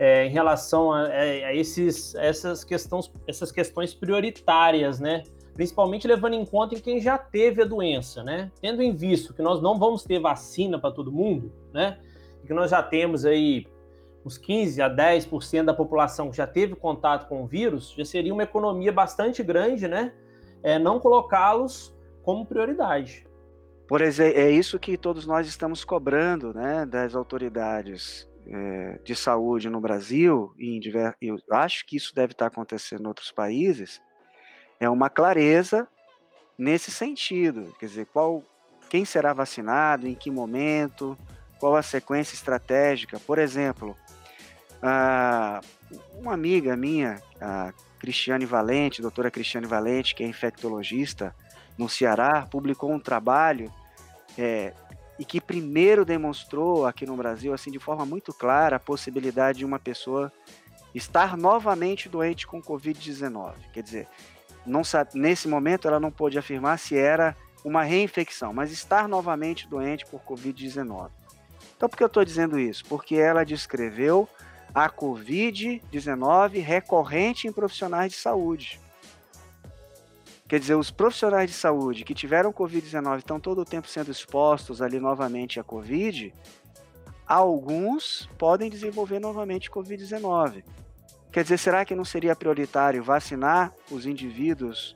é, 0.01 0.25
em 0.25 0.31
relação 0.31 0.91
a, 0.91 1.09
é, 1.09 1.45
a, 1.45 1.53
esses, 1.53 2.15
essas, 2.15 2.63
questões, 2.63 3.11
essas 3.27 3.51
questões 3.51 3.93
prioritárias, 3.93 4.99
né? 4.99 5.21
Principalmente 5.53 6.07
levando 6.07 6.33
em 6.33 6.43
conta 6.43 6.73
em 6.73 6.79
quem 6.79 6.99
já 6.99 7.19
teve 7.19 7.61
a 7.61 7.65
doença, 7.65 8.23
né? 8.23 8.51
Tendo 8.59 8.81
em 8.81 8.95
vista 8.95 9.31
que 9.31 9.43
nós 9.43 9.61
não 9.61 9.77
vamos 9.77 10.03
ter 10.03 10.17
vacina 10.17 10.79
para 10.79 10.89
todo 10.89 11.11
mundo, 11.11 11.53
né? 11.71 11.99
E 12.43 12.47
que 12.47 12.53
nós 12.53 12.71
já 12.71 12.81
temos 12.81 13.25
aí 13.25 13.67
uns 14.25 14.39
15 14.39 14.81
a 14.81 14.89
10% 14.89 15.65
da 15.65 15.73
população 15.73 16.31
que 16.31 16.37
já 16.37 16.47
teve 16.47 16.73
contato 16.73 17.27
com 17.29 17.43
o 17.43 17.45
vírus, 17.45 17.93
já 17.95 18.03
seria 18.03 18.33
uma 18.33 18.41
economia 18.41 18.91
bastante 18.91 19.43
grande, 19.43 19.87
né? 19.87 20.13
É, 20.63 20.79
não 20.79 20.99
colocá-los 20.99 21.95
como 22.23 22.43
prioridade. 22.43 23.27
Por 23.87 24.01
exemplo, 24.01 24.39
é 24.39 24.49
isso 24.49 24.79
que 24.79 24.97
todos 24.97 25.27
nós 25.27 25.45
estamos 25.45 25.85
cobrando, 25.85 26.53
né, 26.55 26.87
das 26.87 27.13
autoridades 27.13 28.30
é, 28.47 28.99
de 29.03 29.15
saúde 29.15 29.69
no 29.69 29.79
Brasil 29.79 30.53
e 30.57 30.75
em 30.75 30.79
diver... 30.79 31.15
eu 31.21 31.37
acho 31.51 31.85
que 31.85 31.95
isso 31.95 32.13
deve 32.13 32.33
estar 32.33 32.47
acontecendo 32.47 33.03
em 33.03 33.07
outros 33.07 33.31
países. 33.31 34.01
É 34.79 34.89
uma 34.89 35.09
clareza 35.09 35.87
nesse 36.57 36.91
sentido, 36.91 37.73
quer 37.79 37.87
dizer, 37.87 38.05
qual, 38.07 38.43
quem 38.89 39.05
será 39.05 39.33
vacinado, 39.33 40.07
em 40.07 40.15
que 40.15 40.29
momento, 40.29 41.17
qual 41.59 41.75
a 41.75 41.83
sequência 41.83 42.33
estratégica. 42.33 43.19
Por 43.19 43.37
exemplo, 43.37 43.95
ah, 44.81 45.61
uma 46.15 46.33
amiga 46.33 46.75
minha, 46.75 47.21
a 47.39 47.71
Cristiane 47.99 48.45
Valente, 48.45 49.01
doutora 49.01 49.29
Cristiane 49.29 49.67
Valente, 49.67 50.15
que 50.15 50.23
é 50.23 50.27
infectologista 50.27 51.35
no 51.77 51.87
Ceará, 51.87 52.47
publicou 52.49 52.91
um 52.91 52.99
trabalho 52.99 53.71
é, 54.37 54.73
e 55.21 55.23
que 55.23 55.39
primeiro 55.39 56.03
demonstrou 56.03 56.87
aqui 56.87 57.05
no 57.05 57.15
Brasil, 57.15 57.53
assim, 57.53 57.69
de 57.69 57.77
forma 57.77 58.03
muito 58.07 58.33
clara, 58.33 58.77
a 58.77 58.79
possibilidade 58.79 59.59
de 59.59 59.65
uma 59.65 59.77
pessoa 59.77 60.33
estar 60.95 61.37
novamente 61.37 62.09
doente 62.09 62.47
com 62.47 62.59
Covid-19. 62.59 63.53
Quer 63.71 63.83
dizer, 63.83 64.07
não 64.65 64.83
sabe, 64.83 65.11
nesse 65.13 65.47
momento 65.47 65.87
ela 65.87 65.99
não 65.99 66.09
pôde 66.09 66.39
afirmar 66.39 66.79
se 66.79 66.97
era 66.97 67.37
uma 67.63 67.83
reinfecção, 67.83 68.51
mas 68.51 68.71
estar 68.71 69.07
novamente 69.07 69.67
doente 69.67 70.07
por 70.07 70.21
Covid-19. 70.21 71.11
Então, 71.77 71.87
por 71.87 71.95
que 71.95 72.03
eu 72.03 72.07
estou 72.07 72.25
dizendo 72.25 72.59
isso? 72.59 72.83
Porque 72.85 73.13
ela 73.13 73.43
descreveu 73.43 74.27
a 74.73 74.89
Covid-19 74.89 76.63
recorrente 76.63 77.47
em 77.47 77.51
profissionais 77.51 78.11
de 78.11 78.17
saúde. 78.17 78.79
Quer 80.51 80.59
dizer, 80.59 80.75
os 80.75 80.91
profissionais 80.91 81.49
de 81.49 81.55
saúde 81.55 82.03
que 82.03 82.13
tiveram 82.13 82.51
Covid-19 82.51 83.19
estão 83.19 83.39
todo 83.39 83.61
o 83.61 83.63
tempo 83.63 83.87
sendo 83.87 84.11
expostos 84.11 84.81
ali 84.81 84.99
novamente 84.99 85.61
à 85.61 85.63
Covid, 85.63 86.33
alguns 87.25 88.29
podem 88.37 88.69
desenvolver 88.69 89.17
novamente 89.17 89.71
Covid-19. 89.71 90.65
Quer 91.31 91.43
dizer, 91.43 91.57
será 91.57 91.85
que 91.85 91.95
não 91.95 92.03
seria 92.03 92.35
prioritário 92.35 93.01
vacinar 93.01 93.73
os 93.89 94.05
indivíduos 94.05 94.93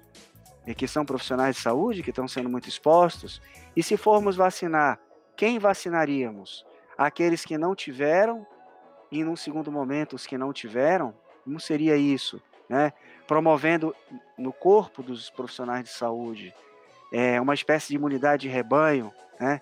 que 0.75 0.89
são 0.89 1.05
profissionais 1.05 1.55
de 1.55 1.61
saúde, 1.61 2.03
que 2.03 2.09
estão 2.09 2.27
sendo 2.27 2.49
muito 2.49 2.67
expostos? 2.67 3.41
E 3.73 3.81
se 3.81 3.95
formos 3.95 4.35
vacinar, 4.35 4.99
quem 5.37 5.57
vacinaríamos? 5.57 6.65
Aqueles 6.97 7.45
que 7.45 7.57
não 7.57 7.73
tiveram 7.73 8.45
e, 9.09 9.23
num 9.23 9.37
segundo 9.37 9.71
momento, 9.71 10.17
os 10.17 10.27
que 10.27 10.37
não 10.37 10.51
tiveram, 10.51 11.15
como 11.45 11.61
seria 11.61 11.95
isso? 11.95 12.41
Né? 12.67 12.91
Promovendo 13.27 13.95
no 14.37 14.53
corpo 14.53 15.01
dos 15.01 15.29
profissionais 15.29 15.83
de 15.83 15.89
saúde 15.89 16.53
é, 17.11 17.39
uma 17.39 17.53
espécie 17.53 17.89
de 17.89 17.95
imunidade 17.95 18.43
de 18.43 18.49
rebanho, 18.49 19.11
né? 19.39 19.61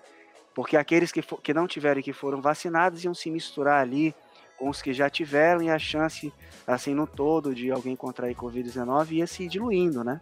porque 0.54 0.76
aqueles 0.76 1.10
que, 1.10 1.22
for, 1.22 1.40
que 1.40 1.52
não 1.52 1.66
tiveram 1.66 2.00
e 2.00 2.02
que 2.02 2.12
foram 2.12 2.40
vacinados 2.40 3.04
iam 3.04 3.14
se 3.14 3.30
misturar 3.30 3.80
ali 3.80 4.14
com 4.56 4.68
os 4.68 4.80
que 4.80 4.92
já 4.92 5.10
tiveram 5.10 5.62
e 5.62 5.70
a 5.70 5.78
chance, 5.78 6.32
assim, 6.66 6.94
no 6.94 7.06
todo, 7.06 7.54
de 7.54 7.70
alguém 7.70 7.96
contrair 7.96 8.36
Covid-19 8.36 9.12
ia 9.12 9.26
se 9.26 9.48
diluindo, 9.48 10.04
né? 10.04 10.20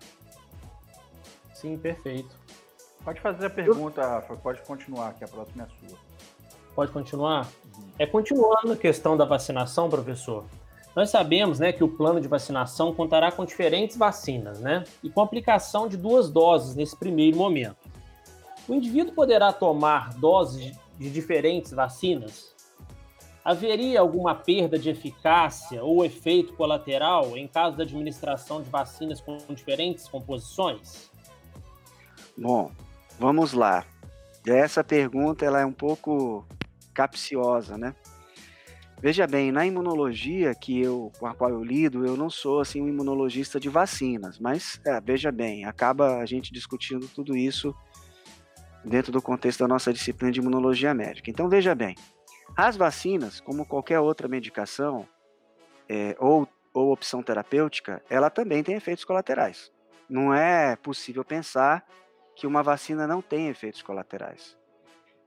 Sim, 1.55 1.77
perfeito. 1.79 2.35
Pode 3.05 3.21
fazer 3.21 3.47
a 3.47 3.51
pergunta, 3.51 4.07
Rafa, 4.07 4.37
pode 4.37 4.63
continuar, 4.63 5.15
que 5.15 5.25
a 5.25 5.29
próxima 5.29 5.65
é 5.65 5.89
sua. 5.89 5.99
Pode 6.75 6.93
continuar? 6.93 7.47
É 7.99 8.07
continuando 8.07 8.73
a 8.73 8.77
questão 8.77 9.17
da 9.17 9.25
vacinação, 9.25 9.91
professor. 9.91 10.45
Nós 10.95 11.11
sabemos, 11.11 11.59
né, 11.59 11.73
que 11.73 11.83
o 11.83 11.89
plano 11.89 12.21
de 12.21 12.29
vacinação 12.29 12.95
contará 12.95 13.33
com 13.33 13.45
diferentes 13.45 13.97
vacinas, 13.97 14.61
né, 14.61 14.85
e 15.03 15.09
com 15.09 15.21
aplicação 15.21 15.89
de 15.89 15.97
duas 15.97 16.31
doses 16.31 16.75
nesse 16.75 16.97
primeiro 16.97 17.37
momento. 17.37 17.77
O 18.69 18.75
indivíduo 18.75 19.15
poderá 19.15 19.53
tomar 19.53 20.15
doses 20.15 20.77
de 20.99 21.11
diferentes 21.11 21.73
vacinas? 21.73 22.53
Haveria 23.45 24.01
alguma 24.01 24.37
perda 24.37 24.79
de 24.79 24.89
eficácia 24.89 25.83
ou 25.83 26.05
efeito 26.05 26.53
colateral 26.53 27.37
em 27.37 27.49
caso 27.49 27.77
da 27.77 27.83
administração 27.83 28.63
de 28.63 28.71
vacinas 28.71 29.21
com 29.21 29.37
diferentes 29.49 30.07
composições? 30.07 31.11
Bom, 32.39 32.71
vamos 33.19 33.53
lá. 33.53 33.85
Essa 34.47 34.85
pergunta 34.85 35.45
ela 35.45 35.61
é 35.61 35.67
um 35.67 35.73
pouco 35.73 36.47
capciosa, 36.95 37.77
né? 37.77 37.95
Veja 39.03 39.27
bem, 39.27 39.51
na 39.51 39.67
imunologia 39.67 40.55
que 40.55 40.81
eu, 40.81 41.11
com 41.19 41.27
a 41.27 41.35
qual 41.35 41.51
eu 41.51 41.65
lido, 41.65 42.07
eu 42.07 42.17
não 42.17 42.31
sou 42.31 42.61
assim 42.61 42.81
um 42.81 42.87
imunologista 42.87 43.59
de 43.59 43.69
vacinas, 43.69 44.39
mas 44.39 44.81
é, 44.87 45.01
veja 45.01 45.33
bem, 45.33 45.65
acaba 45.65 46.19
a 46.19 46.25
gente 46.25 46.53
discutindo 46.53 47.09
tudo 47.09 47.37
isso 47.37 47.75
dentro 48.85 49.11
do 49.11 49.21
contexto 49.21 49.59
da 49.59 49.67
nossa 49.67 49.93
disciplina 49.93 50.31
de 50.31 50.39
imunologia 50.39 50.95
médica. 50.95 51.29
Então 51.29 51.49
veja 51.49 51.75
bem, 51.75 51.97
as 52.57 52.77
vacinas, 52.77 53.41
como 53.41 53.67
qualquer 53.67 53.99
outra 53.99 54.29
medicação 54.29 55.05
é, 55.89 56.15
ou, 56.21 56.47
ou 56.73 56.93
opção 56.93 57.25
terapêutica, 57.25 58.01
ela 58.09 58.31
também 58.31 58.63
tem 58.63 58.77
efeitos 58.77 59.05
colaterais. 59.05 59.73
não 60.09 60.33
é 60.33 60.77
possível 60.77 61.25
pensar 61.25 61.85
que 62.37 62.47
uma 62.47 62.63
vacina 62.63 63.05
não 63.05 63.21
tem 63.21 63.49
efeitos 63.49 63.83
colaterais. 63.83 64.57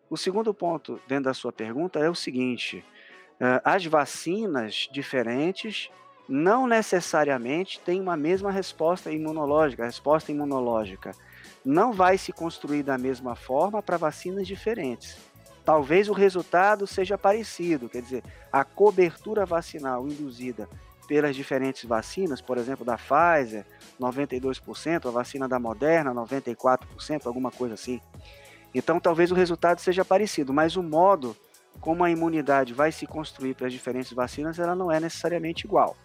O 0.10 0.16
segundo 0.16 0.54
ponto 0.54 0.98
dentro 1.10 1.26
da 1.26 1.34
sua 1.34 1.52
pergunta 1.52 2.00
é 2.00 2.10
o 2.10 2.16
seguinte: 2.16 2.86
as 3.64 3.86
vacinas 3.86 4.88
diferentes 4.92 5.90
não 6.28 6.66
necessariamente 6.68 7.80
têm 7.80 8.02
uma 8.02 8.18
mesma 8.18 8.52
resposta 8.52 9.12
imunológica. 9.12 9.84
A 9.84 9.88
resposta 9.88 10.32
imunológica 10.32 11.12
não 11.64 11.94
vai 11.94 12.18
se 12.18 12.32
construir 12.32 12.84
da 12.84 12.98
mesma 12.98 13.36
forma 13.36 13.82
para 13.82 13.98
vacinas 13.98 14.48
diferentes. 14.48 15.18
Talvez 15.64 16.10
o 16.10 16.14
resultado 16.14 16.86
seja 16.86 17.18
parecido, 17.18 17.90
quer 17.90 18.02
dizer, 18.02 18.24
a 18.52 18.64
cobertura 18.64 19.46
vacinal 19.46 20.08
induzida 20.08 20.70
pelas 21.08 21.36
diferentes 21.36 21.86
vacinas, 21.86 22.42
por 22.42 22.58
exemplo, 22.58 22.86
da 22.86 22.98
Pfizer, 22.98 23.66
92%, 24.00 25.08
a 25.08 25.12
vacina 25.12 25.48
da 25.48 25.60
Moderna, 25.60 26.14
94%, 26.14 27.26
alguma 27.26 27.52
coisa 27.52 27.74
assim. 27.74 28.00
Então, 28.74 29.00
talvez 29.00 29.32
o 29.32 29.36
resultado 29.36 29.80
seja 29.80 30.04
parecido, 30.04 30.54
mas 30.54 30.76
o 30.76 30.84
modo 30.84 31.36
como 31.86 32.04
a 32.04 32.10
imunidade 32.10 32.74
vai 32.74 32.92
se 32.92 33.06
construir 33.06 33.54
para 33.54 33.68
as 33.68 33.74
diferentes 33.74 34.12
vacinas, 34.12 34.58
ela 34.58 34.74
não 34.74 34.92
é 34.92 35.00
necessariamente 35.00 35.68
igual. 35.68 35.96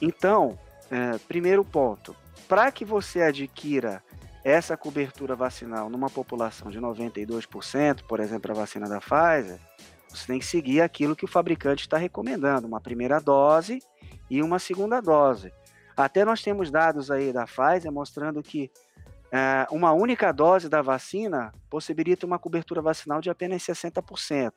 Então, 0.00 0.58
é, 0.90 1.18
primeiro 1.28 1.62
ponto, 1.62 2.16
para 2.48 2.72
que 2.72 2.82
você 2.82 3.20
adquira 3.20 4.02
essa 4.42 4.74
cobertura 4.74 5.36
vacinal 5.36 5.90
numa 5.90 6.08
população 6.08 6.70
de 6.70 6.80
92%, 6.80 8.04
por 8.08 8.20
exemplo, 8.20 8.50
a 8.50 8.54
vacina 8.54 8.88
da 8.88 9.00
Pfizer, 9.00 9.60
você 10.08 10.26
tem 10.26 10.38
que 10.38 10.46
seguir 10.46 10.80
aquilo 10.80 11.14
que 11.14 11.26
o 11.26 11.28
fabricante 11.28 11.82
está 11.82 11.98
recomendando, 11.98 12.66
uma 12.66 12.80
primeira 12.80 13.20
dose 13.20 13.82
e 14.30 14.42
uma 14.42 14.58
segunda 14.58 15.02
dose. 15.02 15.52
Até 15.94 16.24
nós 16.24 16.40
temos 16.40 16.70
dados 16.70 17.10
aí 17.10 17.34
da 17.34 17.44
Pfizer 17.44 17.92
mostrando 17.92 18.42
que 18.42 18.70
uma 19.70 19.92
única 19.92 20.30
dose 20.30 20.68
da 20.68 20.82
vacina 20.82 21.52
possibilita 21.70 22.26
uma 22.26 22.38
cobertura 22.38 22.82
vacinal 22.82 23.20
de 23.20 23.30
apenas 23.30 23.62
60%, 23.62 24.52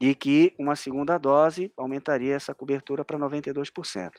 e 0.00 0.14
que 0.14 0.54
uma 0.58 0.76
segunda 0.76 1.16
dose 1.18 1.72
aumentaria 1.76 2.34
essa 2.34 2.54
cobertura 2.54 3.04
para 3.04 3.18
92%. 3.18 4.12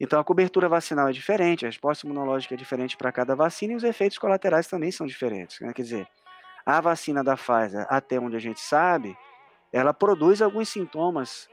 Então, 0.00 0.18
a 0.18 0.24
cobertura 0.24 0.68
vacinal 0.68 1.08
é 1.08 1.12
diferente, 1.12 1.64
a 1.64 1.68
resposta 1.68 2.06
imunológica 2.06 2.54
é 2.54 2.56
diferente 2.56 2.96
para 2.96 3.12
cada 3.12 3.36
vacina 3.36 3.72
e 3.72 3.76
os 3.76 3.84
efeitos 3.84 4.18
colaterais 4.18 4.66
também 4.66 4.90
são 4.90 5.06
diferentes. 5.06 5.60
Né? 5.60 5.72
Quer 5.72 5.82
dizer, 5.82 6.08
a 6.66 6.80
vacina 6.80 7.22
da 7.22 7.36
Pfizer, 7.36 7.86
até 7.88 8.18
onde 8.18 8.34
a 8.34 8.40
gente 8.40 8.60
sabe, 8.60 9.16
ela 9.72 9.94
produz 9.94 10.42
alguns 10.42 10.68
sintomas 10.68 11.48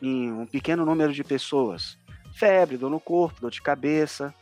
em 0.00 0.30
um 0.32 0.46
pequeno 0.46 0.84
número 0.86 1.12
de 1.12 1.24
pessoas: 1.24 1.98
febre, 2.34 2.76
dor 2.76 2.90
no 2.90 3.00
corpo, 3.00 3.40
dor 3.40 3.50
de 3.50 3.60
cabeça, 3.60 4.34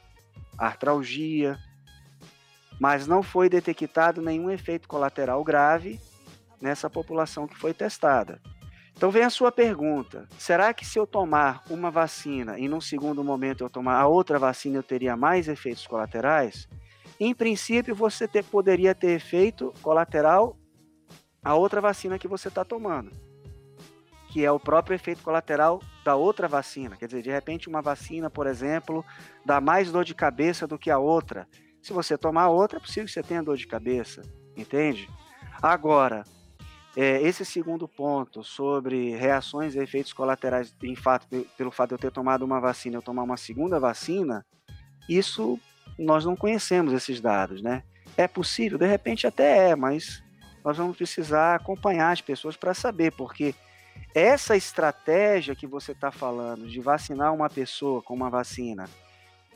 artralgia, 0.59 1.59
mas 2.81 3.07
não 3.07 3.23
foi 3.23 3.49
detectado 3.49 4.21
nenhum 4.21 4.51
efeito 4.51 4.89
colateral 4.89 5.43
grave 5.45 6.01
nessa 6.61 6.89
população 6.89 7.47
que 7.47 7.59
foi 7.59 7.75
testada. 7.75 8.41
Então 8.97 9.11
vem 9.11 9.25
a 9.25 9.31
sua 9.31 9.51
pergunta: 9.51 10.29
será 10.39 10.73
que 10.73 10.85
se 10.85 10.99
eu 10.99 11.07
tomar 11.07 11.63
uma 11.69 11.91
vacina 11.91 12.59
e 12.59 12.69
num 12.69 12.81
segundo 12.81 13.25
momento 13.25 13.65
eu 13.65 13.71
tomar 13.71 14.01
a 14.01 14.07
outra 14.07 14.39
vacina 14.39 14.77
eu 14.77 14.83
teria 14.83 15.17
mais 15.17 15.49
efeitos 15.49 15.87
colaterais? 15.87 16.69
Em 17.19 17.35
princípio, 17.35 17.95
você 17.95 18.27
ter, 18.27 18.45
poderia 18.45 18.95
ter 18.95 19.13
efeito 19.13 19.73
colateral 19.83 20.57
a 21.45 21.55
outra 21.55 21.81
vacina 21.81 22.19
que 22.19 22.29
você 22.29 22.49
está 22.49 22.65
tomando, 22.65 23.11
que 24.29 24.45
é 24.45 24.51
o 24.51 24.61
próprio 24.61 24.95
efeito 24.95 25.23
colateral 25.23 25.81
da 26.05 26.17
outra 26.17 26.49
vacina. 26.49 26.97
Quer 26.97 27.07
dizer, 27.07 27.23
de 27.23 27.31
repente, 27.31 27.69
uma 27.69 27.83
vacina, 27.83 28.31
por 28.31 28.47
exemplo, 28.47 29.05
dá 29.45 29.61
mais 29.61 29.91
dor 29.91 30.05
de 30.05 30.15
cabeça 30.15 30.67
do 30.67 30.79
que 30.79 30.91
a 30.91 30.99
outra. 30.99 31.47
Se 31.83 31.93
você 31.93 32.17
tomar 32.17 32.49
outra, 32.49 32.79
é 32.79 32.81
possível 32.81 33.07
que 33.07 33.13
você 33.13 33.23
tenha 33.23 33.43
dor 33.43 33.57
de 33.57 33.67
cabeça, 33.67 34.23
entende? 34.57 35.11
Agora, 35.61 36.25
é, 36.97 37.21
esse 37.23 37.45
segundo 37.45 37.89
ponto 37.89 38.45
sobre 38.45 39.17
reações 39.17 39.75
e 39.75 39.81
efeitos 39.81 40.13
colaterais, 40.13 40.73
em 40.83 40.95
fato, 40.95 41.27
pelo 41.57 41.73
fato 41.73 41.89
de 41.89 41.95
eu 41.95 41.99
ter 41.99 42.13
tomado 42.13 42.45
uma 42.45 42.61
vacina, 42.61 42.97
eu 42.97 43.03
tomar 43.03 43.25
uma 43.25 43.37
segunda 43.37 43.81
vacina, 43.81 44.47
isso 45.09 45.59
nós 45.99 46.25
não 46.25 46.37
conhecemos 46.37 46.93
esses 46.93 47.21
dados, 47.21 47.61
né? 47.63 47.83
É 48.17 48.29
possível, 48.29 48.79
de 48.79 48.87
repente 48.87 49.27
até 49.27 49.71
é, 49.71 49.77
mas 49.77 50.23
nós 50.65 50.77
vamos 50.77 50.97
precisar 50.97 51.57
acompanhar 51.57 52.13
as 52.13 52.21
pessoas 52.21 52.57
para 52.57 52.75
saber, 52.75 53.11
porque 53.13 53.55
essa 54.15 54.57
estratégia 54.57 55.57
que 55.57 55.67
você 55.67 55.93
está 55.93 56.13
falando 56.13 56.69
de 56.69 56.81
vacinar 56.81 57.35
uma 57.35 57.51
pessoa 57.51 58.03
com 58.03 58.15
uma 58.15 58.31
vacina 58.31 58.89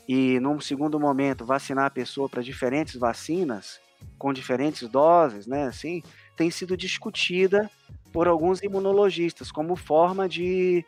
e, 0.07 0.39
num 0.39 0.59
segundo 0.59 0.99
momento, 0.99 1.45
vacinar 1.45 1.85
a 1.85 1.91
pessoa 1.91 2.29
para 2.29 2.41
diferentes 2.41 2.95
vacinas, 2.95 3.79
com 4.17 4.31
diferentes 4.31 4.87
doses, 4.87 5.47
né, 5.47 5.65
assim, 5.65 6.01
tem 6.35 6.49
sido 6.49 6.77
discutida 6.77 7.69
por 8.13 8.27
alguns 8.27 8.61
imunologistas 8.61 9.51
como 9.51 9.75
forma 9.75 10.29
de 10.29 10.85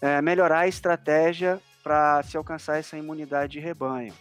é, 0.00 0.20
melhorar 0.20 0.60
a 0.60 0.68
estratégia 0.68 1.60
para 1.82 2.22
se 2.22 2.36
alcançar 2.36 2.78
essa 2.78 2.98
imunidade 2.98 3.52
de 3.52 3.60
rebanho 3.60 4.12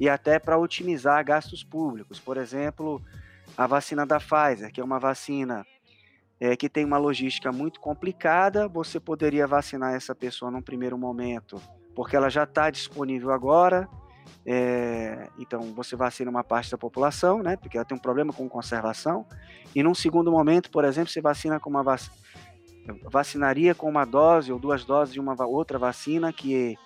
e 0.00 0.08
até 0.08 0.38
para 0.38 0.58
otimizar 0.58 1.24
gastos 1.24 1.62
públicos. 1.62 2.18
Por 2.18 2.36
exemplo, 2.36 3.00
a 3.56 3.66
vacina 3.66 4.04
da 4.04 4.18
Pfizer, 4.18 4.72
que 4.72 4.80
é 4.80 4.84
uma 4.84 4.98
vacina 4.98 5.64
é, 6.40 6.56
que 6.56 6.68
tem 6.68 6.84
uma 6.84 6.98
logística 6.98 7.52
muito 7.52 7.78
complicada, 7.78 8.66
você 8.66 8.98
poderia 8.98 9.46
vacinar 9.46 9.94
essa 9.94 10.14
pessoa 10.14 10.50
num 10.50 10.62
primeiro 10.62 10.98
momento 10.98 11.62
porque 11.94 12.16
ela 12.16 12.28
já 12.28 12.44
está 12.44 12.70
disponível 12.70 13.30
agora. 13.30 13.88
É, 14.44 15.28
então 15.38 15.60
você 15.74 15.94
vacina 15.94 16.30
uma 16.30 16.42
parte 16.42 16.70
da 16.70 16.78
população, 16.78 17.42
né? 17.42 17.56
Porque 17.56 17.76
ela 17.76 17.84
tem 17.84 17.96
um 17.96 18.00
problema 18.00 18.32
com 18.32 18.48
conservação. 18.48 19.26
E 19.74 19.82
num 19.82 19.94
segundo 19.94 20.30
momento, 20.30 20.70
por 20.70 20.84
exemplo, 20.84 21.10
você 21.10 21.20
vacina 21.20 21.60
com 21.60 21.70
uma 21.70 21.82
vac... 21.82 22.02
vacinaria 23.10 23.74
com 23.74 23.88
uma 23.88 24.04
dose 24.04 24.52
ou 24.52 24.58
duas 24.58 24.84
doses 24.84 25.14
de 25.14 25.20
uma 25.20 25.34
outra 25.46 25.78
vacina 25.78 26.32
que 26.32 26.76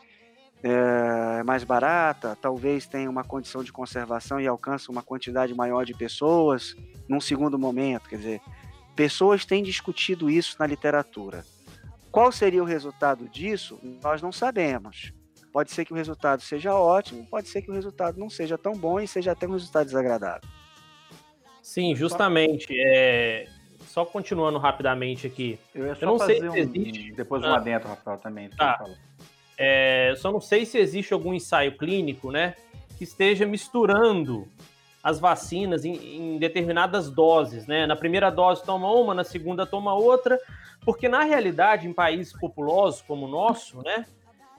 é 0.63 1.43
mais 1.45 1.63
barata, 1.65 2.37
talvez 2.41 2.87
tenha 2.87 3.09
uma 3.09 3.23
condição 3.23 3.63
de 3.63 3.73
conservação 3.73 4.41
e 4.41 4.47
alcança 4.47 4.91
uma 4.91 5.03
quantidade 5.03 5.55
maior 5.55 5.85
de 5.85 5.95
pessoas 5.95 6.75
num 7.09 7.21
segundo 7.21 7.59
momento. 7.59 8.09
Quer 8.09 8.17
dizer, 8.17 8.41
pessoas 8.95 9.45
têm 9.45 9.63
discutido 9.63 10.29
isso 10.29 10.57
na 10.59 10.67
literatura. 10.67 11.45
Qual 12.17 12.33
seria 12.33 12.63
o 12.63 12.65
resultado 12.65 13.29
disso? 13.29 13.79
Nós 14.03 14.23
não 14.23 14.33
sabemos. 14.33 15.13
Pode 15.53 15.71
ser 15.71 15.85
que 15.85 15.93
o 15.93 15.95
resultado 15.95 16.41
seja 16.41 16.75
ótimo, 16.75 17.27
pode 17.27 17.47
ser 17.47 17.61
que 17.61 17.71
o 17.71 17.75
resultado 17.75 18.19
não 18.19 18.31
seja 18.31 18.57
tão 18.57 18.73
bom 18.73 18.99
e 18.99 19.07
seja 19.07 19.33
até 19.33 19.47
um 19.47 19.53
resultado 19.53 19.85
desagradável. 19.85 20.49
Sim, 21.61 21.95
justamente. 21.95 22.69
É... 22.75 23.47
Só 23.85 24.07
continuando 24.07 24.57
rapidamente 24.57 25.27
aqui. 25.27 25.59
Eu, 25.75 25.89
eu 25.89 25.97
não 26.01 26.19
sei 26.19 26.41
se 26.41 26.49
um, 26.49 26.57
existe. 26.57 27.13
Depois 27.13 27.43
um 27.43 27.49
ah, 27.49 27.57
adentro, 27.57 27.91
Rafael, 27.91 28.17
também. 28.17 28.49
Tá. 28.49 28.83
É, 29.59 30.15
só 30.17 30.33
não 30.33 30.41
sei 30.41 30.65
se 30.65 30.79
existe 30.79 31.13
algum 31.13 31.35
ensaio 31.35 31.77
clínico, 31.77 32.33
né, 32.33 32.55
que 32.97 33.05
esteja 33.05 33.45
misturando 33.45 34.49
as 35.05 35.21
vacinas 35.21 35.85
em, 35.85 35.95
em, 35.95 36.39
determinadas 36.39 37.11
doses, 37.11 37.67
né? 37.67 37.87
Na 37.87 37.95
primeira 37.95 38.31
dose 38.31 38.65
toma 38.65 38.91
uma, 38.91 39.13
na 39.13 39.23
segunda 39.23 39.67
toma 39.67 39.95
outra, 39.95 40.37
porque, 40.87 41.09
na 41.09 41.25
realidade, 41.25 41.89
em 41.89 41.93
países 41.93 42.33
populosos 42.33 43.03
como 43.03 43.27
o 43.27 43.29
nosso, 43.29 43.83
né, 43.83 44.07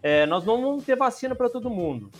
é, 0.03 0.25
nós 0.25 0.43
não 0.43 0.61
vamos 0.61 0.83
ter 0.83 0.97
vacina 0.97 1.33
para 1.33 1.49
todo 1.49 1.69
mundo. 1.69 2.11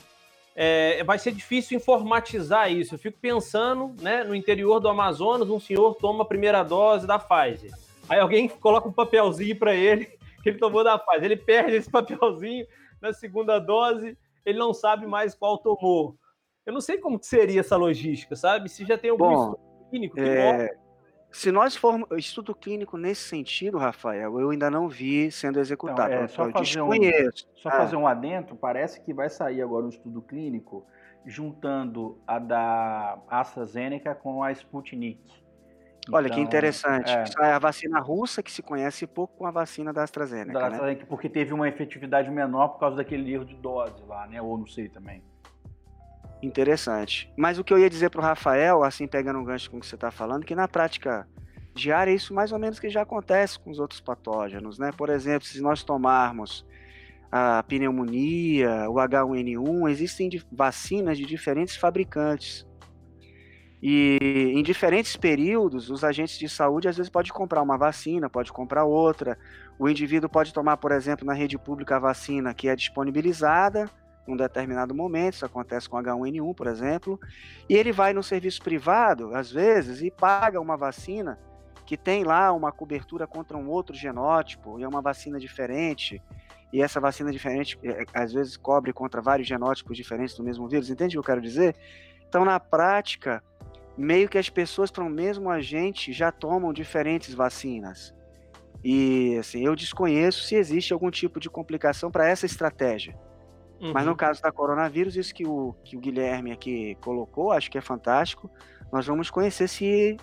É, 0.56 1.04
vai 1.04 1.20
ser 1.20 1.34
difícil 1.34 1.76
informatizar 1.76 2.72
isso. 2.72 2.96
Eu 2.96 3.00
fico 3.00 3.20
pensando, 3.20 3.94
né, 4.02 4.24
no 4.24 4.34
interior 4.34 4.80
do 4.80 4.88
Amazonas, 4.88 5.50
um 5.50 5.60
senhor 5.60 5.96
toma 5.96 6.24
a 6.24 6.28
primeira 6.28 6.64
dose 6.64 7.06
da 7.06 7.20
Pfizer. 7.20 7.72
Aí 8.08 8.18
alguém 8.18 8.48
coloca 8.48 8.88
um 8.88 8.94
papelzinho 8.94 9.60
para 9.60 9.76
ele 9.76 10.06
que 10.42 10.50
ele 10.50 10.58
tomou 10.58 10.86
da 10.86 10.98
Pfizer. 10.98 11.26
Ele 11.26 11.36
perde 11.36 11.76
esse 11.76 11.92
papelzinho 11.92 12.66
na 13.02 13.12
segunda 13.12 13.60
dose, 13.60 14.18
ele 14.46 14.58
não 14.58 14.74
sabe 14.74 15.06
mais 15.06 15.36
qual 15.36 15.58
tomou. 15.58 16.16
Eu 16.66 16.72
não 16.72 16.82
sei 16.82 16.98
como 16.98 17.20
seria 17.22 17.60
essa 17.60 17.76
logística, 17.76 18.38
sabe? 18.38 18.70
Se 18.70 18.86
já 18.86 18.98
tem 18.98 19.10
algum 19.10 19.28
Bom, 19.28 19.56
clínico 19.90 20.16
que 20.16 20.22
é... 20.22 20.74
Se 21.38 21.52
nós 21.52 21.76
formos 21.76 22.08
estudo 22.18 22.56
clínico 22.56 22.98
nesse 22.98 23.22
sentido, 23.22 23.78
Rafael, 23.78 24.40
eu 24.40 24.50
ainda 24.50 24.72
não 24.72 24.90
vi 24.90 25.30
sendo 25.30 25.60
executado. 25.60 26.10
Não, 26.10 26.24
é, 26.24 26.28
só 26.28 26.48
eu 26.48 26.52
fazer 26.52 26.66
desconheço. 26.66 27.48
Um, 27.54 27.58
só 27.62 27.70
ah. 27.70 27.74
fazer 27.74 27.96
um 27.96 28.08
adentro, 28.08 28.56
parece 28.56 29.00
que 29.02 29.14
vai 29.14 29.30
sair 29.30 29.62
agora 29.62 29.86
um 29.86 29.90
estudo 29.90 30.20
clínico 30.20 30.84
juntando 31.24 32.20
a 32.26 32.40
da 32.40 33.20
AstraZeneca 33.30 34.16
com 34.16 34.42
a 34.42 34.52
Sputnik. 34.52 35.22
Olha 36.12 36.28
que 36.28 36.34
então, 36.34 36.44
interessante. 36.44 37.12
É. 37.12 37.50
é 37.50 37.52
a 37.52 37.60
vacina 37.60 38.00
russa 38.00 38.42
que 38.42 38.52
se 38.52 38.64
conhece 38.64 39.06
pouco 39.06 39.38
com 39.38 39.46
a 39.46 39.52
vacina 39.52 39.94
da 39.94 40.02
AstraZeneca. 40.02 40.54
Da 40.54 40.66
AstraZeneca, 40.66 41.02
né? 41.02 41.08
porque 41.08 41.30
teve 41.30 41.54
uma 41.54 41.70
efetividade 41.70 42.32
menor 42.32 42.70
por 42.70 42.80
causa 42.80 42.98
daquele 42.98 43.32
erro 43.32 43.46
de 43.46 43.56
dose 43.58 44.04
lá, 44.08 44.26
né? 44.26 44.42
Ou 44.42 44.58
não 44.58 44.66
sei 44.66 44.90
também. 44.90 45.22
Interessante. 46.42 47.32
Mas 47.36 47.58
o 47.58 47.64
que 47.64 47.74
eu 47.74 47.80
ia 47.80 47.90
dizer 47.90 48.10
para 48.10 48.22
o 48.22 48.24
Rafael, 48.24 48.84
assim, 48.84 49.08
pegando 49.08 49.40
um 49.40 49.44
gancho 49.44 49.72
com 49.72 49.78
o 49.78 49.80
que 49.80 49.88
você 49.88 49.96
está 49.96 50.12
falando, 50.12 50.46
que 50.46 50.56
na 50.56 50.68
prática 50.68 51.28
diária 51.74 52.12
isso 52.12 52.34
mais 52.34 52.52
ou 52.52 52.60
menos 52.60 52.80
que 52.80 52.90
já 52.90 53.04
acontece 53.04 53.60
com 53.60 53.70
os 53.70 53.80
outros 53.80 54.02
patógenos, 54.02 54.78
né? 54.78 54.92
Por 54.96 55.10
exemplo, 55.10 55.48
se 55.48 55.62
nós 55.62 55.84
tomarmos 55.84 56.66
a 57.32 57.64
pneumonia, 57.64 58.90
o 58.90 58.96
H1N1, 58.96 59.90
existem 59.90 60.30
vacinas 60.52 61.18
de 61.18 61.26
diferentes 61.26 61.76
fabricantes. 61.76 62.66
E 63.82 64.54
em 64.56 64.64
diferentes 64.64 65.16
períodos, 65.16 65.90
os 65.90 66.04
agentes 66.04 66.40
de 66.40 66.50
saúde 66.50 66.88
às 66.88 66.98
vezes 66.98 67.12
pode 67.12 67.32
comprar 67.32 67.62
uma 67.62 67.78
vacina, 67.78 68.30
pode 68.30 68.52
comprar 68.52 68.86
outra. 68.86 69.38
O 69.78 69.88
indivíduo 69.88 70.30
pode 70.30 70.52
tomar, 70.52 70.78
por 70.78 70.92
exemplo, 70.92 71.26
na 71.26 71.34
rede 71.34 71.60
pública 71.60 71.98
a 71.98 72.00
vacina 72.00 72.54
que 72.54 72.68
é 72.68 72.76
disponibilizada 72.76 73.90
num 74.28 74.38
determinado 74.38 74.94
momento, 74.94 75.36
isso 75.36 75.46
acontece 75.46 75.90
com 75.90 75.98
H1N1, 75.98 76.56
por 76.56 76.68
exemplo, 76.68 77.20
e 77.70 77.76
ele 77.76 77.92
vai 77.92 78.14
no 78.14 78.22
serviço 78.22 78.62
privado, 78.62 79.36
às 79.36 79.52
vezes, 79.52 80.02
e 80.02 80.12
paga 80.12 80.60
uma 80.60 80.76
vacina 80.76 81.40
que 81.86 81.96
tem 81.96 82.24
lá 82.24 82.52
uma 82.52 82.72
cobertura 82.72 83.26
contra 83.26 83.58
um 83.58 83.70
outro 83.70 83.96
genótipo, 83.96 84.80
e 84.80 84.84
é 84.84 84.88
uma 84.88 85.02
vacina 85.02 85.40
diferente, 85.40 86.22
e 86.72 86.82
essa 86.82 87.00
vacina 87.00 87.32
diferente, 87.32 87.80
é, 87.84 88.04
às 88.14 88.34
vezes, 88.34 88.58
cobre 88.58 88.92
contra 88.92 89.22
vários 89.22 89.48
genótipos 89.48 89.96
diferentes 89.96 90.36
do 90.36 90.44
mesmo 90.44 90.68
vírus, 90.68 90.90
entende 90.90 91.18
o 91.18 91.22
que 91.22 91.30
eu 91.30 91.34
quero 91.34 91.42
dizer? 91.42 91.76
Então, 92.28 92.44
na 92.44 92.60
prática, 92.60 93.42
meio 93.98 94.28
que 94.28 94.38
as 94.38 94.50
pessoas 94.50 94.92
para 94.92 95.04
o 95.04 95.10
mesmo 95.10 95.50
agente 95.50 96.12
já 96.12 96.32
tomam 96.32 96.74
diferentes 96.74 97.34
vacinas. 97.34 98.14
E 98.84 99.38
assim, 99.40 99.66
eu 99.66 99.76
desconheço 99.76 100.44
se 100.44 100.56
existe 100.56 100.94
algum 100.94 101.10
tipo 101.10 101.40
de 101.40 101.50
complicação 101.50 102.12
para 102.12 102.28
essa 102.28 102.46
estratégia. 102.46 103.18
Uhum. 103.80 103.92
Mas 103.94 104.06
no 104.06 104.12
uhum. 104.12 104.18
caso 104.18 104.42
da 104.42 104.52
coronavírus, 104.52 105.16
isso 105.16 105.34
que 105.34 105.46
o, 105.46 105.76
que 105.84 105.96
o 105.96 106.00
Guilherme 106.00 106.52
aqui 106.52 106.96
colocou, 107.02 107.52
acho 107.52 107.70
que 107.70 107.78
é 107.78 107.82
fantástico. 107.82 108.50
Nós 108.92 109.06
vamos 109.06 109.30
conhecer 109.30 109.68
se 109.68 110.18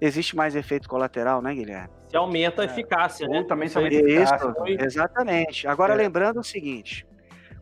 existe 0.00 0.36
mais 0.36 0.54
efeito 0.54 0.88
colateral, 0.88 1.40
né, 1.40 1.54
Guilherme? 1.54 1.90
Se 2.08 2.16
aumenta 2.16 2.62
a 2.62 2.64
é. 2.64 2.68
eficácia, 2.68 3.28
né? 3.28 3.44
também 3.44 3.68
se 3.68 3.76
aumenta 3.78 3.96
a 3.96 4.00
eficácia. 4.00 4.54
Isso, 4.66 4.84
exatamente. 4.84 5.68
Agora, 5.68 5.94
é. 5.94 5.96
lembrando 5.96 6.40
o 6.40 6.44
seguinte: 6.44 7.06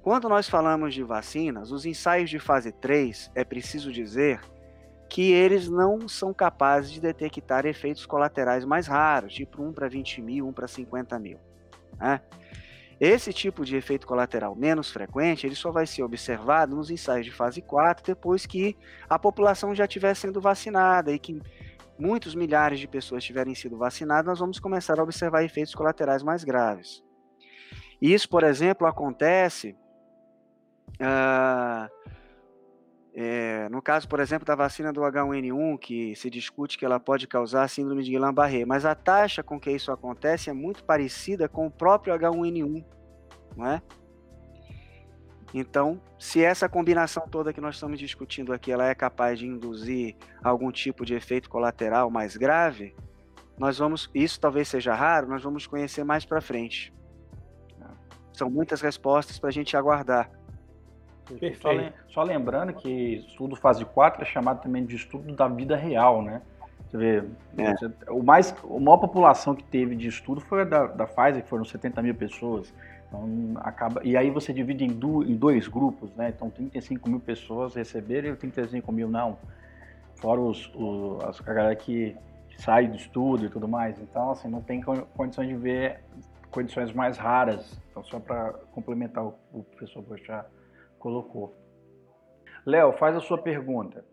quando 0.03 0.29
nós 0.29 0.49
falamos 0.49 0.95
de 0.95 1.03
vacinas, 1.03 1.71
os 1.71 1.85
ensaios 1.85 2.31
de 2.31 2.39
fase 2.39 2.73
3, 2.73 3.31
é 3.35 3.45
preciso 3.45 3.93
dizer 3.93 4.41
que 5.09 5.33
eles 5.33 5.69
não 5.69 6.07
são 6.09 6.35
capazes 6.35 6.91
de 6.91 7.01
detectar 7.01 7.65
efeitos 7.67 8.05
colaterais 8.05 8.65
mais 8.65 8.87
raros, 8.87 9.33
tipo 9.33 9.63
1 9.63 9.73
para 9.73 9.89
20 9.89 10.21
mil, 10.21 10.47
1 10.49 10.53
para 10.53 10.69
50 10.69 11.19
mil. 11.19 11.39
Né? 11.99 12.21
Esse 13.01 13.33
tipo 13.33 13.65
de 13.65 13.77
efeito 13.77 14.07
colateral 14.07 14.57
menos 14.57 14.91
frequente, 14.91 15.47
ele 15.47 15.55
só 15.55 15.71
vai 15.71 15.87
ser 15.87 16.03
observado 16.03 16.75
nos 16.75 16.91
ensaios 16.91 17.25
de 17.25 17.33
fase 17.33 17.63
4, 17.63 18.05
depois 18.05 18.45
que 18.45 18.77
a 19.09 19.19
população 19.19 19.73
já 19.75 19.85
estiver 19.85 20.15
sendo 20.15 20.41
vacinada 20.41 21.13
e 21.13 21.19
que 21.19 21.41
muitos 21.97 22.35
milhares 22.35 22.81
de 22.81 22.89
pessoas 22.89 23.23
tiverem 23.23 23.55
sido 23.55 23.77
vacinadas, 23.77 24.27
nós 24.27 24.39
vamos 24.41 24.59
começar 24.59 24.99
a 24.99 25.03
observar 25.03 25.45
efeitos 25.45 25.75
colaterais 25.75 26.25
mais 26.25 26.43
graves. 26.43 27.03
Isso, 28.01 28.29
por 28.29 28.43
exemplo, 28.43 28.87
acontece 28.87 29.77
uh, 31.01 31.89
é, 33.21 33.69
no 33.69 33.83
caso, 33.83 34.09
por 34.09 34.21
exemplo, 34.21 34.47
da 34.47 34.55
vacina 34.55 34.93
do 34.93 35.01
H1N1, 35.01 35.77
que 35.81 36.15
se 36.15 36.31
discute 36.31 36.79
que 36.79 36.85
ela 36.85 37.01
pode 37.01 37.27
causar 37.27 37.67
síndrome 37.67 38.05
de 38.05 38.13
Guillain-Barré, 38.13 38.65
mas 38.65 38.85
a 38.85 38.95
taxa 38.95 39.43
com 39.43 39.59
que 39.59 39.73
isso 39.73 39.91
acontece 39.91 40.51
é 40.51 40.53
muito 40.53 40.85
parecida 40.85 41.49
com 41.49 41.67
o 41.67 41.71
próprio 41.71 42.15
H1N1, 42.15 42.85
não 43.57 43.67
é? 43.67 43.83
Então, 45.53 46.01
se 46.17 46.45
essa 46.45 46.69
combinação 46.69 47.27
toda 47.29 47.53
que 47.53 47.61
nós 47.61 47.75
estamos 47.75 47.99
discutindo 47.99 48.53
aqui, 48.53 48.71
ela 48.71 48.87
é 48.87 48.95
capaz 48.95 49.41
de 49.41 49.49
induzir 49.49 50.15
algum 50.41 50.71
tipo 50.71 51.05
de 51.05 51.15
efeito 51.15 51.51
colateral 51.51 52.13
mais 52.13 52.37
grave, 52.37 52.95
nós 53.59 53.79
vamos, 53.79 54.09
isso 54.15 54.39
talvez 54.39 54.69
seja 54.69 54.95
raro, 54.95 55.27
nós 55.27 55.43
vamos 55.43 55.67
conhecer 55.67 56.05
mais 56.05 56.25
para 56.25 56.41
frente. 56.41 56.95
São 58.33 58.49
muitas 58.49 58.81
respostas 58.81 59.41
para 59.41 59.49
a 59.49 59.53
gente 59.53 59.77
aguardar. 59.77 60.31
Só, 61.61 61.71
só, 62.09 62.23
lembrando 62.23 62.73
que 62.73 63.25
estudo 63.29 63.55
fase 63.57 63.85
4 63.85 64.23
é 64.23 64.25
chamado 64.25 64.63
também 64.63 64.85
de 64.85 64.97
estudo 64.97 65.33
da 65.35 65.49
vida 65.49 65.77
real, 65.77 66.23
né? 66.23 66.41
Você 66.89 66.97
vê, 66.97 67.25
é. 67.59 68.11
o 68.11 68.23
mais, 68.23 68.55
a 68.65 68.81
maior 68.81 68.97
população 68.97 69.55
que 69.55 69.63
teve 69.63 69.95
de 69.95 70.09
estudo 70.09 70.41
foi 70.41 70.63
a 70.63 70.65
da, 70.65 70.87
da 70.87 71.07
Pfizer, 71.07 71.43
que 71.43 71.49
foram 71.49 71.65
70 71.65 72.01
mil 72.03 72.15
pessoas. 72.15 72.73
Então, 73.07 73.55
acaba, 73.57 74.01
e 74.05 74.17
aí 74.17 74.31
você 74.31 74.53
divide 74.53 74.85
em, 74.85 74.89
do, 74.89 75.23
em 75.23 75.37
dois 75.37 75.69
grupos, 75.69 76.15
né? 76.15 76.33
Então, 76.35 76.49
35 76.49 77.09
mil 77.11 77.21
pessoas 77.21 77.75
receberam 77.75 78.31
e 78.31 78.37
35 78.37 78.91
mil 78.91 79.09
não. 79.09 79.39
Fora 80.17 80.41
os, 80.41 80.71
os, 80.75 81.41
a 81.41 81.53
galera 81.53 81.77
que 81.77 82.17
sai 82.57 82.87
do 82.87 82.97
estudo 82.97 83.47
e 83.47 83.49
tudo 83.51 83.69
mais. 83.69 83.99
Então, 83.99 84.31
assim, 84.31 84.49
não 84.49 84.63
tem 84.63 84.83
condições 85.15 85.49
de 85.49 85.57
ver 85.57 86.01
condições 86.51 86.93
mais 86.93 87.19
raras. 87.19 87.79
Então, 87.91 88.03
só 88.03 88.19
para 88.19 88.53
complementar 88.73 89.25
o, 89.25 89.35
o 89.53 89.63
professor 89.63 90.03
Bochá 90.03 90.45
colocou. 90.99 91.57
Léo, 92.67 92.93
faz 92.99 93.17
a 93.17 93.21
sua 93.21 93.39
pergunta. 93.39 94.05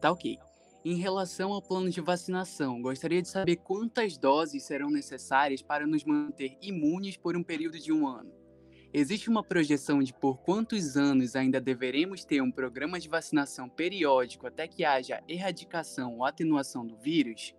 Tá 0.00 0.10
ok. 0.10 0.38
Em 0.82 0.94
relação 0.94 1.52
ao 1.52 1.60
plano 1.60 1.90
de 1.90 2.00
vacinação, 2.00 2.80
gostaria 2.80 3.20
de 3.20 3.28
saber 3.28 3.56
quantas 3.56 4.16
doses 4.16 4.62
serão 4.62 4.90
necessárias 4.90 5.60
para 5.60 5.86
nos 5.86 6.04
manter 6.04 6.56
imunes 6.62 7.18
por 7.18 7.36
um 7.36 7.42
período 7.42 7.78
de 7.78 7.92
um 7.92 8.06
ano. 8.06 8.32
Existe 8.92 9.28
uma 9.28 9.44
projeção 9.44 10.02
de 10.02 10.12
por 10.12 10.38
quantos 10.38 10.96
anos 10.96 11.36
ainda 11.36 11.60
deveremos 11.60 12.24
ter 12.24 12.40
um 12.42 12.50
programa 12.50 12.98
de 12.98 13.08
vacinação 13.08 13.68
periódico 13.68 14.46
até 14.46 14.66
que 14.66 14.84
haja 14.84 15.22
erradicação 15.28 16.16
ou 16.16 16.24
atenuação 16.24 16.84
do 16.84 16.96
vírus? 16.96 17.54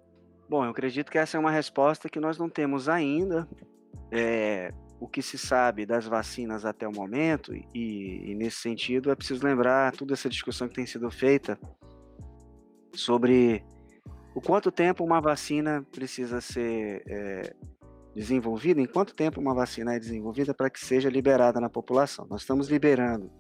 Bom, 0.50 0.66
eu 0.66 0.72
acredito 0.72 1.10
que 1.10 1.18
essa 1.18 1.38
é 1.38 1.40
uma 1.40 1.52
resposta 1.52 2.10
que 2.10 2.20
nós 2.20 2.38
não 2.38 2.50
temos 2.50 2.90
ainda. 2.90 3.48
É, 4.12 4.74
o 5.02 5.08
que 5.08 5.24
se 5.24 5.36
sabe 5.36 5.84
das 5.84 6.06
vacinas 6.06 6.64
até 6.64 6.88
o 6.88 6.92
momento, 6.92 7.56
e, 7.56 7.66
e, 7.74 8.36
nesse 8.36 8.58
sentido 8.58 9.10
é 9.10 9.16
preciso 9.16 9.44
lembrar 9.44 9.92
toda 9.94 10.14
essa 10.14 10.30
discussão 10.30 10.68
que 10.68 10.76
tem 10.76 10.86
sido 10.86 11.10
feita 11.10 11.60
sobre 12.94 13.66
o 14.36 14.40
quanto 14.40 14.72
tempo 14.72 15.04
uma 15.04 15.20
vacina 15.20 15.84
precisa 15.92 16.40
ser 16.40 17.02
é, 17.08 17.56
desenvolvida, 18.16 18.80
em 18.80 18.86
quanto 18.86 19.16
tempo 19.16 19.42
uma 19.42 19.56
vacina 19.56 19.96
é 19.96 20.00
desenvolvida 20.00 20.54
para 20.54 20.70
que 20.70 20.80
seja 20.80 21.10
liberada 21.10 21.60
na 21.60 21.68
população. 21.68 22.28
Nós 22.30 22.42
estamos 22.42 22.70
liberando 22.70 23.32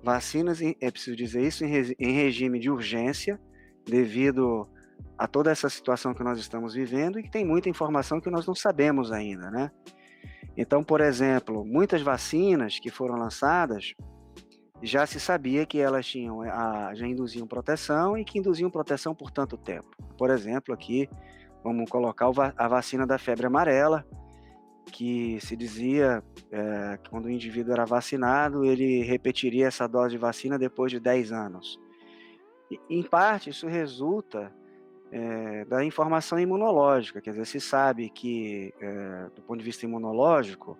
vacinas, 0.00 0.60
é 0.62 0.90
preciso 0.92 1.16
dizer 1.16 1.42
isso, 1.42 1.64
em, 1.64 2.12
regime 2.12 2.60
de 2.60 2.70
urgência, 2.70 3.40
devido 3.84 4.68
a 5.18 5.26
toda 5.26 5.50
essa 5.50 5.68
situação 5.68 6.14
que 6.14 6.22
nós 6.22 6.38
estamos 6.38 6.72
vivendo 6.72 7.18
e 7.18 7.24
que 7.24 7.30
tem 7.30 7.44
muita 7.44 7.68
informação 7.68 8.20
que 8.20 8.30
nós 8.30 8.46
não 8.46 8.54
sabemos 8.54 9.10
ainda, 9.10 9.50
né? 9.50 9.72
Então, 10.56 10.84
por 10.84 11.00
exemplo, 11.00 11.64
muitas 11.64 12.02
vacinas 12.02 12.78
que 12.78 12.90
foram 12.90 13.16
lançadas 13.16 13.94
já 14.82 15.06
se 15.06 15.18
sabia 15.18 15.64
que 15.64 15.78
elas 15.78 16.06
tinham 16.06 16.42
a, 16.42 16.94
já 16.94 17.06
induziam 17.06 17.46
proteção 17.46 18.16
e 18.18 18.24
que 18.24 18.38
induziam 18.38 18.70
proteção 18.70 19.14
por 19.14 19.30
tanto 19.30 19.56
tempo. 19.56 19.90
Por 20.16 20.30
exemplo, 20.30 20.74
aqui 20.74 21.08
vamos 21.62 21.88
colocar 21.90 22.30
a 22.56 22.68
vacina 22.68 23.06
da 23.06 23.18
febre 23.18 23.46
amarela, 23.46 24.06
que 24.92 25.38
se 25.40 25.56
dizia 25.56 26.22
é, 26.52 26.98
que 27.02 27.10
quando 27.10 27.24
o 27.24 27.30
indivíduo 27.30 27.72
era 27.72 27.86
vacinado, 27.86 28.64
ele 28.64 29.02
repetiria 29.02 29.66
essa 29.66 29.88
dose 29.88 30.10
de 30.10 30.18
vacina 30.18 30.58
depois 30.58 30.92
de 30.92 31.00
10 31.00 31.32
anos. 31.32 31.80
E, 32.70 32.78
em 32.90 33.02
parte, 33.02 33.50
isso 33.50 33.66
resulta 33.66 34.52
é, 35.14 35.64
da 35.66 35.84
informação 35.84 36.40
imunológica, 36.40 37.20
quer 37.20 37.30
dizer, 37.30 37.46
se 37.46 37.60
sabe 37.60 38.10
que, 38.10 38.74
é, 38.80 39.30
do 39.36 39.42
ponto 39.42 39.60
de 39.60 39.64
vista 39.64 39.86
imunológico, 39.86 40.76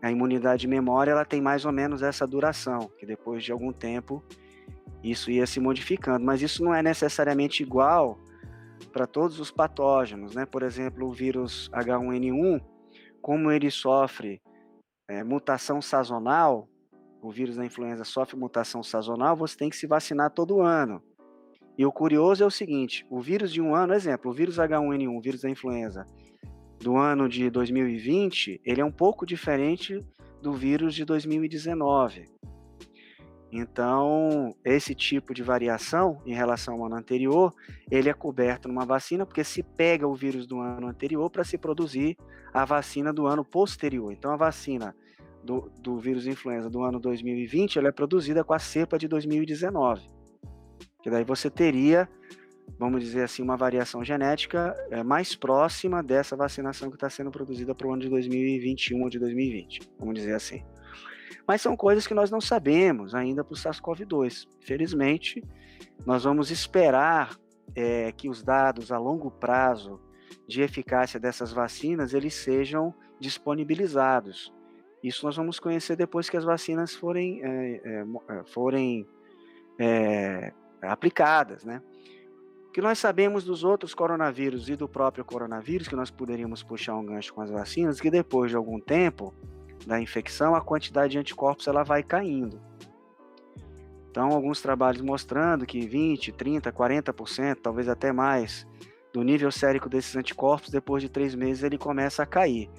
a 0.00 0.12
imunidade 0.12 0.60
de 0.60 0.68
memória 0.68 1.10
ela 1.10 1.24
tem 1.24 1.42
mais 1.42 1.64
ou 1.64 1.72
menos 1.72 2.00
essa 2.00 2.24
duração, 2.24 2.88
que 2.96 3.04
depois 3.04 3.42
de 3.42 3.50
algum 3.50 3.72
tempo 3.72 4.22
isso 5.02 5.28
ia 5.28 5.44
se 5.44 5.58
modificando, 5.58 6.24
mas 6.24 6.40
isso 6.40 6.62
não 6.62 6.72
é 6.72 6.84
necessariamente 6.84 7.60
igual 7.60 8.16
para 8.92 9.08
todos 9.08 9.40
os 9.40 9.50
patógenos, 9.50 10.36
né? 10.36 10.46
Por 10.46 10.62
exemplo, 10.62 11.08
o 11.08 11.12
vírus 11.12 11.68
H1N1, 11.72 12.62
como 13.20 13.50
ele 13.50 13.72
sofre 13.72 14.40
é, 15.08 15.24
mutação 15.24 15.82
sazonal, 15.82 16.68
o 17.20 17.32
vírus 17.32 17.56
da 17.56 17.66
influenza 17.66 18.04
sofre 18.04 18.36
mutação 18.36 18.84
sazonal, 18.84 19.34
você 19.34 19.56
tem 19.56 19.68
que 19.68 19.76
se 19.76 19.88
vacinar 19.88 20.30
todo 20.30 20.60
ano. 20.60 21.02
E 21.78 21.86
o 21.86 21.92
curioso 21.92 22.42
é 22.42 22.46
o 22.46 22.50
seguinte: 22.50 23.06
o 23.08 23.20
vírus 23.20 23.52
de 23.52 23.62
um 23.62 23.72
ano, 23.72 23.94
exemplo, 23.94 24.32
o 24.32 24.34
vírus 24.34 24.56
H1N1, 24.56 25.16
o 25.16 25.20
vírus 25.20 25.42
da 25.42 25.48
influenza 25.48 26.04
do 26.80 26.96
ano 26.96 27.28
de 27.28 27.48
2020, 27.48 28.60
ele 28.64 28.80
é 28.80 28.84
um 28.84 28.90
pouco 28.90 29.24
diferente 29.24 30.04
do 30.42 30.52
vírus 30.52 30.92
de 30.92 31.04
2019. 31.04 32.24
Então, 33.50 34.54
esse 34.64 34.94
tipo 34.94 35.32
de 35.32 35.42
variação 35.42 36.20
em 36.26 36.34
relação 36.34 36.74
ao 36.74 36.86
ano 36.86 36.96
anterior, 36.96 37.54
ele 37.90 38.08
é 38.08 38.12
coberto 38.12 38.68
numa 38.68 38.84
vacina, 38.84 39.24
porque 39.24 39.42
se 39.42 39.62
pega 39.62 40.06
o 40.06 40.14
vírus 40.14 40.46
do 40.46 40.60
ano 40.60 40.88
anterior 40.88 41.30
para 41.30 41.44
se 41.44 41.56
produzir 41.56 42.16
a 42.52 42.64
vacina 42.64 43.12
do 43.12 43.26
ano 43.26 43.44
posterior. 43.44 44.12
Então, 44.12 44.32
a 44.32 44.36
vacina 44.36 44.94
do, 45.42 45.70
do 45.80 45.98
vírus 45.98 46.26
influenza 46.26 46.68
do 46.68 46.82
ano 46.82 47.00
2020, 47.00 47.78
ela 47.78 47.88
é 47.88 47.92
produzida 47.92 48.44
com 48.44 48.52
a 48.52 48.58
cepa 48.58 48.98
de 48.98 49.08
2019 49.08 50.17
que 51.02 51.10
daí 51.10 51.24
você 51.24 51.48
teria, 51.48 52.08
vamos 52.78 53.02
dizer 53.02 53.22
assim, 53.22 53.42
uma 53.42 53.56
variação 53.56 54.04
genética 54.04 54.74
é, 54.90 55.02
mais 55.02 55.34
próxima 55.34 56.02
dessa 56.02 56.36
vacinação 56.36 56.90
que 56.90 56.96
está 56.96 57.08
sendo 57.08 57.30
produzida 57.30 57.74
para 57.74 57.86
o 57.86 57.92
ano 57.92 58.02
de 58.02 58.08
2021 58.08 59.02
ou 59.02 59.08
de 59.08 59.18
2020, 59.18 59.80
vamos 59.98 60.14
dizer 60.14 60.34
assim. 60.34 60.64
Mas 61.46 61.62
são 61.62 61.76
coisas 61.76 62.06
que 62.06 62.14
nós 62.14 62.30
não 62.30 62.40
sabemos 62.40 63.14
ainda 63.14 63.42
para 63.42 63.54
o 63.54 63.56
SARS-CoV-2. 63.56 64.46
Felizmente, 64.60 65.42
nós 66.04 66.24
vamos 66.24 66.50
esperar 66.50 67.38
é, 67.74 68.12
que 68.12 68.28
os 68.28 68.42
dados 68.42 68.92
a 68.92 68.98
longo 68.98 69.30
prazo 69.30 70.00
de 70.46 70.62
eficácia 70.62 71.18
dessas 71.18 71.52
vacinas 71.52 72.12
eles 72.12 72.34
sejam 72.34 72.94
disponibilizados. 73.18 74.52
Isso 75.02 75.24
nós 75.24 75.36
vamos 75.36 75.58
conhecer 75.58 75.96
depois 75.96 76.28
que 76.28 76.36
as 76.36 76.44
vacinas 76.44 76.94
forem, 76.94 77.40
é, 77.42 77.80
é, 77.84 78.44
forem 78.46 79.06
aplicadas, 80.82 81.64
né? 81.64 81.82
O 82.68 82.70
que 82.70 82.80
nós 82.80 82.98
sabemos 82.98 83.44
dos 83.44 83.64
outros 83.64 83.94
coronavírus 83.94 84.68
e 84.68 84.76
do 84.76 84.88
próprio 84.88 85.24
coronavírus, 85.24 85.88
que 85.88 85.96
nós 85.96 86.10
poderíamos 86.10 86.62
puxar 86.62 86.96
um 86.96 87.04
gancho 87.04 87.32
com 87.32 87.40
as 87.40 87.50
vacinas, 87.50 88.00
que 88.00 88.10
depois 88.10 88.50
de 88.50 88.56
algum 88.56 88.78
tempo 88.78 89.34
da 89.86 90.00
infecção, 90.00 90.54
a 90.54 90.60
quantidade 90.60 91.12
de 91.12 91.18
anticorpos 91.18 91.66
ela 91.66 91.82
vai 91.82 92.02
caindo. 92.02 92.60
Então, 94.10 94.30
alguns 94.30 94.60
trabalhos 94.60 95.00
mostrando 95.00 95.64
que 95.64 95.86
20, 95.86 96.32
30, 96.32 96.72
40%, 96.72 97.58
talvez 97.62 97.88
até 97.88 98.12
mais, 98.12 98.66
do 99.12 99.22
nível 99.22 99.50
sérico 99.50 99.88
desses 99.88 100.16
anticorpos, 100.16 100.70
depois 100.70 101.02
de 101.02 101.08
três 101.08 101.34
meses, 101.34 101.62
ele 101.62 101.78
começa 101.78 102.22
a 102.22 102.26
cair. 102.26 102.70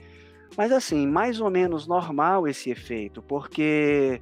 Mas, 0.58 0.72
assim, 0.72 1.08
mais 1.08 1.40
ou 1.40 1.50
menos 1.50 1.88
normal 1.88 2.48
esse 2.48 2.70
efeito, 2.70 3.22
porque 3.22 4.22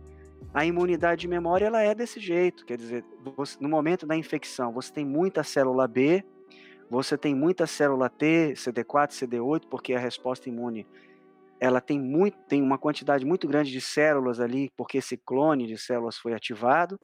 a 0.53 0.65
imunidade 0.65 1.21
de 1.21 1.27
memória 1.27 1.65
ela 1.65 1.81
é 1.81 1.93
desse 1.93 2.19
jeito. 2.19 2.65
Quer 2.65 2.77
dizer, 2.77 3.05
você, 3.35 3.57
no 3.59 3.69
momento 3.69 4.05
da 4.05 4.15
infecção, 4.15 4.71
você 4.71 4.91
tem 4.91 5.05
muita 5.05 5.43
célula 5.43 5.87
B, 5.87 6.23
você 6.89 7.17
tem 7.17 7.35
muita 7.35 7.67
célula 7.67 8.09
T, 8.09 8.53
CD4, 8.55 9.09
CD8, 9.09 9.67
porque 9.69 9.93
a 9.93 9.99
resposta 9.99 10.49
imune 10.49 10.87
ela 11.59 11.81
tem, 11.81 11.99
muito, 11.99 12.37
tem 12.47 12.61
uma 12.61 12.77
quantidade 12.77 13.25
muito 13.25 13.47
grande 13.47 13.71
de 13.71 13.81
células 13.81 14.39
ali, 14.39 14.71
porque 14.77 14.99
esse 14.99 15.17
clone 15.17 15.65
de 15.67 15.77
células 15.77 16.17
foi 16.17 16.33
ativado, 16.33 16.99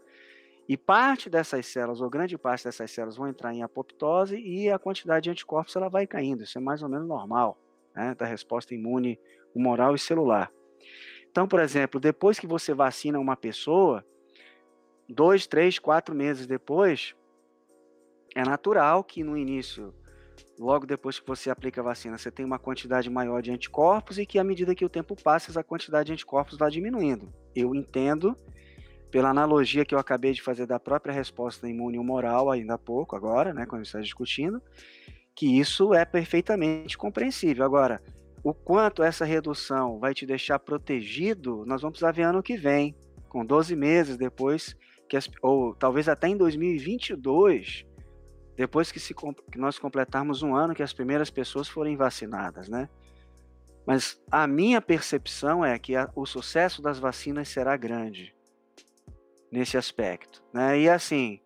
e 0.70 0.78
parte 0.78 1.30
dessas 1.30 1.66
células, 1.66 2.00
ou 2.00 2.10
grande 2.10 2.38
parte 2.38 2.64
dessas 2.64 2.90
células, 2.90 3.18
vão 3.18 3.28
entrar 3.28 3.54
em 3.54 3.64
apoptose 3.64 4.38
e 4.38 4.70
a 4.70 4.80
quantidade 4.80 5.24
de 5.26 5.30
anticorpos 5.30 5.76
ela 5.76 5.90
vai 5.90 6.08
caindo. 6.08 6.44
Isso 6.44 6.58
é 6.58 6.62
mais 6.62 6.82
ou 6.82 6.88
menos 6.88 7.08
normal, 7.08 7.58
né, 7.94 8.16
da 8.18 8.26
resposta 8.26 8.74
imune 8.74 9.20
humoral 9.54 9.94
e 9.96 10.00
celular. 10.00 10.50
Então, 11.34 11.48
por 11.48 11.60
exemplo, 11.60 12.00
depois 12.00 12.40
que 12.40 12.46
você 12.46 12.76
vacina 12.76 13.18
uma 13.18 13.36
pessoa, 13.36 14.06
dois, 15.10 15.48
três, 15.48 15.80
quatro 15.80 16.14
meses 16.14 16.46
depois, 16.46 17.16
é 18.36 18.44
natural 18.46 19.04
que 19.04 19.24
no 19.24 19.36
início 19.36 19.92
logo 20.60 20.86
depois 20.86 21.20
que 21.20 21.26
você 21.26 21.50
aplica 21.50 21.82
a 21.82 21.84
vacina, 21.84 22.20
você 22.20 22.30
tem 22.30 22.46
uma 22.46 22.60
quantidade 22.60 23.10
maior 23.10 23.42
de 23.42 23.50
anticorpos 23.50 24.20
e 24.20 24.28
que 24.28 24.38
à 24.38 24.44
medida 24.44 24.76
que 24.76 24.86
o 24.86 24.90
tempo 24.90 25.16
passa, 25.20 25.50
essa 25.50 25.64
quantidade 25.64 26.06
de 26.06 26.14
anticorpos 26.14 26.56
vai 26.56 26.70
diminuindo. 26.70 27.34
Eu 27.56 27.74
entendo, 27.74 28.38
pela 29.10 29.30
analogia 29.30 29.84
que 29.84 29.96
eu 29.96 30.00
acabei 30.00 30.34
de 30.34 30.42
fazer 30.44 30.68
da 30.68 30.80
própria 30.80 31.12
resposta 31.16 31.68
imune 31.68 31.98
humoral 31.98 32.52
ainda 32.52 32.76
há 32.76 32.78
pouco, 32.78 33.16
agora, 33.16 33.56
né, 33.56 33.66
quando 33.66 33.86
está 33.86 34.00
discutindo, 34.00 34.62
que 35.34 35.60
isso 35.60 35.96
é 35.96 36.06
perfeitamente 36.06 36.96
compreensível. 36.96 37.66
Agora, 37.66 38.00
o 38.44 38.54
quanto 38.54 39.02
essa 39.02 39.24
redução 39.24 40.00
vai 40.00 40.14
te 40.14 40.26
deixar 40.26 40.60
protegido, 40.60 41.64
nós 41.66 41.82
vamos 41.82 41.94
precisar 41.98 42.12
ver 42.12 42.24
ano 42.24 42.44
que 42.44 42.58
vem, 42.58 42.94
com 43.30 43.46
12 43.46 43.76
meses 43.76 44.18
depois, 44.18 44.76
que 45.08 45.16
as, 45.16 45.30
ou 45.42 45.74
talvez 45.74 46.10
até 46.10 46.28
em 46.28 46.36
2022, 46.36 47.86
depois 48.56 48.92
que, 48.92 49.00
se, 49.00 49.14
que 49.14 49.58
nós 49.58 49.80
completarmos 49.80 50.44
um 50.44 50.56
ano 50.56 50.76
que 50.76 50.84
as 50.84 50.92
primeiras 50.92 51.30
pessoas 51.30 51.70
forem 51.70 51.96
vacinadas, 51.96 52.68
né? 52.68 52.90
Mas 53.86 54.22
a 54.30 54.46
minha 54.46 54.82
percepção 54.82 55.64
é 55.64 55.78
que 55.80 55.96
a, 55.96 56.10
o 56.16 56.26
sucesso 56.26 56.82
das 56.82 57.00
vacinas 57.00 57.48
será 57.48 57.76
grande 57.78 58.36
nesse 59.52 59.78
aspecto, 59.78 60.44
né? 60.54 60.80
E 60.80 60.90
assim, 60.90 61.40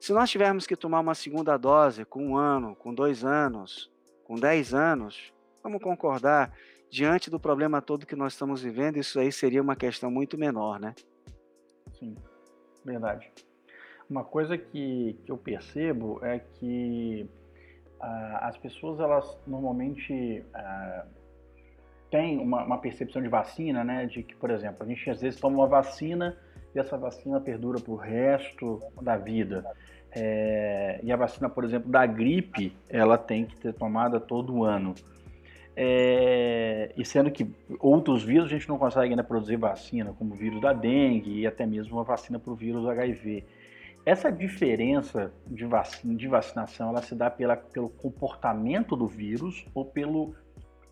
se 0.00 0.12
nós 0.12 0.30
tivermos 0.30 0.66
que 0.66 0.76
tomar 0.76 1.00
uma 1.00 1.14
segunda 1.14 1.56
dose 1.56 2.04
com 2.04 2.28
um 2.28 2.36
ano, 2.36 2.76
com 2.76 2.94
dois 2.94 3.24
anos, 3.24 3.90
com 4.24 4.36
dez 4.36 4.72
anos, 4.72 5.32
vamos 5.62 5.82
concordar, 5.82 6.52
diante 6.90 7.30
do 7.30 7.38
problema 7.38 7.80
todo 7.80 8.06
que 8.06 8.16
nós 8.16 8.32
estamos 8.32 8.62
vivendo, 8.62 8.96
isso 8.96 9.18
aí 9.18 9.30
seria 9.30 9.62
uma 9.62 9.76
questão 9.76 10.10
muito 10.10 10.36
menor, 10.36 10.78
né? 10.80 10.94
Sim, 11.98 12.16
verdade. 12.84 13.30
Uma 14.10 14.24
coisa 14.24 14.58
que, 14.58 15.18
que 15.24 15.32
eu 15.32 15.38
percebo 15.38 16.18
é 16.22 16.38
que 16.38 17.28
ah, 18.00 18.48
as 18.48 18.58
pessoas, 18.58 19.00
elas 19.00 19.38
normalmente 19.46 20.44
ah, 20.52 21.06
têm 22.10 22.38
uma, 22.38 22.64
uma, 22.64 22.78
percepção 22.78 23.22
de 23.22 23.28
vacina, 23.28 23.84
né? 23.84 24.06
De 24.06 24.22
que, 24.22 24.34
por 24.36 24.50
exemplo, 24.50 24.84
a 24.84 24.86
gente 24.86 25.08
às 25.08 25.20
vezes 25.20 25.40
toma 25.40 25.58
uma 25.58 25.68
vacina 25.68 26.36
e 26.74 26.78
essa 26.78 26.98
vacina 26.98 27.40
perdura 27.40 27.80
para 27.80 27.92
o 27.92 27.96
resto 27.96 28.80
da 29.00 29.16
vida. 29.16 29.64
É, 30.14 31.00
e 31.02 31.10
a 31.10 31.16
vacina, 31.16 31.48
por 31.48 31.64
exemplo, 31.64 31.90
da 31.90 32.04
gripe, 32.04 32.76
ela 32.88 33.16
tem 33.16 33.46
que 33.46 33.56
ter 33.56 33.72
tomada 33.72 34.20
todo 34.20 34.62
ano. 34.64 34.94
É, 35.74 36.92
e 36.96 37.04
sendo 37.04 37.30
que 37.30 37.50
outros 37.80 38.22
vírus 38.22 38.46
a 38.46 38.48
gente 38.50 38.68
não 38.68 38.76
consegue 38.76 39.10
ainda 39.10 39.24
produzir 39.24 39.56
vacina, 39.56 40.14
como 40.18 40.34
o 40.34 40.36
vírus 40.36 40.60
da 40.60 40.72
dengue 40.72 41.40
e 41.40 41.46
até 41.46 41.64
mesmo 41.64 41.96
uma 41.96 42.04
vacina 42.04 42.38
para 42.38 42.52
o 42.52 42.56
vírus 42.56 42.86
HIV. 42.86 43.44
Essa 44.04 44.30
diferença 44.30 45.32
de, 45.46 45.64
vacina, 45.64 46.14
de 46.14 46.26
vacinação, 46.28 46.88
ela 46.88 47.00
se 47.00 47.14
dá 47.14 47.30
pela, 47.30 47.56
pelo 47.56 47.88
comportamento 47.88 48.96
do 48.96 49.06
vírus 49.06 49.64
ou 49.74 49.84
pelo, 49.84 50.34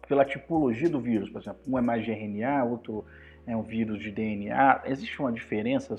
pela 0.09 0.24
tipologia 0.24 0.89
do 0.89 1.01
vírus? 1.01 1.28
Por 1.28 1.43
exemplo, 1.43 1.61
um 1.66 1.76
é 1.76 1.83
mais 1.83 2.05
de 2.05 2.12
RNA, 2.12 2.64
outro 2.64 3.05
é 3.47 3.57
um 3.57 3.62
vírus 3.62 4.01
de 4.01 4.11
DNA. 4.11 4.83
Existe 4.87 5.20
uma 5.20 5.33
diferença 5.33 5.97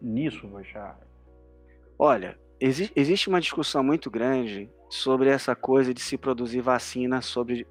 nisso, 0.00 0.46
Boixá? 0.46 0.96
Olha, 1.98 2.38
exi 2.60 2.90
existe 2.94 3.28
uma 3.28 3.40
discussão 3.40 3.82
muito 3.82 4.10
grande 4.10 4.70
sobre 4.92 5.30
essa 5.30 5.56
coisa 5.56 5.94
de 5.94 6.02
se 6.02 6.18
produzir 6.18 6.60
vacina 6.60 7.20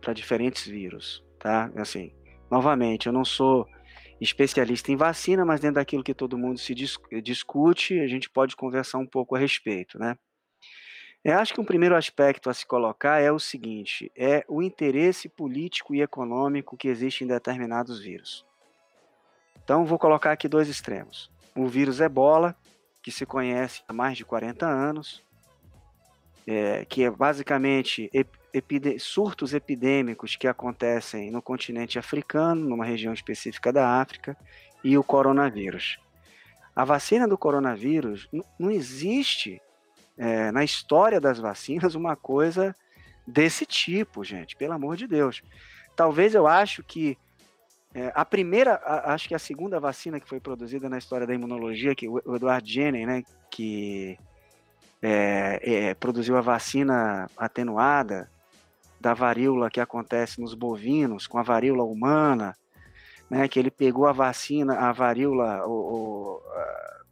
para 0.01 0.11
diferentes 0.11 0.65
vírus, 0.65 1.23
tá? 1.37 1.71
Assim, 1.75 2.11
novamente, 2.49 3.05
eu 3.05 3.13
não 3.13 3.23
sou 3.23 3.67
especialista 4.19 4.91
em 4.91 4.95
vacina, 4.95 5.45
mas 5.45 5.59
dentro 5.59 5.75
daquilo 5.75 6.03
que 6.03 6.15
todo 6.15 6.35
mundo 6.35 6.57
se 6.57 6.73
dis 6.73 6.97
discute, 7.21 7.99
a 7.99 8.07
gente 8.07 8.27
pode 8.27 8.55
conversar 8.55 8.97
um 8.97 9.05
pouco 9.05 9.35
a 9.35 9.39
respeito, 9.39 9.99
né? 9.99 10.17
Eu 11.23 11.37
acho 11.37 11.53
que 11.53 11.61
um 11.61 11.63
primeiro 11.63 11.95
aspecto 11.95 12.49
a 12.49 12.55
se 12.55 12.65
colocar 12.65 13.19
é 13.19 13.31
o 13.31 13.37
seguinte: 13.37 14.11
é 14.17 14.43
o 14.47 14.59
interesse 14.59 15.29
político 15.29 15.93
e 15.93 16.01
econômico 16.01 16.75
que 16.75 16.87
existe 16.87 17.23
em 17.23 17.27
determinados 17.27 17.99
vírus. 17.99 18.43
Então, 19.63 19.85
vou 19.85 19.99
colocar 19.99 20.31
aqui 20.31 20.47
dois 20.47 20.67
extremos. 20.67 21.31
O 21.55 21.67
vírus 21.67 21.99
ebola, 21.99 22.55
que 23.03 23.11
se 23.11 23.27
conhece 23.27 23.83
há 23.87 23.93
mais 23.93 24.17
de 24.17 24.25
40 24.25 24.65
anos, 24.65 25.23
é, 26.47 26.85
que 26.85 27.03
é 27.03 27.09
basicamente 27.09 28.09
epide 28.53 28.99
surtos 28.99 29.53
epidêmicos 29.53 30.35
que 30.35 30.47
acontecem 30.47 31.31
no 31.31 31.41
continente 31.41 31.97
africano, 31.97 32.67
numa 32.67 32.85
região 32.85 33.13
específica 33.13 33.71
da 33.71 34.01
África, 34.01 34.35
e 34.83 34.97
o 34.97 35.03
coronavírus. 35.03 35.99
A 36.75 36.83
vacina 36.83 37.27
do 37.27 37.37
coronavírus 37.37 38.27
não 38.57 38.71
existe 38.71 39.61
é, 40.17 40.51
na 40.51 40.63
história 40.63 41.19
das 41.19 41.39
vacinas 41.39 41.95
uma 41.95 42.15
coisa 42.15 42.75
desse 43.27 43.65
tipo, 43.65 44.23
gente, 44.23 44.55
pelo 44.55 44.73
amor 44.73 44.97
de 44.97 45.07
Deus. 45.07 45.41
Talvez 45.95 46.33
eu 46.33 46.47
acho 46.47 46.83
que 46.83 47.17
é, 47.93 48.11
a 48.15 48.23
primeira, 48.23 48.75
a, 48.75 49.13
acho 49.13 49.27
que 49.27 49.35
a 49.35 49.39
segunda 49.39 49.79
vacina 49.79 50.19
que 50.19 50.27
foi 50.27 50.39
produzida 50.39 50.89
na 50.89 50.97
história 50.97 51.27
da 51.27 51.33
imunologia, 51.33 51.93
que 51.93 52.07
o 52.07 52.35
Edward 52.35 52.71
Jenner, 52.71 53.05
né, 53.05 53.23
que 53.49 54.17
é, 55.01 55.59
é, 55.63 55.93
produziu 55.95 56.37
a 56.37 56.41
vacina 56.41 57.29
atenuada 57.35 58.29
da 58.99 59.13
varíola 59.13 59.69
que 59.69 59.79
acontece 59.79 60.39
nos 60.39 60.53
bovinos, 60.53 61.25
com 61.25 61.39
a 61.39 61.43
varíola 61.43 61.83
humana, 61.83 62.55
né, 63.29 63.47
que 63.47 63.57
ele 63.57 63.71
pegou 63.71 64.05
a 64.05 64.11
vacina, 64.11 64.75
a 64.75 64.91
varíola, 64.91 65.65
o, 65.65 65.71
o, 65.71 66.41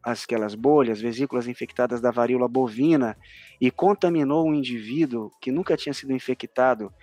as, 0.03 0.23
aquelas 0.23 0.53
bolhas, 0.53 1.01
vesículas 1.01 1.47
infectadas 1.47 1.99
da 1.99 2.11
varíola 2.11 2.47
bovina 2.47 3.17
e 3.59 3.71
contaminou 3.71 4.47
um 4.47 4.53
indivíduo 4.53 5.31
que 5.41 5.51
nunca 5.51 5.75
tinha 5.75 5.93
sido 5.93 6.13
infectado 6.13 6.93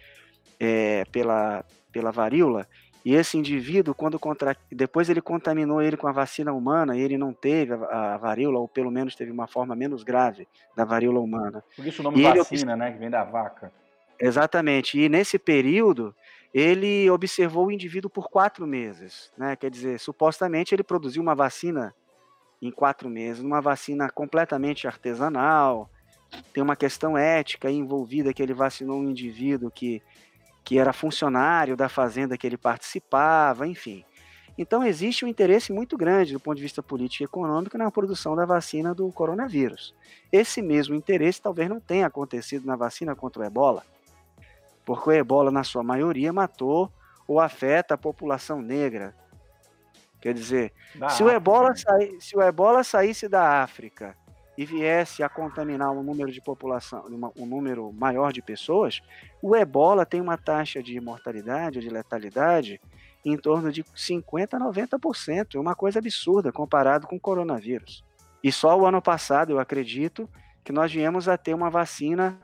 é, 0.60 1.04
pela, 1.06 1.64
pela 1.90 2.12
varíola, 2.12 2.68
e 3.06 3.14
esse 3.14 3.38
indivíduo, 3.38 3.94
quando 3.94 4.18
contra... 4.18 4.56
depois 4.68 5.08
ele 5.08 5.20
contaminou 5.20 5.80
ele 5.80 5.96
com 5.96 6.08
a 6.08 6.12
vacina 6.12 6.52
humana, 6.52 6.96
e 6.96 7.00
ele 7.00 7.16
não 7.16 7.32
teve 7.32 7.72
a, 7.72 8.14
a, 8.14 8.16
varíola, 8.16 8.58
ou 8.58 8.66
pelo 8.66 8.90
menos 8.90 9.14
teve 9.14 9.30
uma 9.30 9.46
forma 9.46 9.76
menos 9.76 10.02
grave 10.02 10.48
da 10.74 10.84
varíola 10.84 11.20
humana. 11.20 11.62
Por 11.76 11.86
isso 11.86 12.00
o 12.00 12.02
nome 12.02 12.18
e 12.18 12.22
vacina, 12.24 12.72
ele... 12.72 12.80
né, 12.80 12.90
que 12.90 12.98
vem 12.98 13.08
da 13.08 13.22
vaca. 13.22 13.72
Exatamente. 14.18 14.98
E 14.98 15.08
nesse 15.08 15.38
período, 15.38 16.12
ele 16.52 17.08
observou 17.08 17.66
o 17.66 17.70
indivíduo 17.70 18.10
por 18.10 18.28
quatro 18.28 18.66
meses. 18.66 19.32
Né? 19.38 19.54
Quer 19.54 19.70
dizer, 19.70 20.00
supostamente 20.00 20.74
ele 20.74 20.82
produziu 20.82 21.22
uma 21.22 21.36
vacina 21.36 21.94
em 22.60 22.72
quatro 22.72 23.08
meses, 23.08 23.40
uma 23.40 23.60
vacina 23.60 24.10
completamente 24.10 24.88
artesanal. 24.88 25.88
Tem 26.52 26.60
uma 26.60 26.74
questão 26.74 27.16
ética 27.16 27.70
envolvida 27.70 28.34
que 28.34 28.42
ele 28.42 28.52
vacinou 28.52 28.98
um 28.98 29.08
indivíduo 29.08 29.70
que, 29.70 30.02
que 30.66 30.80
era 30.80 30.92
funcionário 30.92 31.76
da 31.76 31.88
fazenda 31.88 32.36
que 32.36 32.44
ele 32.44 32.56
participava, 32.56 33.68
enfim. 33.68 34.04
Então, 34.58 34.82
existe 34.82 35.24
um 35.24 35.28
interesse 35.28 35.72
muito 35.72 35.96
grande 35.96 36.32
do 36.32 36.40
ponto 36.40 36.56
de 36.56 36.62
vista 36.62 36.82
político 36.82 37.22
e 37.22 37.26
econômico 37.26 37.78
na 37.78 37.88
produção 37.88 38.34
da 38.34 38.44
vacina 38.44 38.92
do 38.92 39.08
coronavírus. 39.12 39.94
Esse 40.32 40.60
mesmo 40.60 40.96
interesse 40.96 41.40
talvez 41.40 41.68
não 41.68 41.78
tenha 41.78 42.08
acontecido 42.08 42.66
na 42.66 42.74
vacina 42.74 43.14
contra 43.14 43.42
o 43.42 43.44
ebola, 43.44 43.84
porque 44.84 45.10
o 45.10 45.12
ebola, 45.12 45.52
na 45.52 45.62
sua 45.62 45.84
maioria, 45.84 46.32
matou 46.32 46.90
ou 47.28 47.38
afeta 47.38 47.94
a 47.94 47.98
população 47.98 48.60
negra. 48.60 49.14
Quer 50.20 50.34
dizer, 50.34 50.72
se 51.10 51.22
o, 51.22 51.30
ebola 51.30 51.68
né? 51.68 52.08
se 52.18 52.36
o 52.36 52.42
ebola 52.42 52.82
saísse 52.82 53.28
da 53.28 53.62
África 53.62 54.16
e 54.56 54.64
viesse 54.64 55.22
a 55.22 55.28
contaminar 55.28 55.90
um 55.90 56.02
número 56.02 56.32
de 56.32 56.40
população, 56.40 57.04
um 57.36 57.46
número 57.46 57.92
maior 57.92 58.32
de 58.32 58.40
pessoas, 58.40 59.02
o 59.42 59.54
ebola 59.54 60.06
tem 60.06 60.20
uma 60.20 60.38
taxa 60.38 60.82
de 60.82 60.98
mortalidade 61.00 61.78
ou 61.78 61.82
de 61.82 61.90
letalidade 61.90 62.80
em 63.24 63.36
torno 63.36 63.72
de 63.72 63.82
50% 63.82 64.54
a 64.54 64.58
90%. 64.58 65.56
É 65.56 65.58
uma 65.58 65.74
coisa 65.74 65.98
absurda 65.98 66.52
comparado 66.52 67.06
com 67.06 67.16
o 67.16 67.20
coronavírus. 67.20 68.04
E 68.42 68.52
só 68.52 68.78
o 68.78 68.86
ano 68.86 69.02
passado, 69.02 69.50
eu 69.50 69.58
acredito, 69.58 70.28
que 70.64 70.72
nós 70.72 70.92
viemos 70.92 71.28
a 71.28 71.36
ter 71.36 71.54
uma 71.54 71.70
vacina 71.70 72.38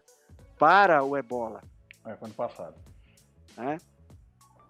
para 0.58 1.02
o 1.02 1.16
ebola. 1.16 1.62
É, 2.04 2.16
ano 2.20 2.34
passado. 2.34 2.74
É? 3.56 3.76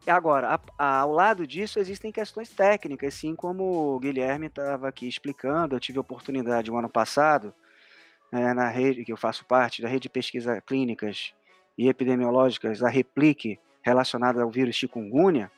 Agora, 0.07 0.55
a, 0.55 0.61
a, 0.77 0.99
ao 1.01 1.13
lado 1.13 1.47
disso, 1.47 1.79
existem 1.79 2.11
questões 2.11 2.49
técnicas, 2.51 3.15
assim 3.15 3.37
como 3.37 3.95
o 3.95 4.01
Guilherme 4.01 4.47
estava 4.47 4.89
aqui 4.89 5.07
explicando. 5.07 5.77
Eu 5.77 5.81
tive 5.81 5.99
a 5.99 6.01
oportunidade, 6.01 6.71
o 6.71 6.75
um 6.75 6.79
ano 6.79 6.89
passado, 6.89 7.55
é, 8.33 8.53
na 8.53 8.69
rede 8.69 9.05
que 9.05 9.13
eu 9.13 9.17
faço 9.17 9.45
parte, 9.45 9.81
da 9.81 9.89
rede 9.89 10.03
de 10.03 10.09
pesquisa 10.09 10.61
clínicas 10.61 11.33
e 11.79 11.89
epidemiológicas, 11.89 12.83
a 12.83 12.89
Replique, 12.89 13.61
relacionada 13.81 14.43
ao 14.43 14.51
vírus 14.51 14.75
chikungunya, 14.75 15.51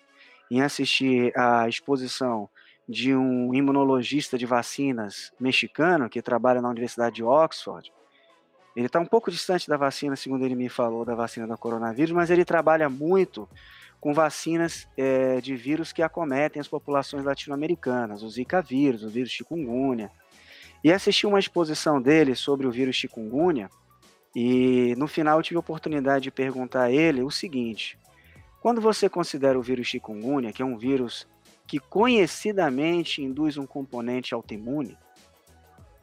em 0.50 0.60
assistir 0.60 1.32
à 1.38 1.66
exposição 1.68 2.48
de 2.86 3.14
um 3.14 3.54
imunologista 3.54 4.36
de 4.36 4.44
vacinas 4.44 5.32
mexicano 5.40 6.08
que 6.08 6.20
trabalha 6.20 6.60
na 6.60 6.68
Universidade 6.68 7.16
de 7.16 7.24
Oxford. 7.24 7.90
Ele 8.76 8.86
está 8.86 9.00
um 9.00 9.06
pouco 9.06 9.30
distante 9.30 9.68
da 9.68 9.76
vacina, 9.76 10.16
segundo 10.16 10.44
ele 10.44 10.54
me 10.54 10.68
falou, 10.68 11.04
da 11.04 11.14
vacina 11.14 11.46
do 11.46 11.56
coronavírus, 11.56 12.12
mas 12.12 12.28
ele 12.28 12.44
trabalha 12.44 12.90
muito 12.90 13.48
com 14.04 14.12
vacinas 14.12 14.86
é, 14.98 15.40
de 15.40 15.56
vírus 15.56 15.90
que 15.90 16.02
acometem 16.02 16.60
as 16.60 16.68
populações 16.68 17.24
latino-americanas, 17.24 18.22
o 18.22 18.28
Zika 18.28 18.60
vírus, 18.60 19.02
o 19.02 19.08
vírus 19.08 19.30
chikungunya. 19.30 20.10
E 20.84 20.92
assisti 20.92 21.26
uma 21.26 21.38
exposição 21.38 22.02
dele 22.02 22.34
sobre 22.34 22.66
o 22.66 22.70
vírus 22.70 22.96
chikungunya, 22.96 23.70
e 24.36 24.94
no 24.98 25.08
final 25.08 25.38
eu 25.38 25.42
tive 25.42 25.56
a 25.56 25.60
oportunidade 25.60 26.24
de 26.24 26.30
perguntar 26.30 26.82
a 26.82 26.92
ele 26.92 27.22
o 27.22 27.30
seguinte: 27.30 27.98
quando 28.60 28.78
você 28.78 29.08
considera 29.08 29.58
o 29.58 29.62
vírus 29.62 29.86
chikungunya, 29.86 30.52
que 30.52 30.60
é 30.60 30.66
um 30.66 30.76
vírus 30.76 31.26
que 31.66 31.78
conhecidamente 31.78 33.22
induz 33.22 33.56
um 33.56 33.64
componente 33.64 34.34
autoimune, 34.34 34.98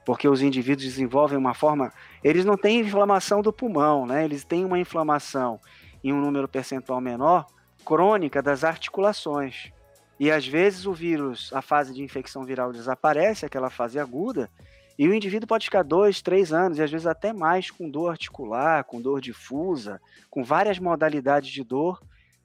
porque 0.04 0.28
os 0.28 0.42
indivíduos 0.42 0.88
desenvolvem 0.88 1.38
uma 1.38 1.54
forma, 1.54 1.94
eles 2.24 2.46
não 2.46 2.58
têm 2.58 2.80
inflamação 2.80 3.44
do 3.44 3.54
pulmão, 3.54 4.08
né? 4.08 4.26
Eles 4.26 4.44
têm 4.44 4.66
uma 4.66 4.80
inflamação 4.80 5.60
em 6.04 6.12
um 6.12 6.20
número 6.20 6.48
percentual 6.48 7.00
menor, 7.00 7.46
crônica 7.86 8.42
das 8.42 8.64
articulações. 8.64 9.72
E 10.20 10.30
às 10.32 10.48
vezes 10.48 10.86
o 10.86 10.94
vírus, 10.94 11.52
a 11.54 11.62
fase 11.62 11.94
de 11.94 12.04
infecção 12.04 12.44
viral 12.44 12.72
desaparece, 12.72 13.46
aquela 13.46 13.70
fase 13.70 14.00
aguda, 14.00 14.50
e 14.98 15.08
o 15.08 15.14
indivíduo 15.14 15.48
pode 15.48 15.66
ficar 15.66 15.84
dois, 15.84 16.22
três 16.22 16.54
anos, 16.54 16.78
e 16.78 16.84
às 16.84 16.92
vezes 16.92 17.08
até 17.08 17.34
mais, 17.34 17.72
com 17.72 17.90
dor 17.90 18.12
articular, 18.12 18.84
com 18.84 19.02
dor 19.02 19.20
difusa, 19.20 20.00
com 20.30 20.44
várias 20.44 20.78
modalidades 20.78 21.50
de 21.50 21.64
dor, 21.64 22.00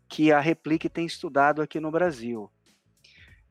que 0.09 0.33
a 0.33 0.41
Replique 0.41 0.89
tem 0.89 1.05
estudado 1.05 1.61
aqui 1.61 1.79
no 1.79 1.91
Brasil. 1.91 2.51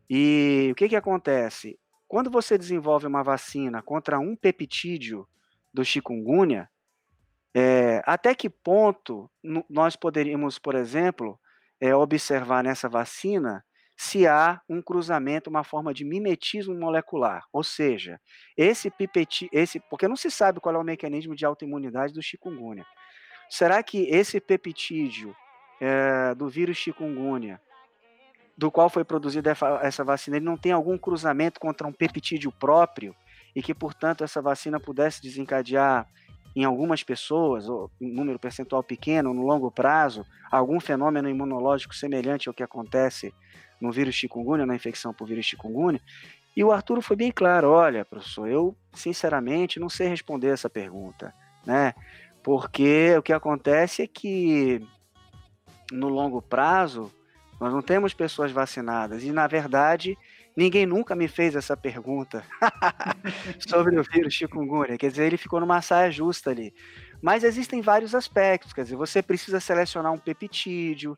E 0.10 0.70
o 0.72 0.76
que, 0.76 0.90
que 0.90 0.96
acontece? 0.96 1.78
Quando 2.08 2.32
você 2.32 2.58
desenvolve 2.58 3.06
uma 3.06 3.24
vacina 3.24 3.82
contra 3.82 4.20
um 4.20 4.36
peptídeo 4.36 5.28
do 5.74 5.84
chikungunya, 5.84 6.70
é, 7.54 8.02
até 8.06 8.34
que 8.34 8.50
ponto 8.50 9.30
nós 9.70 9.96
poderíamos, 9.96 10.58
por 10.58 10.76
exemplo, 10.76 11.40
é, 11.80 11.96
observar 11.96 12.64
nessa 12.64 12.88
vacina 12.90 13.64
se 13.98 14.28
há 14.28 14.60
um 14.68 14.82
cruzamento, 14.82 15.50
uma 15.50 15.64
forma 15.64 15.94
de 15.94 16.04
mimetismo 16.04 16.76
molecular, 16.76 17.46
ou 17.52 17.64
seja, 17.64 18.20
esse 18.58 18.92
pipeti, 18.92 19.50
esse, 19.54 19.80
porque 19.90 20.08
não 20.08 20.18
se 20.18 20.30
sabe 20.30 20.60
qual 20.60 20.76
é 20.76 20.78
o 20.78 20.84
mecanismo 20.84 21.36
de 21.36 21.46
autoimunidade 21.46 22.14
do 22.14 22.22
chikungunya. 22.22 22.86
Será 23.50 23.82
que 23.82 24.04
esse 24.10 24.42
peptídeo 24.42 25.36
é, 25.80 26.36
do 26.36 26.50
vírus 26.50 26.78
chikungunya, 26.78 27.62
do 28.58 28.72
qual 28.72 28.90
foi 28.90 29.04
produzida 29.04 29.54
essa 29.82 30.04
vacina, 30.04 30.38
ele 30.38 30.46
não 30.46 30.58
tem 30.58 30.72
algum 30.72 30.98
cruzamento 30.98 31.60
contra 31.60 31.88
um 31.88 31.94
peptídeo 31.94 32.52
próprio 32.52 33.16
e 33.56 33.62
que, 33.62 33.74
portanto, 33.74 34.24
essa 34.24 34.42
vacina 34.42 34.80
pudesse 34.80 35.22
desencadear 35.22 36.08
em 36.56 36.64
algumas 36.64 37.04
pessoas, 37.04 37.68
ou 37.68 37.92
em 38.00 38.12
número 38.12 38.40
percentual 38.40 38.82
pequeno, 38.82 39.34
no 39.34 39.46
longo 39.46 39.70
prazo, 39.70 40.26
algum 40.50 40.80
fenômeno 40.80 41.30
imunológico 41.30 41.94
semelhante 41.94 42.48
ao 42.48 42.54
que 42.54 42.64
acontece 42.64 43.34
no 43.82 43.92
vírus 43.92 44.16
chikungunya, 44.16 44.66
na 44.66 44.76
infecção 44.76 45.14
por 45.14 45.28
vírus 45.28 45.46
chikungunya. 45.46 46.00
E 46.56 46.64
o 46.64 46.72
Arturo 46.72 47.02
foi 47.02 47.18
bem 47.18 47.32
claro, 47.32 47.70
olha, 47.70 48.06
professor, 48.06 48.48
eu 48.48 48.76
sinceramente 48.94 49.80
não 49.80 49.90
sei 49.90 50.08
responder 50.08 50.50
essa 50.50 50.70
pergunta, 50.70 51.34
né? 51.66 51.94
Porque 52.42 53.14
o 53.18 53.22
que 53.22 53.34
acontece 53.34 54.04
é 54.04 54.08
que 54.08 54.82
no 55.92 56.08
longo 56.08 56.42
prazo, 56.42 57.12
nós 57.60 57.74
não 57.74 57.82
temos 57.82 58.14
pessoas 58.14 58.52
vacinadas. 58.52 59.24
E, 59.24 59.32
na 59.32 59.48
verdade, 59.48 60.18
ninguém 60.56 60.86
nunca 60.86 61.16
me 61.16 61.28
fez 61.28 61.56
essa 61.56 61.76
pergunta 61.76 62.44
sobre 63.68 64.00
o 64.00 64.04
vírus 64.04 64.34
chikungunya. 64.34 64.98
Quer 64.98 65.10
dizer, 65.10 65.26
ele 65.26 65.38
ficou 65.38 65.60
numa 65.60 65.82
saia 65.82 66.12
justa 66.12 66.52
ali. 66.52 66.74
Mas 67.22 67.44
existem 67.44 67.82
vários 67.82 68.16
aspectos. 68.16 68.74
Quer 68.74 68.84
dizer, 68.84 68.96
você 68.96 69.22
precisa 69.22 69.60
selecionar 69.60 70.14
um 70.14 70.18
peptídeo. 70.18 71.18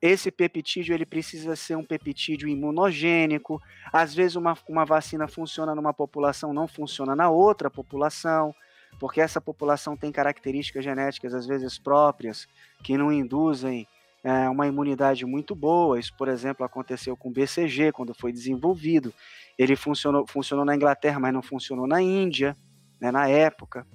Esse 0.00 0.30
peptídeo 0.30 0.94
ele 0.94 1.06
precisa 1.06 1.56
ser 1.56 1.76
um 1.76 1.84
peptídeo 1.84 2.48
imunogênico. 2.48 3.60
Às 3.92 4.14
vezes, 4.14 4.36
uma, 4.36 4.56
uma 4.68 4.84
vacina 4.84 5.26
funciona 5.26 5.74
numa 5.74 5.92
população, 5.92 6.52
não 6.52 6.68
funciona 6.68 7.16
na 7.16 7.30
outra 7.30 7.70
população 7.70 8.54
porque 8.98 9.20
essa 9.20 9.40
população 9.40 9.96
tem 9.96 10.10
características 10.10 10.84
genéticas 10.84 11.34
às 11.34 11.46
vezes 11.46 11.78
próprias 11.78 12.48
que 12.82 12.96
não 12.96 13.12
induzem 13.12 13.86
é, 14.26 14.48
uma 14.50 14.66
imunidade 14.66 15.24
muito 15.24 15.54
boa. 15.54 16.00
Isso, 16.00 16.12
por 16.16 16.26
exemplo, 16.26 16.66
aconteceu 16.66 17.16
com 17.16 17.28
o 17.28 17.32
BCG 17.32 17.92
quando 17.92 18.12
foi 18.12 18.32
desenvolvido. 18.32 19.14
Ele 19.56 19.76
funcionou, 19.76 20.26
funcionou 20.26 20.64
na 20.64 20.74
Inglaterra, 20.74 21.20
mas 21.20 21.32
não 21.32 21.42
funcionou 21.42 21.86
na 21.86 22.02
Índia, 22.02 22.56
né, 23.00 23.12
na 23.12 23.28
época 23.28 23.86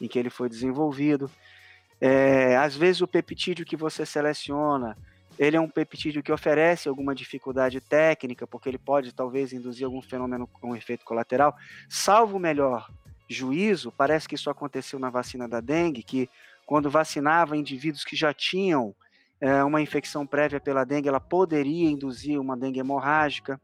em 0.00 0.06
que 0.06 0.16
ele 0.16 0.30
foi 0.30 0.48
desenvolvido. 0.48 1.28
É, 2.00 2.56
às 2.56 2.76
vezes 2.76 3.00
o 3.00 3.08
peptídeo 3.08 3.66
que 3.66 3.76
você 3.76 4.06
seleciona, 4.06 4.96
ele 5.36 5.56
é 5.56 5.60
um 5.60 5.68
peptídeo 5.68 6.22
que 6.22 6.30
oferece 6.30 6.88
alguma 6.88 7.12
dificuldade 7.12 7.80
técnica, 7.80 8.46
porque 8.46 8.68
ele 8.68 8.78
pode 8.78 9.12
talvez 9.12 9.52
induzir 9.52 9.86
algum 9.86 10.00
fenômeno 10.00 10.46
com 10.46 10.76
efeito 10.76 11.04
colateral. 11.04 11.52
Salvo 11.88 12.36
o 12.36 12.40
melhor 12.40 12.88
juízo, 13.28 13.90
parece 13.90 14.28
que 14.28 14.36
isso 14.36 14.48
aconteceu 14.48 15.00
na 15.00 15.10
vacina 15.10 15.48
da 15.48 15.58
dengue, 15.58 16.04
que 16.04 16.30
quando 16.64 16.88
vacinava 16.88 17.56
indivíduos 17.56 18.04
que 18.04 18.14
já 18.14 18.32
tinham 18.32 18.94
é, 19.44 19.62
uma 19.62 19.82
infecção 19.82 20.26
prévia 20.26 20.58
pela 20.58 20.84
dengue, 20.84 21.06
ela 21.06 21.20
poderia 21.20 21.90
induzir 21.90 22.40
uma 22.40 22.56
dengue 22.56 22.80
hemorrágica. 22.80 23.60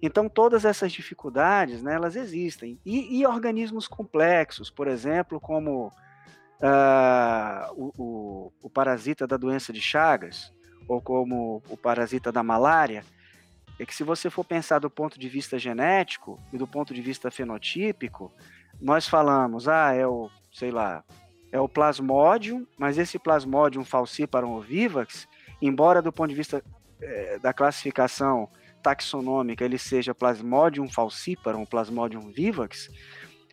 Então, 0.00 0.28
todas 0.28 0.64
essas 0.64 0.92
dificuldades, 0.92 1.82
né, 1.82 1.94
elas 1.94 2.14
existem. 2.14 2.78
E, 2.86 3.18
e 3.18 3.26
organismos 3.26 3.88
complexos, 3.88 4.70
por 4.70 4.86
exemplo, 4.86 5.40
como 5.40 5.88
uh, 5.88 7.72
o, 7.72 7.92
o, 7.98 8.52
o, 8.62 8.70
parasita 8.70 9.26
da 9.26 9.36
doença 9.36 9.72
de 9.72 9.80
Chagas, 9.80 10.54
ou 10.86 11.02
como 11.02 11.60
o 11.68 11.76
parasita 11.76 12.30
da 12.30 12.44
malária, 12.44 13.04
é 13.80 13.84
que 13.84 13.92
se 13.92 14.04
você 14.04 14.30
for 14.30 14.44
pensar 14.44 14.78
do 14.78 14.88
ponto 14.88 15.18
de 15.18 15.28
vista 15.28 15.58
genético 15.58 16.38
e 16.52 16.56
do 16.56 16.68
ponto 16.68 16.94
de 16.94 17.02
vista 17.02 17.32
fenotípico, 17.32 18.32
nós 18.80 19.08
falamos, 19.08 19.66
ah, 19.66 19.92
é 19.92 20.06
o, 20.06 20.30
sei 20.52 20.70
lá, 20.70 21.02
é 21.50 21.60
o 21.60 21.68
Plasmodium, 21.68 22.66
mas 22.76 22.98
esse 22.98 23.18
Plasmodium 23.18 23.84
falciparum 23.84 24.60
vivax, 24.60 25.26
embora 25.60 26.02
do 26.02 26.12
ponto 26.12 26.28
de 26.28 26.34
vista 26.34 26.62
é, 27.00 27.38
da 27.38 27.52
classificação 27.52 28.48
taxonômica 28.82 29.64
ele 29.64 29.78
seja 29.78 30.14
Plasmodium 30.14 30.88
falciparum, 30.88 31.64
Plasmodium 31.64 32.30
vivax, 32.30 32.90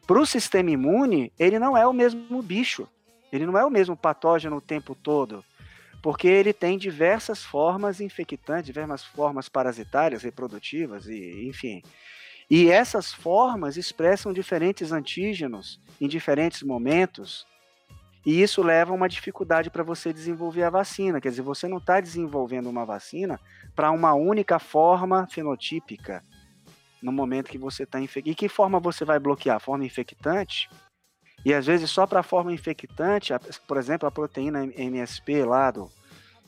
para 0.05 0.19
o 0.19 0.25
sistema 0.25 0.69
imune 0.69 1.31
ele 1.39 1.57
não 1.57 1.75
é 1.75 1.85
o 1.87 1.93
mesmo 1.93 2.41
bicho, 2.41 2.87
ele 3.31 3.45
não 3.45 3.57
é 3.57 3.65
o 3.65 3.71
mesmo 3.71 3.95
patógeno 3.97 4.57
o 4.57 4.61
tempo 4.61 4.93
todo, 4.95 5.43
porque 6.01 6.27
ele 6.27 6.53
tem 6.53 6.77
diversas 6.77 7.43
formas 7.43 7.99
infectantes, 7.99 8.65
diversas 8.65 9.03
formas 9.03 9.49
parasitárias, 9.49 10.21
reprodutivas 10.21 11.07
e 11.07 11.47
enfim. 11.47 11.81
E 12.47 12.69
essas 12.69 13.11
formas 13.11 13.75
expressam 13.75 14.31
diferentes 14.31 14.91
antígenos 14.91 15.79
em 15.99 16.07
diferentes 16.07 16.61
momentos 16.61 17.47
E 18.25 18.41
isso 18.41 18.63
leva 18.63 18.91
a 18.91 18.95
uma 18.95 19.07
dificuldade 19.07 19.69
para 19.69 19.83
você 19.83 20.11
desenvolver 20.11 20.63
a 20.63 20.69
vacina. 20.69 21.21
Quer 21.21 21.29
dizer, 21.29 21.43
você 21.43 21.67
não 21.67 21.77
está 21.77 22.01
desenvolvendo 22.01 22.67
uma 22.67 22.83
vacina 22.83 23.39
para 23.75 23.91
uma 23.91 24.13
única 24.15 24.57
forma 24.57 25.27
fenotípica 25.27 26.23
no 27.03 27.11
momento 27.11 27.51
que 27.51 27.57
você 27.57 27.83
está 27.83 27.99
infectado. 27.99 28.31
E 28.31 28.35
que 28.35 28.49
forma 28.49 28.79
você 28.79 29.05
vai 29.05 29.19
bloquear? 29.19 29.59
Forma 29.59 29.85
infectante? 29.85 30.67
E 31.45 31.53
às 31.53 31.67
vezes 31.67 31.91
só 31.91 32.07
para 32.07 32.21
a 32.21 32.23
forma 32.23 32.51
infectante, 32.51 33.31
por 33.67 33.77
exemplo, 33.77 34.07
a 34.07 34.11
proteína 34.11 34.65
MSP 34.65 35.43
lá 35.43 35.69
do, 35.69 35.91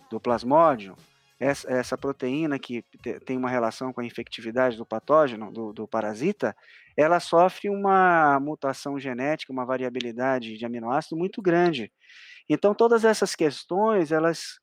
do 0.10 0.20
plasmódio, 0.20 0.96
essa, 1.40 1.72
essa 1.72 1.98
proteína 1.98 2.58
que 2.58 2.84
tem 3.26 3.38
uma 3.38 3.50
relação 3.50 3.94
com 3.94 4.02
a 4.02 4.06
infectividade 4.06 4.76
do 4.76 4.86
patógeno, 4.86 5.52
do, 5.52 5.72
do 5.72 5.88
parasita, 5.88 6.56
ela 6.96 7.20
sofre 7.20 7.70
uma 7.70 8.40
mutação 8.40 9.00
genética, 9.00 9.54
uma 9.54 9.66
variabilidade 9.66 10.58
de 10.58 10.66
aminoácido 10.66 11.16
muito 11.16 11.42
grande. 11.42 11.92
Então, 12.50 12.74
todas 12.74 13.06
essas 13.06 13.36
questões, 13.36 14.12
elas, 14.12 14.60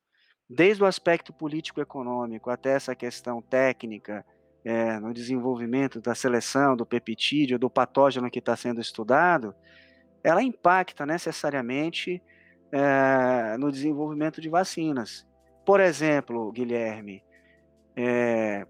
desde 0.49 0.83
o 0.83 0.85
aspecto 0.85 1.31
político-econômico 1.31 2.49
até 2.49 2.71
essa 2.71 2.93
questão 2.93 3.41
técnica, 3.41 4.25
é, 4.65 4.99
no 4.99 5.13
desenvolvimento 5.13 6.01
da 6.01 6.15
seleção 6.15 6.75
do 6.75 6.85
peptídeo, 6.85 7.59
do 7.59 7.69
patógeno 7.69 8.31
que 8.31 8.39
está 8.39 8.55
sendo 8.55 8.81
estudado, 8.81 9.55
ela 10.23 10.41
impacta 10.41 11.05
necessariamente 11.05 12.21
é, 12.71 13.55
no 13.57 13.71
desenvolvimento 13.71 14.41
de 14.41 14.49
vacinas. 14.49 15.25
Por 15.65 15.79
exemplo, 15.79 16.51
Guilherme, 16.51 17.23
é, 17.95 18.65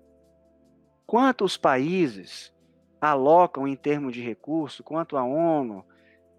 quantos 1.06 1.58
países 1.58 2.54
alocam 3.02 3.68
em 3.68 3.76
termos 3.76 4.14
de 4.14 4.22
recurso, 4.22 4.84
quanto 4.84 5.18
a 5.18 5.24
ONU, 5.24 5.84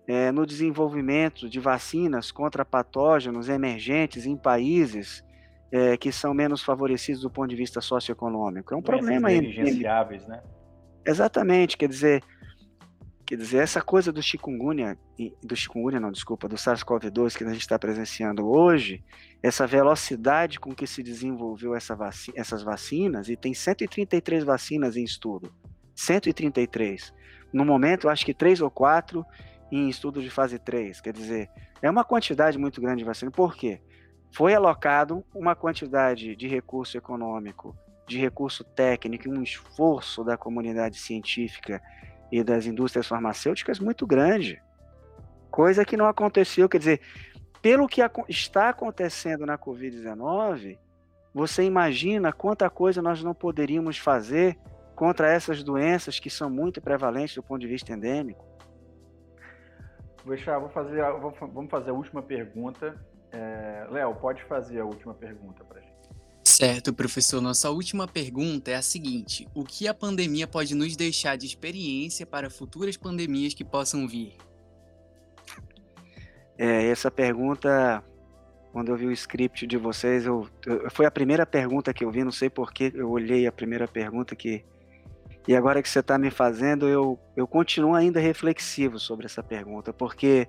é, 0.07 0.31
no 0.31 0.47
desenvolvimento 0.47 1.49
de 1.49 1.61
vacinas 1.61 2.31
contra 2.31 2.65
patógenos 2.65 3.49
emergentes 3.49 4.25
em 4.25 4.37
países 4.37 5.25
é, 5.71 5.97
que 5.97 6.13
são 6.13 6.33
menos 6.33 6.63
favorecidos 6.63 7.23
do 7.23 7.31
ponto 7.31 7.49
de 7.49 7.57
vista 7.57 7.81
socioeconômico. 7.81 8.73
É 8.73 8.77
um 8.77 8.81
Doenças 8.81 9.01
problema 9.01 9.29
aí. 9.29 9.41
né? 10.27 10.43
Exatamente, 11.05 11.77
quer 11.77 11.89
dizer, 11.89 12.23
quer 13.27 13.37
dizer, 13.37 13.59
essa 13.59 13.83
coisa 13.83 14.13
do 14.13 14.23
chikungunya, 14.23 14.97
do 15.43 15.57
chikungunya 15.57 15.99
não, 15.99 16.13
desculpa, 16.13 16.49
do 16.49 16.55
SARS-CoV-2 16.55 17.37
que 17.37 17.43
a 17.43 17.49
gente 17.49 17.61
está 17.61 17.77
presenciando 17.77 18.47
hoje, 18.47 19.05
essa 19.43 19.67
velocidade 19.67 20.61
com 20.61 20.73
que 20.73 20.87
se 20.87 21.03
desenvolveu 21.03 21.75
essa 21.75 21.99
essas 22.37 22.63
vacinas, 22.63 23.29
e 23.29 23.37
tem 23.37 23.53
133 23.53 24.45
vacinas 24.45 24.97
em 24.97 25.03
estudo, 25.03 25.53
133. 25.97 27.13
No 27.53 27.65
momento, 27.65 28.09
acho 28.09 28.25
que 28.25 28.33
três 28.33 28.61
ou 28.61 28.71
quatro 28.71 29.27
em 29.73 29.89
estudo 29.89 30.23
de 30.23 30.31
fase 30.31 30.59
3. 30.59 31.01
Quer 31.01 31.13
dizer, 31.13 31.51
é 31.83 31.91
uma 31.91 32.05
quantidade 32.05 32.57
muito 32.57 32.81
grande 32.81 32.99
de 32.99 33.05
vacina. 33.05 33.31
Por 33.31 33.57
quê? 33.57 33.81
Foi 34.31 34.55
alocado 34.55 35.25
uma 35.35 35.57
quantidade 35.57 36.37
de 36.37 36.47
recurso 36.47 36.97
econômico, 36.97 37.77
de 38.07 38.19
recurso 38.19 38.63
técnico, 38.63 39.29
um 39.29 39.43
esforço 39.43 40.23
da 40.23 40.37
comunidade 40.37 40.99
científica 40.99 41.83
e 42.31 42.43
das 42.43 42.67
indústrias 42.67 43.07
farmacêuticas 43.07 43.79
muito 43.79 44.07
grande. 44.07 44.63
Coisa 45.51 45.85
que 45.85 45.97
não 45.97 46.07
aconteceu. 46.07 46.69
Quer 46.69 46.79
dizer, 46.79 47.01
pelo 47.63 47.89
que 47.89 48.01
está 48.29 48.69
acontecendo 48.69 49.47
na 49.47 49.59
Covid-19, 49.59 50.79
você 51.35 51.63
imagina 51.65 52.33
quanta 52.33 52.69
coisa 52.71 53.03
nós 53.03 53.23
não 53.23 53.35
poderíamos 53.35 53.99
fazer 53.99 54.59
contra 54.95 55.31
essas 55.31 55.63
doenças 55.63 56.19
que 56.19 56.31
são 56.31 56.49
muito 56.49 56.81
prevalentes 56.81 57.35
do 57.35 57.43
ponto 57.43 57.61
de 57.61 57.67
vista 57.67 57.93
endêmico? 57.93 58.45
Vou 60.25 60.35
deixar, 60.35 60.59
vou 60.59 60.71
fazer, 60.71 61.03
vou, 61.21 61.31
vamos 61.53 61.71
fazer 61.71 61.91
a 61.91 61.95
última 61.95 62.23
pergunta. 62.23 62.97
É, 63.31 63.87
Léo, 63.91 64.15
pode 64.17 64.43
fazer 64.45 64.81
a 64.81 64.85
última 64.85 65.15
pergunta 65.15 65.63
para. 65.65 65.86
Certo, 66.49 66.95
professor. 66.95 67.41
Nossa 67.41 67.71
última 67.71 68.07
pergunta 68.07 68.71
é 68.71 68.77
a 68.77 68.83
seguinte: 68.83 69.49
O 69.53 69.65
que 69.65 69.89
a 69.89 69.93
pandemia 69.93 70.47
pode 70.47 70.77
nos 70.77 70.95
deixar 70.97 71.37
de 71.37 71.45
experiência 71.45 72.25
para 72.25 72.49
futuras 72.49 72.97
pandemias 72.97 73.53
que 73.53 73.65
possam 73.65 74.07
vir? 74.07 74.37
É, 76.57 76.87
essa 76.87 77.11
pergunta, 77.11 78.03
quando 78.73 78.91
eu 78.91 78.97
vi 78.97 79.07
o 79.07 79.13
script 79.13 79.67
de 79.67 79.77
vocês, 79.77 80.25
eu, 80.25 80.49
eu, 80.65 80.89
foi 80.89 81.05
a 81.05 81.11
primeira 81.11 81.45
pergunta 81.45 81.93
que 81.93 82.05
eu 82.05 82.13
vi, 82.13 82.23
não 82.23 82.31
sei 82.31 82.49
por 82.49 82.73
que 82.73 82.93
eu 82.95 83.11
olhei 83.11 83.49
a 83.49 83.53
primeira 83.53 83.89
pergunta 83.89 84.37
que 84.37 84.65
e 85.49 85.57
agora 85.57 85.83
que 85.83 85.89
você 85.89 85.99
está 85.99 86.17
me 86.17 86.31
fazendo, 86.31 86.89
eu, 86.89 87.19
eu 87.37 87.47
continuo 87.49 87.95
ainda 87.95 88.21
reflexivo 88.21 89.01
sobre 89.01 89.27
essa 89.27 89.43
pergunta, 89.43 89.93
porque 89.93 90.49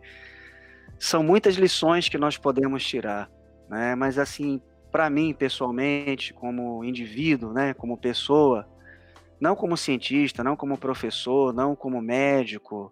são 1.00 1.24
muitas 1.24 1.56
lições 1.56 2.08
que 2.08 2.20
nós 2.20 2.38
podemos 2.38 2.86
tirar, 2.86 3.30
né? 3.68 3.96
Mas 3.96 4.20
assim, 4.20 4.62
para 4.98 5.12
mim 5.12 5.32
pessoalmente, 5.32 6.34
como 6.34 6.84
indivíduo, 6.84 7.54
né, 7.54 7.72
como 7.72 7.96
pessoa, 7.96 8.68
não 9.40 9.56
como 9.56 9.78
cientista, 9.78 10.44
não 10.44 10.56
como 10.56 10.76
professor, 10.76 11.54
não 11.54 11.76
como 11.76 12.02
médico, 12.02 12.92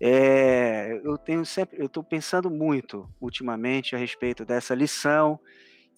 é, 0.00 1.00
eu 1.02 1.18
tenho 1.18 1.44
sempre, 1.44 1.80
eu 1.80 1.86
estou 1.86 2.04
pensando 2.04 2.48
muito 2.48 3.10
ultimamente 3.20 3.96
a 3.96 3.98
respeito 3.98 4.44
dessa 4.44 4.76
lição 4.76 5.40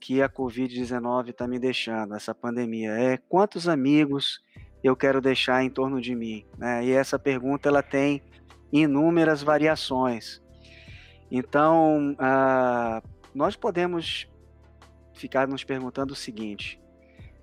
que 0.01 0.22
a 0.22 0.28
Covid-19 0.28 1.28
está 1.28 1.47
me 1.47 1.59
deixando, 1.59 2.14
essa 2.14 2.34
pandemia. 2.34 2.93
É 2.93 3.18
quantos 3.28 3.68
amigos 3.68 4.43
eu 4.82 4.97
quero 4.97 5.20
deixar 5.20 5.62
em 5.62 5.68
torno 5.68 6.01
de 6.01 6.14
mim? 6.14 6.47
Né? 6.57 6.87
E 6.87 6.93
essa 6.93 7.18
pergunta 7.18 7.68
ela 7.68 7.82
tem 7.82 8.22
inúmeras 8.72 9.43
variações. 9.43 10.41
Então, 11.30 12.16
ah, 12.18 13.03
nós 13.34 13.55
podemos 13.55 14.26
ficar 15.16 15.48
nos 15.48 15.64
perguntando 15.64 16.12
o 16.12 16.16
seguinte: 16.16 16.80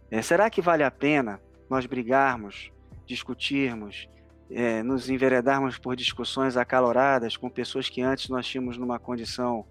é, 0.10 0.22
será 0.22 0.50
que 0.50 0.62
vale 0.62 0.84
a 0.84 0.92
pena 0.92 1.42
nós 1.70 1.86
brigarmos, 1.86 2.72
discutirmos, 3.06 4.08
é, 4.50 4.84
nos 4.84 5.10
enveredarmos 5.10 5.78
por 5.78 5.96
discussões 5.96 6.56
acaloradas 6.56 7.36
com 7.36 7.50
pessoas 7.50 7.90
que 7.90 8.02
antes 8.02 8.30
nós 8.30 8.48
tínhamos 8.48 8.78
numa 8.78 9.00
condição 9.00 9.66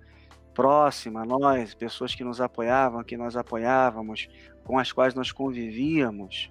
próxima 0.52 1.22
a 1.22 1.24
nós, 1.24 1.74
pessoas 1.74 2.14
que 2.14 2.24
nos 2.24 2.40
apoiavam, 2.40 3.02
que 3.04 3.16
nós 3.16 3.36
apoiávamos, 3.36 4.28
com 4.64 4.78
as 4.78 4.92
quais 4.92 5.14
nós 5.14 5.32
convivíamos, 5.32 6.50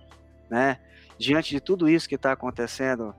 né? 0.49 0.79
diante 1.17 1.51
de 1.51 1.59
tudo 1.59 1.87
isso 1.87 2.09
que 2.09 2.15
está 2.15 2.31
acontecendo 2.31 3.13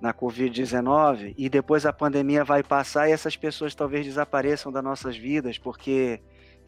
na 0.00 0.12
Covid-19 0.12 1.34
e 1.36 1.48
depois 1.48 1.86
a 1.86 1.92
pandemia 1.92 2.44
vai 2.44 2.62
passar 2.62 3.08
e 3.08 3.12
essas 3.12 3.36
pessoas 3.36 3.74
talvez 3.74 4.04
desapareçam 4.04 4.72
das 4.72 4.82
nossas 4.82 5.16
vidas 5.16 5.58
porque 5.58 6.20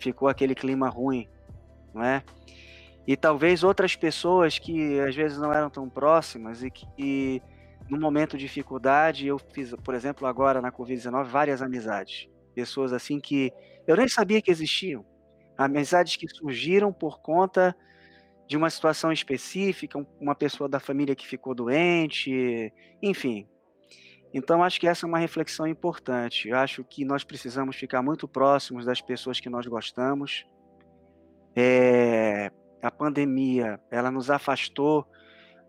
ficou 0.04 0.28
aquele 0.28 0.54
clima 0.54 0.88
ruim, 0.88 1.28
não 1.92 2.02
é? 2.02 2.22
E 3.06 3.16
talvez 3.16 3.64
outras 3.64 3.96
pessoas 3.96 4.58
que 4.58 5.00
às 5.00 5.14
vezes 5.14 5.38
não 5.38 5.52
eram 5.52 5.70
tão 5.70 5.88
próximas 5.88 6.62
e 6.62 6.70
que 6.70 6.86
e, 6.98 7.42
no 7.88 7.98
momento 7.98 8.36
de 8.36 8.44
dificuldade 8.44 9.26
eu 9.26 9.38
fiz, 9.38 9.74
por 9.84 9.94
exemplo, 9.94 10.26
agora 10.26 10.60
na 10.60 10.72
Covid-19 10.72 11.24
várias 11.24 11.60
amizades, 11.62 12.28
pessoas 12.54 12.92
assim 12.92 13.18
que 13.20 13.52
eu 13.86 13.96
nem 13.96 14.08
sabia 14.08 14.40
que 14.40 14.50
existiam, 14.50 15.04
amizades 15.56 16.16
que 16.16 16.26
surgiram 16.28 16.92
por 16.92 17.20
conta 17.20 17.76
de 18.46 18.56
uma 18.56 18.68
situação 18.68 19.10
específica, 19.10 19.98
uma 20.20 20.34
pessoa 20.34 20.68
da 20.68 20.78
família 20.78 21.14
que 21.14 21.26
ficou 21.26 21.54
doente, 21.54 22.72
enfim. 23.02 23.46
Então, 24.34 24.64
acho 24.64 24.80
que 24.80 24.88
essa 24.88 25.06
é 25.06 25.08
uma 25.08 25.18
reflexão 25.18 25.64
importante. 25.64 26.48
Eu 26.48 26.58
acho 26.58 26.82
que 26.82 27.04
nós 27.04 27.22
precisamos 27.22 27.76
ficar 27.76 28.02
muito 28.02 28.26
próximos 28.26 28.84
das 28.84 29.00
pessoas 29.00 29.38
que 29.38 29.48
nós 29.48 29.64
gostamos. 29.64 30.44
É, 31.54 32.50
a 32.82 32.90
pandemia, 32.90 33.80
ela 33.92 34.10
nos 34.10 34.32
afastou, 34.32 35.06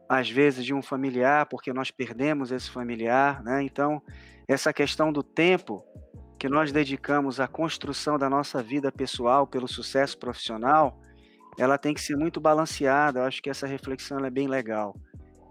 às 0.10 0.32
vezes, 0.32 0.66
de 0.66 0.74
um 0.74 0.82
familiar, 0.82 1.46
porque 1.46 1.72
nós 1.72 1.92
perdemos 1.92 2.52
esse 2.52 2.72
familiar, 2.72 3.44
né? 3.44 3.62
Então, 3.62 4.02
essa 4.48 4.74
questão 4.74 5.14
do 5.14 5.22
tempo 5.22 5.86
que 6.40 6.50
nós 6.50 6.72
dedicamos 6.72 7.40
à 7.40 7.48
construção 7.48 8.18
da 8.18 8.28
nossa 8.28 8.64
vida 8.64 8.92
pessoal 8.92 9.46
pelo 9.46 9.68
sucesso 9.68 10.18
profissional, 10.18 11.00
ela 11.56 11.78
tem 11.78 11.94
que 11.94 12.02
ser 12.02 12.18
muito 12.18 12.42
balanceada. 12.42 13.20
Eu 13.20 13.26
acho 13.26 13.44
que 13.44 13.50
essa 13.50 13.68
reflexão 13.68 14.26
é 14.26 14.30
bem 14.32 14.48
legal. 14.48 14.96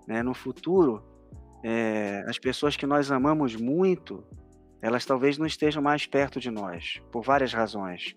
Né? 0.09 0.21
No 0.21 0.35
futuro, 0.35 1.14
é, 1.65 2.23
as 2.29 2.39
pessoas 2.39 2.77
que 2.77 2.87
nós 2.87 3.11
amamos 3.11 3.57
muito, 3.57 4.23
elas 4.83 5.07
talvez 5.07 5.39
não 5.39 5.47
estejam 5.47 5.83
mais 5.83 6.05
perto 6.05 6.39
de 6.39 6.51
nós, 6.51 7.01
por 7.11 7.23
várias 7.23 7.55
razões. 7.55 8.15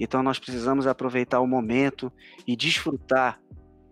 Então 0.00 0.22
nós 0.22 0.38
precisamos 0.38 0.86
aproveitar 0.86 1.40
o 1.40 1.46
momento 1.46 2.10
e 2.46 2.56
desfrutar 2.56 3.38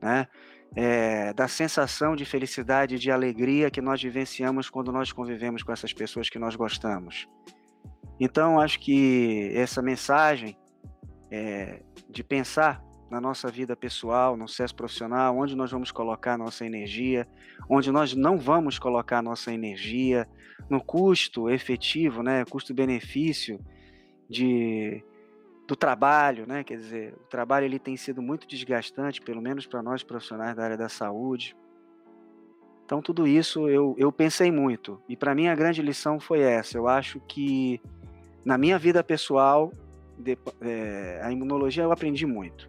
né, 0.00 0.26
é, 0.74 1.34
da 1.34 1.46
sensação 1.46 2.16
de 2.16 2.24
felicidade 2.24 2.94
e 2.94 2.98
de 2.98 3.10
alegria 3.10 3.70
que 3.70 3.82
nós 3.82 4.02
vivenciamos 4.02 4.70
quando 4.70 4.90
nós 4.90 5.12
convivemos 5.12 5.62
com 5.62 5.70
essas 5.70 5.92
pessoas 5.92 6.30
que 6.30 6.38
nós 6.38 6.56
gostamos. 6.56 7.28
Então 8.18 8.58
acho 8.58 8.80
que 8.80 9.52
essa 9.54 9.82
mensagem 9.82 10.56
é, 11.30 11.82
de 12.08 12.24
pensar 12.24 12.82
na 13.10 13.20
nossa 13.20 13.48
vida 13.48 13.76
pessoal, 13.76 14.36
no 14.36 14.48
sucesso 14.48 14.74
profissional, 14.74 15.36
onde 15.36 15.54
nós 15.54 15.70
vamos 15.70 15.90
colocar 15.90 16.36
nossa 16.36 16.64
energia, 16.64 17.28
onde 17.68 17.90
nós 17.90 18.14
não 18.14 18.38
vamos 18.38 18.78
colocar 18.78 19.22
nossa 19.22 19.52
energia, 19.52 20.28
no 20.68 20.82
custo 20.82 21.50
efetivo, 21.50 22.22
né, 22.22 22.44
custo-benefício 22.44 23.60
de 24.28 25.04
do 25.66 25.74
trabalho, 25.74 26.46
né? 26.46 26.62
Quer 26.62 26.76
dizer, 26.76 27.14
o 27.14 27.26
trabalho 27.26 27.64
ele 27.64 27.78
tem 27.78 27.96
sido 27.96 28.20
muito 28.20 28.46
desgastante, 28.46 29.20
pelo 29.22 29.40
menos 29.40 29.66
para 29.66 29.82
nós 29.82 30.02
profissionais 30.02 30.54
da 30.54 30.62
área 30.62 30.76
da 30.76 30.90
saúde. 30.90 31.56
Então 32.84 33.00
tudo 33.00 33.26
isso 33.26 33.66
eu, 33.66 33.94
eu 33.96 34.12
pensei 34.12 34.52
muito 34.52 35.00
e 35.08 35.16
para 35.16 35.34
mim 35.34 35.48
a 35.48 35.54
grande 35.54 35.80
lição 35.80 36.20
foi 36.20 36.40
essa. 36.40 36.76
Eu 36.76 36.86
acho 36.86 37.18
que 37.20 37.80
na 38.44 38.58
minha 38.58 38.78
vida 38.78 39.02
pessoal 39.02 39.72
de, 40.18 40.36
é, 40.60 41.20
a 41.22 41.32
imunologia 41.32 41.82
eu 41.82 41.92
aprendi 41.92 42.26
muito. 42.26 42.68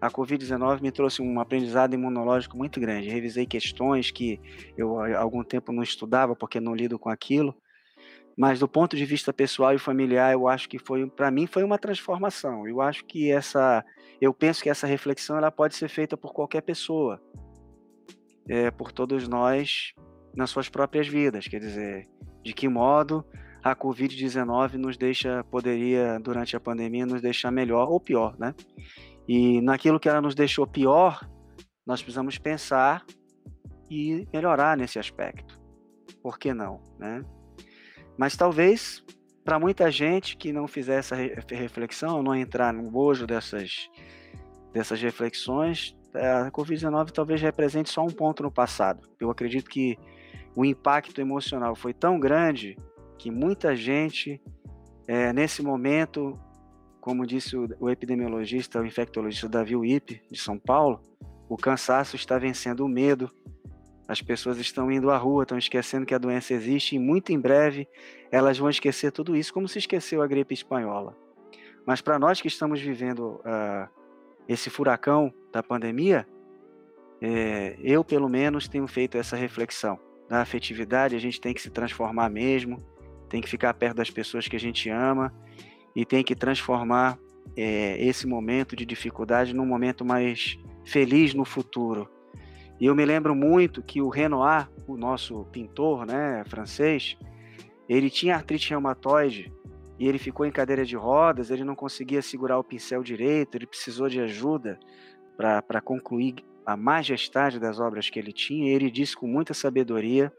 A 0.00 0.10
Covid-19 0.10 0.80
me 0.80 0.92
trouxe 0.92 1.22
um 1.22 1.40
aprendizado 1.40 1.94
imunológico 1.94 2.56
muito 2.56 2.78
grande. 2.78 3.08
Revisei 3.08 3.46
questões 3.46 4.10
que 4.10 4.40
eu 4.76 5.00
há 5.00 5.18
algum 5.18 5.42
tempo 5.42 5.72
não 5.72 5.82
estudava 5.82 6.36
porque 6.36 6.60
não 6.60 6.74
lido 6.74 6.98
com 6.98 7.08
aquilo 7.08 7.54
mas 8.36 8.60
do 8.60 8.68
ponto 8.68 8.96
de 8.96 9.04
vista 9.06 9.32
pessoal 9.32 9.74
e 9.74 9.78
familiar, 9.78 10.32
eu 10.32 10.46
acho 10.46 10.68
que 10.68 10.78
foi, 10.78 11.08
para 11.08 11.30
mim, 11.30 11.46
foi 11.46 11.64
uma 11.64 11.78
transformação. 11.78 12.68
Eu 12.68 12.82
acho 12.82 13.04
que 13.06 13.30
essa, 13.30 13.82
eu 14.20 14.34
penso 14.34 14.62
que 14.62 14.68
essa 14.68 14.86
reflexão 14.86 15.38
ela 15.38 15.50
pode 15.50 15.74
ser 15.74 15.88
feita 15.88 16.16
por 16.18 16.34
qualquer 16.34 16.60
pessoa, 16.60 17.20
é, 18.46 18.70
por 18.70 18.92
todos 18.92 19.26
nós 19.26 19.94
nas 20.36 20.50
suas 20.50 20.68
próprias 20.68 21.08
vidas. 21.08 21.48
Quer 21.48 21.60
dizer, 21.60 22.06
de 22.44 22.52
que 22.52 22.68
modo 22.68 23.24
a 23.64 23.74
Covid-19 23.74 24.74
nos 24.74 24.98
deixa, 24.98 25.42
poderia 25.44 26.20
durante 26.20 26.54
a 26.54 26.60
pandemia 26.60 27.06
nos 27.06 27.22
deixar 27.22 27.50
melhor 27.50 27.88
ou 27.88 27.98
pior, 27.98 28.36
né? 28.38 28.54
E 29.28 29.60
naquilo 29.60 29.98
que 29.98 30.08
ela 30.08 30.20
nos 30.20 30.34
deixou 30.34 30.66
pior, 30.66 31.28
nós 31.86 32.02
precisamos 32.02 32.38
pensar 32.38 33.04
e 33.90 34.26
melhorar 34.32 34.76
nesse 34.76 34.98
aspecto. 34.98 35.60
Por 36.22 36.38
que 36.38 36.52
não, 36.52 36.80
né? 36.98 37.22
Mas 38.18 38.36
talvez 38.36 39.04
para 39.44 39.60
muita 39.60 39.90
gente 39.92 40.36
que 40.36 40.52
não 40.52 40.66
fizer 40.66 40.98
essa 40.98 41.14
reflexão, 41.14 42.20
não 42.20 42.34
entrar 42.34 42.72
no 42.72 42.90
bojo 42.90 43.28
dessas, 43.28 43.88
dessas 44.72 45.00
reflexões, 45.00 45.96
é, 46.12 46.32
a 46.32 46.50
Covid-19 46.50 47.12
talvez 47.12 47.40
represente 47.40 47.90
só 47.90 48.02
um 48.02 48.10
ponto 48.10 48.42
no 48.42 48.50
passado. 48.50 49.08
Eu 49.20 49.30
acredito 49.30 49.70
que 49.70 49.96
o 50.56 50.64
impacto 50.64 51.20
emocional 51.20 51.76
foi 51.76 51.94
tão 51.94 52.18
grande 52.18 52.76
que 53.18 53.30
muita 53.30 53.76
gente, 53.76 54.42
é, 55.06 55.32
nesse 55.32 55.62
momento, 55.62 56.36
como 57.06 57.24
disse 57.24 57.56
o, 57.56 57.68
o 57.78 57.88
epidemiologista, 57.88 58.80
o 58.80 58.84
infectologista 58.84 59.48
Davi 59.48 59.76
Wipe, 59.76 60.20
de 60.28 60.40
São 60.40 60.58
Paulo, 60.58 61.00
o 61.48 61.56
cansaço 61.56 62.16
está 62.16 62.36
vencendo 62.36 62.84
o 62.84 62.88
medo, 62.88 63.30
as 64.08 64.20
pessoas 64.20 64.58
estão 64.58 64.90
indo 64.90 65.08
à 65.12 65.16
rua, 65.16 65.44
estão 65.44 65.56
esquecendo 65.56 66.04
que 66.04 66.16
a 66.16 66.18
doença 66.18 66.52
existe 66.52 66.96
e 66.96 66.98
muito 66.98 67.30
em 67.30 67.38
breve 67.38 67.86
elas 68.28 68.58
vão 68.58 68.68
esquecer 68.68 69.12
tudo 69.12 69.36
isso, 69.36 69.54
como 69.54 69.68
se 69.68 69.78
esqueceu 69.78 70.20
a 70.20 70.26
gripe 70.26 70.52
espanhola. 70.52 71.16
Mas 71.86 72.00
para 72.00 72.18
nós 72.18 72.40
que 72.40 72.48
estamos 72.48 72.80
vivendo 72.80 73.40
uh, 73.44 73.88
esse 74.48 74.68
furacão 74.68 75.32
da 75.52 75.62
pandemia, 75.62 76.26
é, 77.22 77.76
eu 77.84 78.02
pelo 78.02 78.28
menos 78.28 78.66
tenho 78.66 78.88
feito 78.88 79.16
essa 79.16 79.36
reflexão. 79.36 79.96
Na 80.28 80.40
afetividade, 80.40 81.14
a 81.14 81.20
gente 81.20 81.40
tem 81.40 81.54
que 81.54 81.62
se 81.62 81.70
transformar 81.70 82.28
mesmo, 82.28 82.82
tem 83.28 83.40
que 83.40 83.48
ficar 83.48 83.72
perto 83.74 83.98
das 83.98 84.10
pessoas 84.10 84.48
que 84.48 84.56
a 84.56 84.60
gente 84.60 84.90
ama 84.90 85.32
e 85.96 86.04
tem 86.04 86.22
que 86.22 86.36
transformar 86.36 87.18
é, 87.56 88.00
esse 88.04 88.26
momento 88.26 88.76
de 88.76 88.86
dificuldade 88.86 89.52
num 89.52 89.66
momento 89.66 90.04
mais 90.04 90.56
feliz 90.84 91.34
no 91.34 91.44
futuro 91.44 92.08
e 92.78 92.86
eu 92.86 92.94
me 92.94 93.04
lembro 93.04 93.34
muito 93.34 93.82
que 93.82 94.02
o 94.02 94.08
Renoir, 94.08 94.68
o 94.86 94.96
nosso 94.96 95.44
pintor 95.46 96.06
né, 96.06 96.44
francês, 96.46 97.16
ele 97.88 98.10
tinha 98.10 98.34
artrite 98.34 98.70
reumatoide 98.70 99.52
e 99.98 100.06
ele 100.06 100.18
ficou 100.18 100.44
em 100.44 100.52
cadeira 100.52 100.84
de 100.84 100.94
rodas, 100.94 101.50
ele 101.50 101.64
não 101.64 101.74
conseguia 101.74 102.20
segurar 102.20 102.58
o 102.58 102.64
pincel 102.64 103.02
direito, 103.02 103.56
ele 103.56 103.66
precisou 103.66 104.08
de 104.08 104.20
ajuda 104.20 104.78
para 105.36 105.80
concluir 105.80 106.34
a 106.66 106.76
majestade 106.76 107.58
das 107.58 107.80
obras 107.80 108.10
que 108.10 108.18
ele 108.18 108.32
tinha. 108.32 108.70
E 108.70 108.74
ele 108.74 108.90
disse 108.90 109.16
com 109.16 109.26
muita 109.26 109.54
sabedoria, 109.54 110.30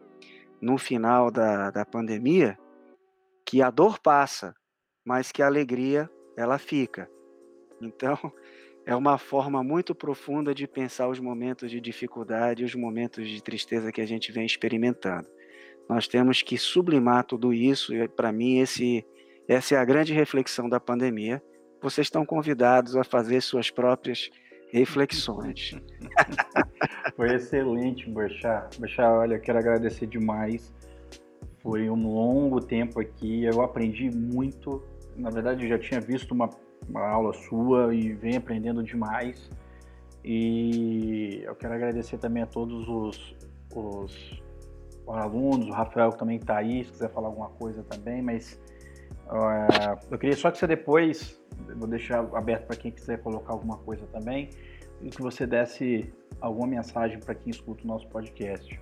no 0.62 0.78
final 0.78 1.32
da, 1.32 1.72
da 1.72 1.86
pandemia, 1.86 2.58
que 3.44 3.64
a 3.64 3.72
dor 3.72 4.00
passa, 4.00 4.54
mas 5.08 5.32
que 5.32 5.42
a 5.42 5.46
alegria 5.46 6.10
ela 6.36 6.58
fica. 6.58 7.10
Então, 7.82 8.18
é 8.86 8.94
uma 8.94 9.18
forma 9.18 9.64
muito 9.64 9.96
profunda 9.96 10.54
de 10.54 10.68
pensar 10.68 11.08
os 11.08 11.18
momentos 11.18 11.72
de 11.72 11.80
dificuldade, 11.80 12.66
os 12.66 12.76
momentos 12.76 13.26
de 13.30 13.42
tristeza 13.42 13.90
que 13.90 14.02
a 14.02 14.06
gente 14.06 14.34
vem 14.34 14.46
experimentando. 14.46 15.26
Nós 15.88 16.10
temos 16.10 16.42
que 16.42 16.58
sublimar 16.58 17.24
tudo 17.24 17.54
isso, 17.54 17.96
e 17.96 18.06
para 18.10 18.34
mim 18.34 18.60
esse, 18.60 19.06
essa 19.48 19.76
é 19.76 19.78
a 19.78 19.86
grande 19.86 20.12
reflexão 20.12 20.68
da 20.68 20.78
pandemia. 20.78 21.42
Vocês 21.82 22.08
estão 22.08 22.26
convidados 22.26 22.98
a 22.98 23.04
fazer 23.06 23.40
suas 23.40 23.72
próprias 23.72 24.30
reflexões. 24.74 25.74
Foi 27.16 27.34
excelente, 27.34 28.10
Boixá. 28.10 28.70
Boixá, 28.78 29.10
olha, 29.10 29.40
quero 29.40 29.58
agradecer 29.58 30.06
demais. 30.06 30.74
Foi 31.62 31.90
um 31.90 32.14
longo 32.14 32.60
tempo 32.60 33.00
aqui, 33.00 33.46
eu 33.46 33.62
aprendi 33.62 34.10
muito. 34.10 34.84
Na 35.18 35.30
verdade, 35.30 35.68
já 35.68 35.80
tinha 35.80 36.00
visto 36.00 36.32
uma 36.32 36.50
uma 36.88 37.08
aula 37.08 37.34
sua 37.34 37.94
e 37.94 38.14
vem 38.14 38.36
aprendendo 38.36 38.84
demais. 38.84 39.50
E 40.24 41.42
eu 41.44 41.56
quero 41.56 41.74
agradecer 41.74 42.18
também 42.18 42.44
a 42.44 42.46
todos 42.46 42.88
os, 42.88 43.36
os, 43.74 44.44
os 45.06 45.18
alunos, 45.18 45.68
o 45.68 45.72
Rafael 45.72 46.12
que 46.12 46.20
também 46.20 46.38
está 46.38 46.58
aí, 46.58 46.84
se 46.84 46.92
quiser 46.92 47.10
falar 47.12 47.28
alguma 47.28 47.50
coisa 47.50 47.84
também, 47.84 48.22
mas 48.22 48.60
uh, 49.28 49.98
eu 50.12 50.18
queria 50.18 50.36
só 50.36 50.52
que 50.52 50.58
você 50.58 50.68
depois, 50.68 51.40
vou 51.78 51.88
deixar 51.88 52.20
aberto 52.36 52.68
para 52.68 52.76
quem 52.76 52.92
quiser 52.92 53.22
colocar 53.22 53.54
alguma 53.54 53.78
coisa 53.78 54.06
também, 54.08 54.50
e 55.02 55.10
que 55.10 55.22
você 55.22 55.46
desse 55.46 56.14
alguma 56.42 56.68
mensagem 56.68 57.20
para 57.20 57.34
quem 57.34 57.50
escuta 57.52 57.84
o 57.84 57.88
nosso 57.88 58.08
podcast. 58.10 58.80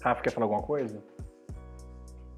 Rafa, 0.00 0.22
quer 0.22 0.30
falar 0.30 0.46
alguma 0.46 0.62
coisa? 0.62 1.02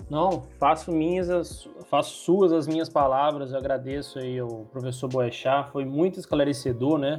Não, 0.08 0.42
faço 0.58 0.92
minhas, 0.92 1.28
as, 1.28 1.68
faço 1.90 2.16
suas 2.24 2.52
as 2.52 2.66
minhas 2.66 2.88
palavras. 2.88 3.50
Eu 3.50 3.58
agradeço 3.58 4.18
aí 4.18 4.38
ao 4.38 4.64
professor 4.66 5.08
Boechat, 5.08 5.70
foi 5.72 5.84
muito 5.84 6.20
esclarecedor, 6.20 6.98
né? 6.98 7.18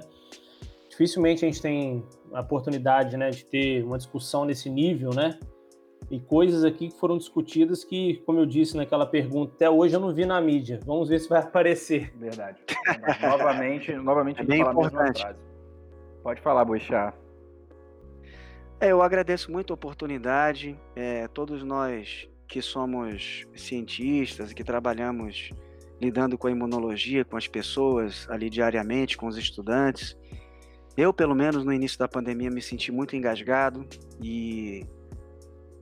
Dificilmente 0.90 1.44
a 1.44 1.48
gente 1.48 1.62
tem 1.62 2.04
a 2.34 2.42
oportunidade, 2.42 3.18
né, 3.18 3.30
de 3.30 3.46
ter 3.46 3.84
uma 3.84 3.98
discussão 3.98 4.46
nesse 4.46 4.70
nível, 4.70 5.12
né? 5.14 5.38
E 6.10 6.20
coisas 6.20 6.64
aqui 6.64 6.88
que 6.88 6.98
foram 6.98 7.18
discutidas 7.18 7.84
que, 7.84 8.24
como 8.26 8.40
eu 8.40 8.46
disse 8.46 8.78
naquela 8.78 9.06
pergunta, 9.06 9.54
até 9.54 9.70
hoje 9.70 9.94
eu 9.94 10.00
não 10.00 10.14
vi 10.14 10.26
na 10.26 10.40
mídia. 10.40 10.80
Vamos 10.86 11.10
ver 11.10 11.20
se 11.20 11.28
vai 11.28 11.40
aparecer. 11.40 12.14
Verdade. 12.18 12.58
Verdade. 12.86 13.22
novamente, 13.28 13.94
novamente 13.94 14.40
é 14.40 14.44
bem 14.46 14.62
importante. 14.62 15.28
Pode 16.24 16.40
falar, 16.40 16.64
Boechat. 16.64 17.14
É, 18.80 18.92
eu 18.92 19.02
agradeço 19.02 19.52
muito 19.52 19.74
a 19.74 19.76
oportunidade. 19.76 20.80
É, 20.96 21.28
todos 21.28 21.62
nós 21.64 22.30
que 22.48 22.62
somos 22.62 23.45
cientistas, 23.56 24.54
que 24.54 24.64
trabalhamos 24.64 25.52
lidando 26.02 26.38
com 26.38 26.48
a 26.48 26.52
imunologia, 26.52 27.26
com 27.26 27.38
as 27.38 27.48
pessoas 27.48 28.28
ali 28.30 28.50
diariamente, 28.50 29.18
com 29.18 29.28
os 29.28 29.38
estudantes. 29.38 30.18
Eu, 30.95 31.14
pelo 31.14 31.36
menos 31.36 31.64
no 31.64 31.74
início 31.74 31.98
da 31.98 32.08
pandemia, 32.08 32.50
me 32.50 32.62
senti 32.62 32.91
muito 32.91 33.16
engasgado 33.16 33.86
e, 34.22 34.86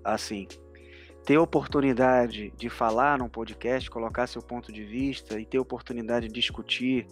assim, 0.04 0.48
ter 1.26 1.38
oportunidade 1.38 2.52
de 2.56 2.70
falar 2.70 3.18
num 3.18 3.30
podcast, 3.30 3.90
colocar 3.90 4.28
seu 4.28 4.42
ponto 4.42 4.72
de 4.72 4.84
vista 4.84 5.40
e 5.40 5.46
ter 5.46 5.60
oportunidade 5.60 6.28
de 6.28 6.34
discutir 6.34 7.08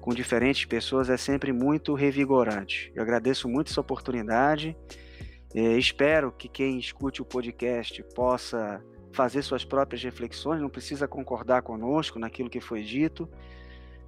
com 0.00 0.14
diferentes 0.14 0.64
pessoas 0.64 1.10
é 1.10 1.16
sempre 1.16 1.52
muito 1.52 1.92
revigorante. 1.94 2.92
Eu 2.94 3.02
agradeço 3.02 3.48
muito 3.48 3.72
essa 3.72 3.80
oportunidade. 3.80 4.76
É, 5.54 5.76
espero 5.76 6.30
que 6.30 6.48
quem 6.48 6.78
escute 6.78 7.22
o 7.22 7.24
podcast 7.24 8.04
possa 8.14 8.80
fazer 9.16 9.40
suas 9.40 9.64
próprias 9.64 10.02
reflexões, 10.02 10.60
não 10.60 10.68
precisa 10.68 11.08
concordar 11.08 11.62
conosco 11.62 12.18
naquilo 12.18 12.50
que 12.50 12.60
foi 12.60 12.82
dito, 12.82 13.26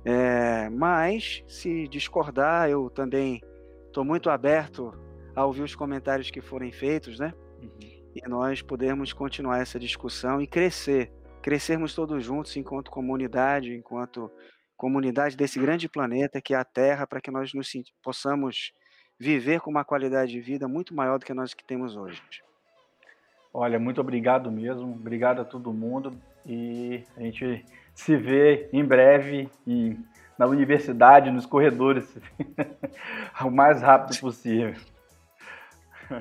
é, 0.05 0.69
mas 0.69 1.43
se 1.49 1.89
discordar, 1.89 2.69
eu 2.69 2.91
também 2.91 3.41
estou 3.87 4.05
muito 4.05 4.29
aberto 4.29 4.93
a 5.35 5.47
ouvir 5.47 5.63
os 5.63 5.75
comentários 5.75 6.31
que 6.31 6.43
forem 6.43 6.71
feitos, 6.71 7.19
né? 7.19 7.33
Uhum. 7.63 7.71
E 8.15 8.29
nós 8.29 8.61
podermos 8.61 9.15
continuar 9.15 9.61
essa 9.61 9.79
discussão 9.79 10.43
e 10.43 10.47
crescer, 10.47 11.11
crescermos 11.41 11.95
todos 11.95 12.23
juntos 12.23 12.55
enquanto 12.57 12.91
comunidade, 12.91 13.75
enquanto 13.75 14.31
comunidade 14.77 15.37
desse 15.37 15.59
grande 15.59 15.89
planeta 15.89 16.41
que 16.41 16.53
é 16.53 16.57
a 16.59 16.65
Terra, 16.65 17.07
para 17.07 17.21
que 17.21 17.31
nós 17.31 17.55
nos 17.55 17.73
possamos 18.03 18.73
viver 19.19 19.61
com 19.61 19.71
uma 19.71 19.85
qualidade 19.85 20.33
de 20.33 20.41
vida 20.41 20.69
muito 20.69 20.95
maior 20.95 21.19
do 21.19 21.25
que 21.25 21.33
nós 21.33 21.55
que 21.55 21.65
temos 21.65 21.97
hoje. 21.97 22.23
Olha, 23.59 23.77
muito 23.79 24.01
obrigado 24.01 24.53
mesmo. 24.53 24.93
Obrigado 24.93 25.41
a 25.41 25.45
todo 25.45 25.73
mundo. 25.73 26.17
E 26.47 27.03
a 27.17 27.21
gente 27.23 27.65
se 27.93 28.17
vê 28.17 28.69
em 28.73 28.85
breve 28.85 29.51
em, 29.67 29.99
na 30.39 30.47
universidade, 30.47 31.29
nos 31.33 31.45
corredores, 31.45 32.17
o 33.45 33.51
mais 33.51 33.83
rápido 33.83 34.17
possível. 34.21 34.75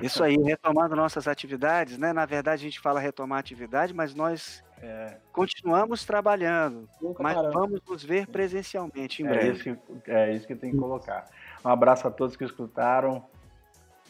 Isso 0.02 0.22
aí, 0.24 0.36
retomando 0.36 0.96
nossas 0.96 1.28
atividades, 1.28 1.96
né? 1.96 2.12
Na 2.12 2.26
verdade, 2.26 2.60
a 2.60 2.64
gente 2.68 2.80
fala 2.80 2.98
retomar 2.98 3.38
atividade, 3.38 3.94
mas 3.94 4.14
nós 4.16 4.62
É. 4.82 5.16
Continuamos 5.32 6.04
trabalhando, 6.04 6.88
Nunca 7.00 7.22
mas 7.22 7.34
paramos. 7.34 7.54
vamos 7.54 7.80
nos 7.88 8.04
ver 8.04 8.26
presencialmente 8.26 9.22
em 9.22 9.26
É 9.26 9.30
breve. 9.30 9.50
isso, 9.52 9.78
que, 10.04 10.10
é 10.10 10.32
isso 10.34 10.46
que 10.46 10.56
tem 10.56 10.72
que 10.72 10.76
colocar. 10.76 11.26
Um 11.64 11.68
abraço 11.68 12.06
a 12.08 12.10
todos 12.10 12.36
que 12.36 12.44
escutaram. 12.44 13.24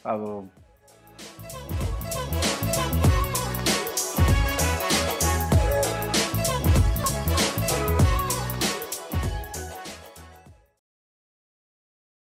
Falou. 0.02 0.48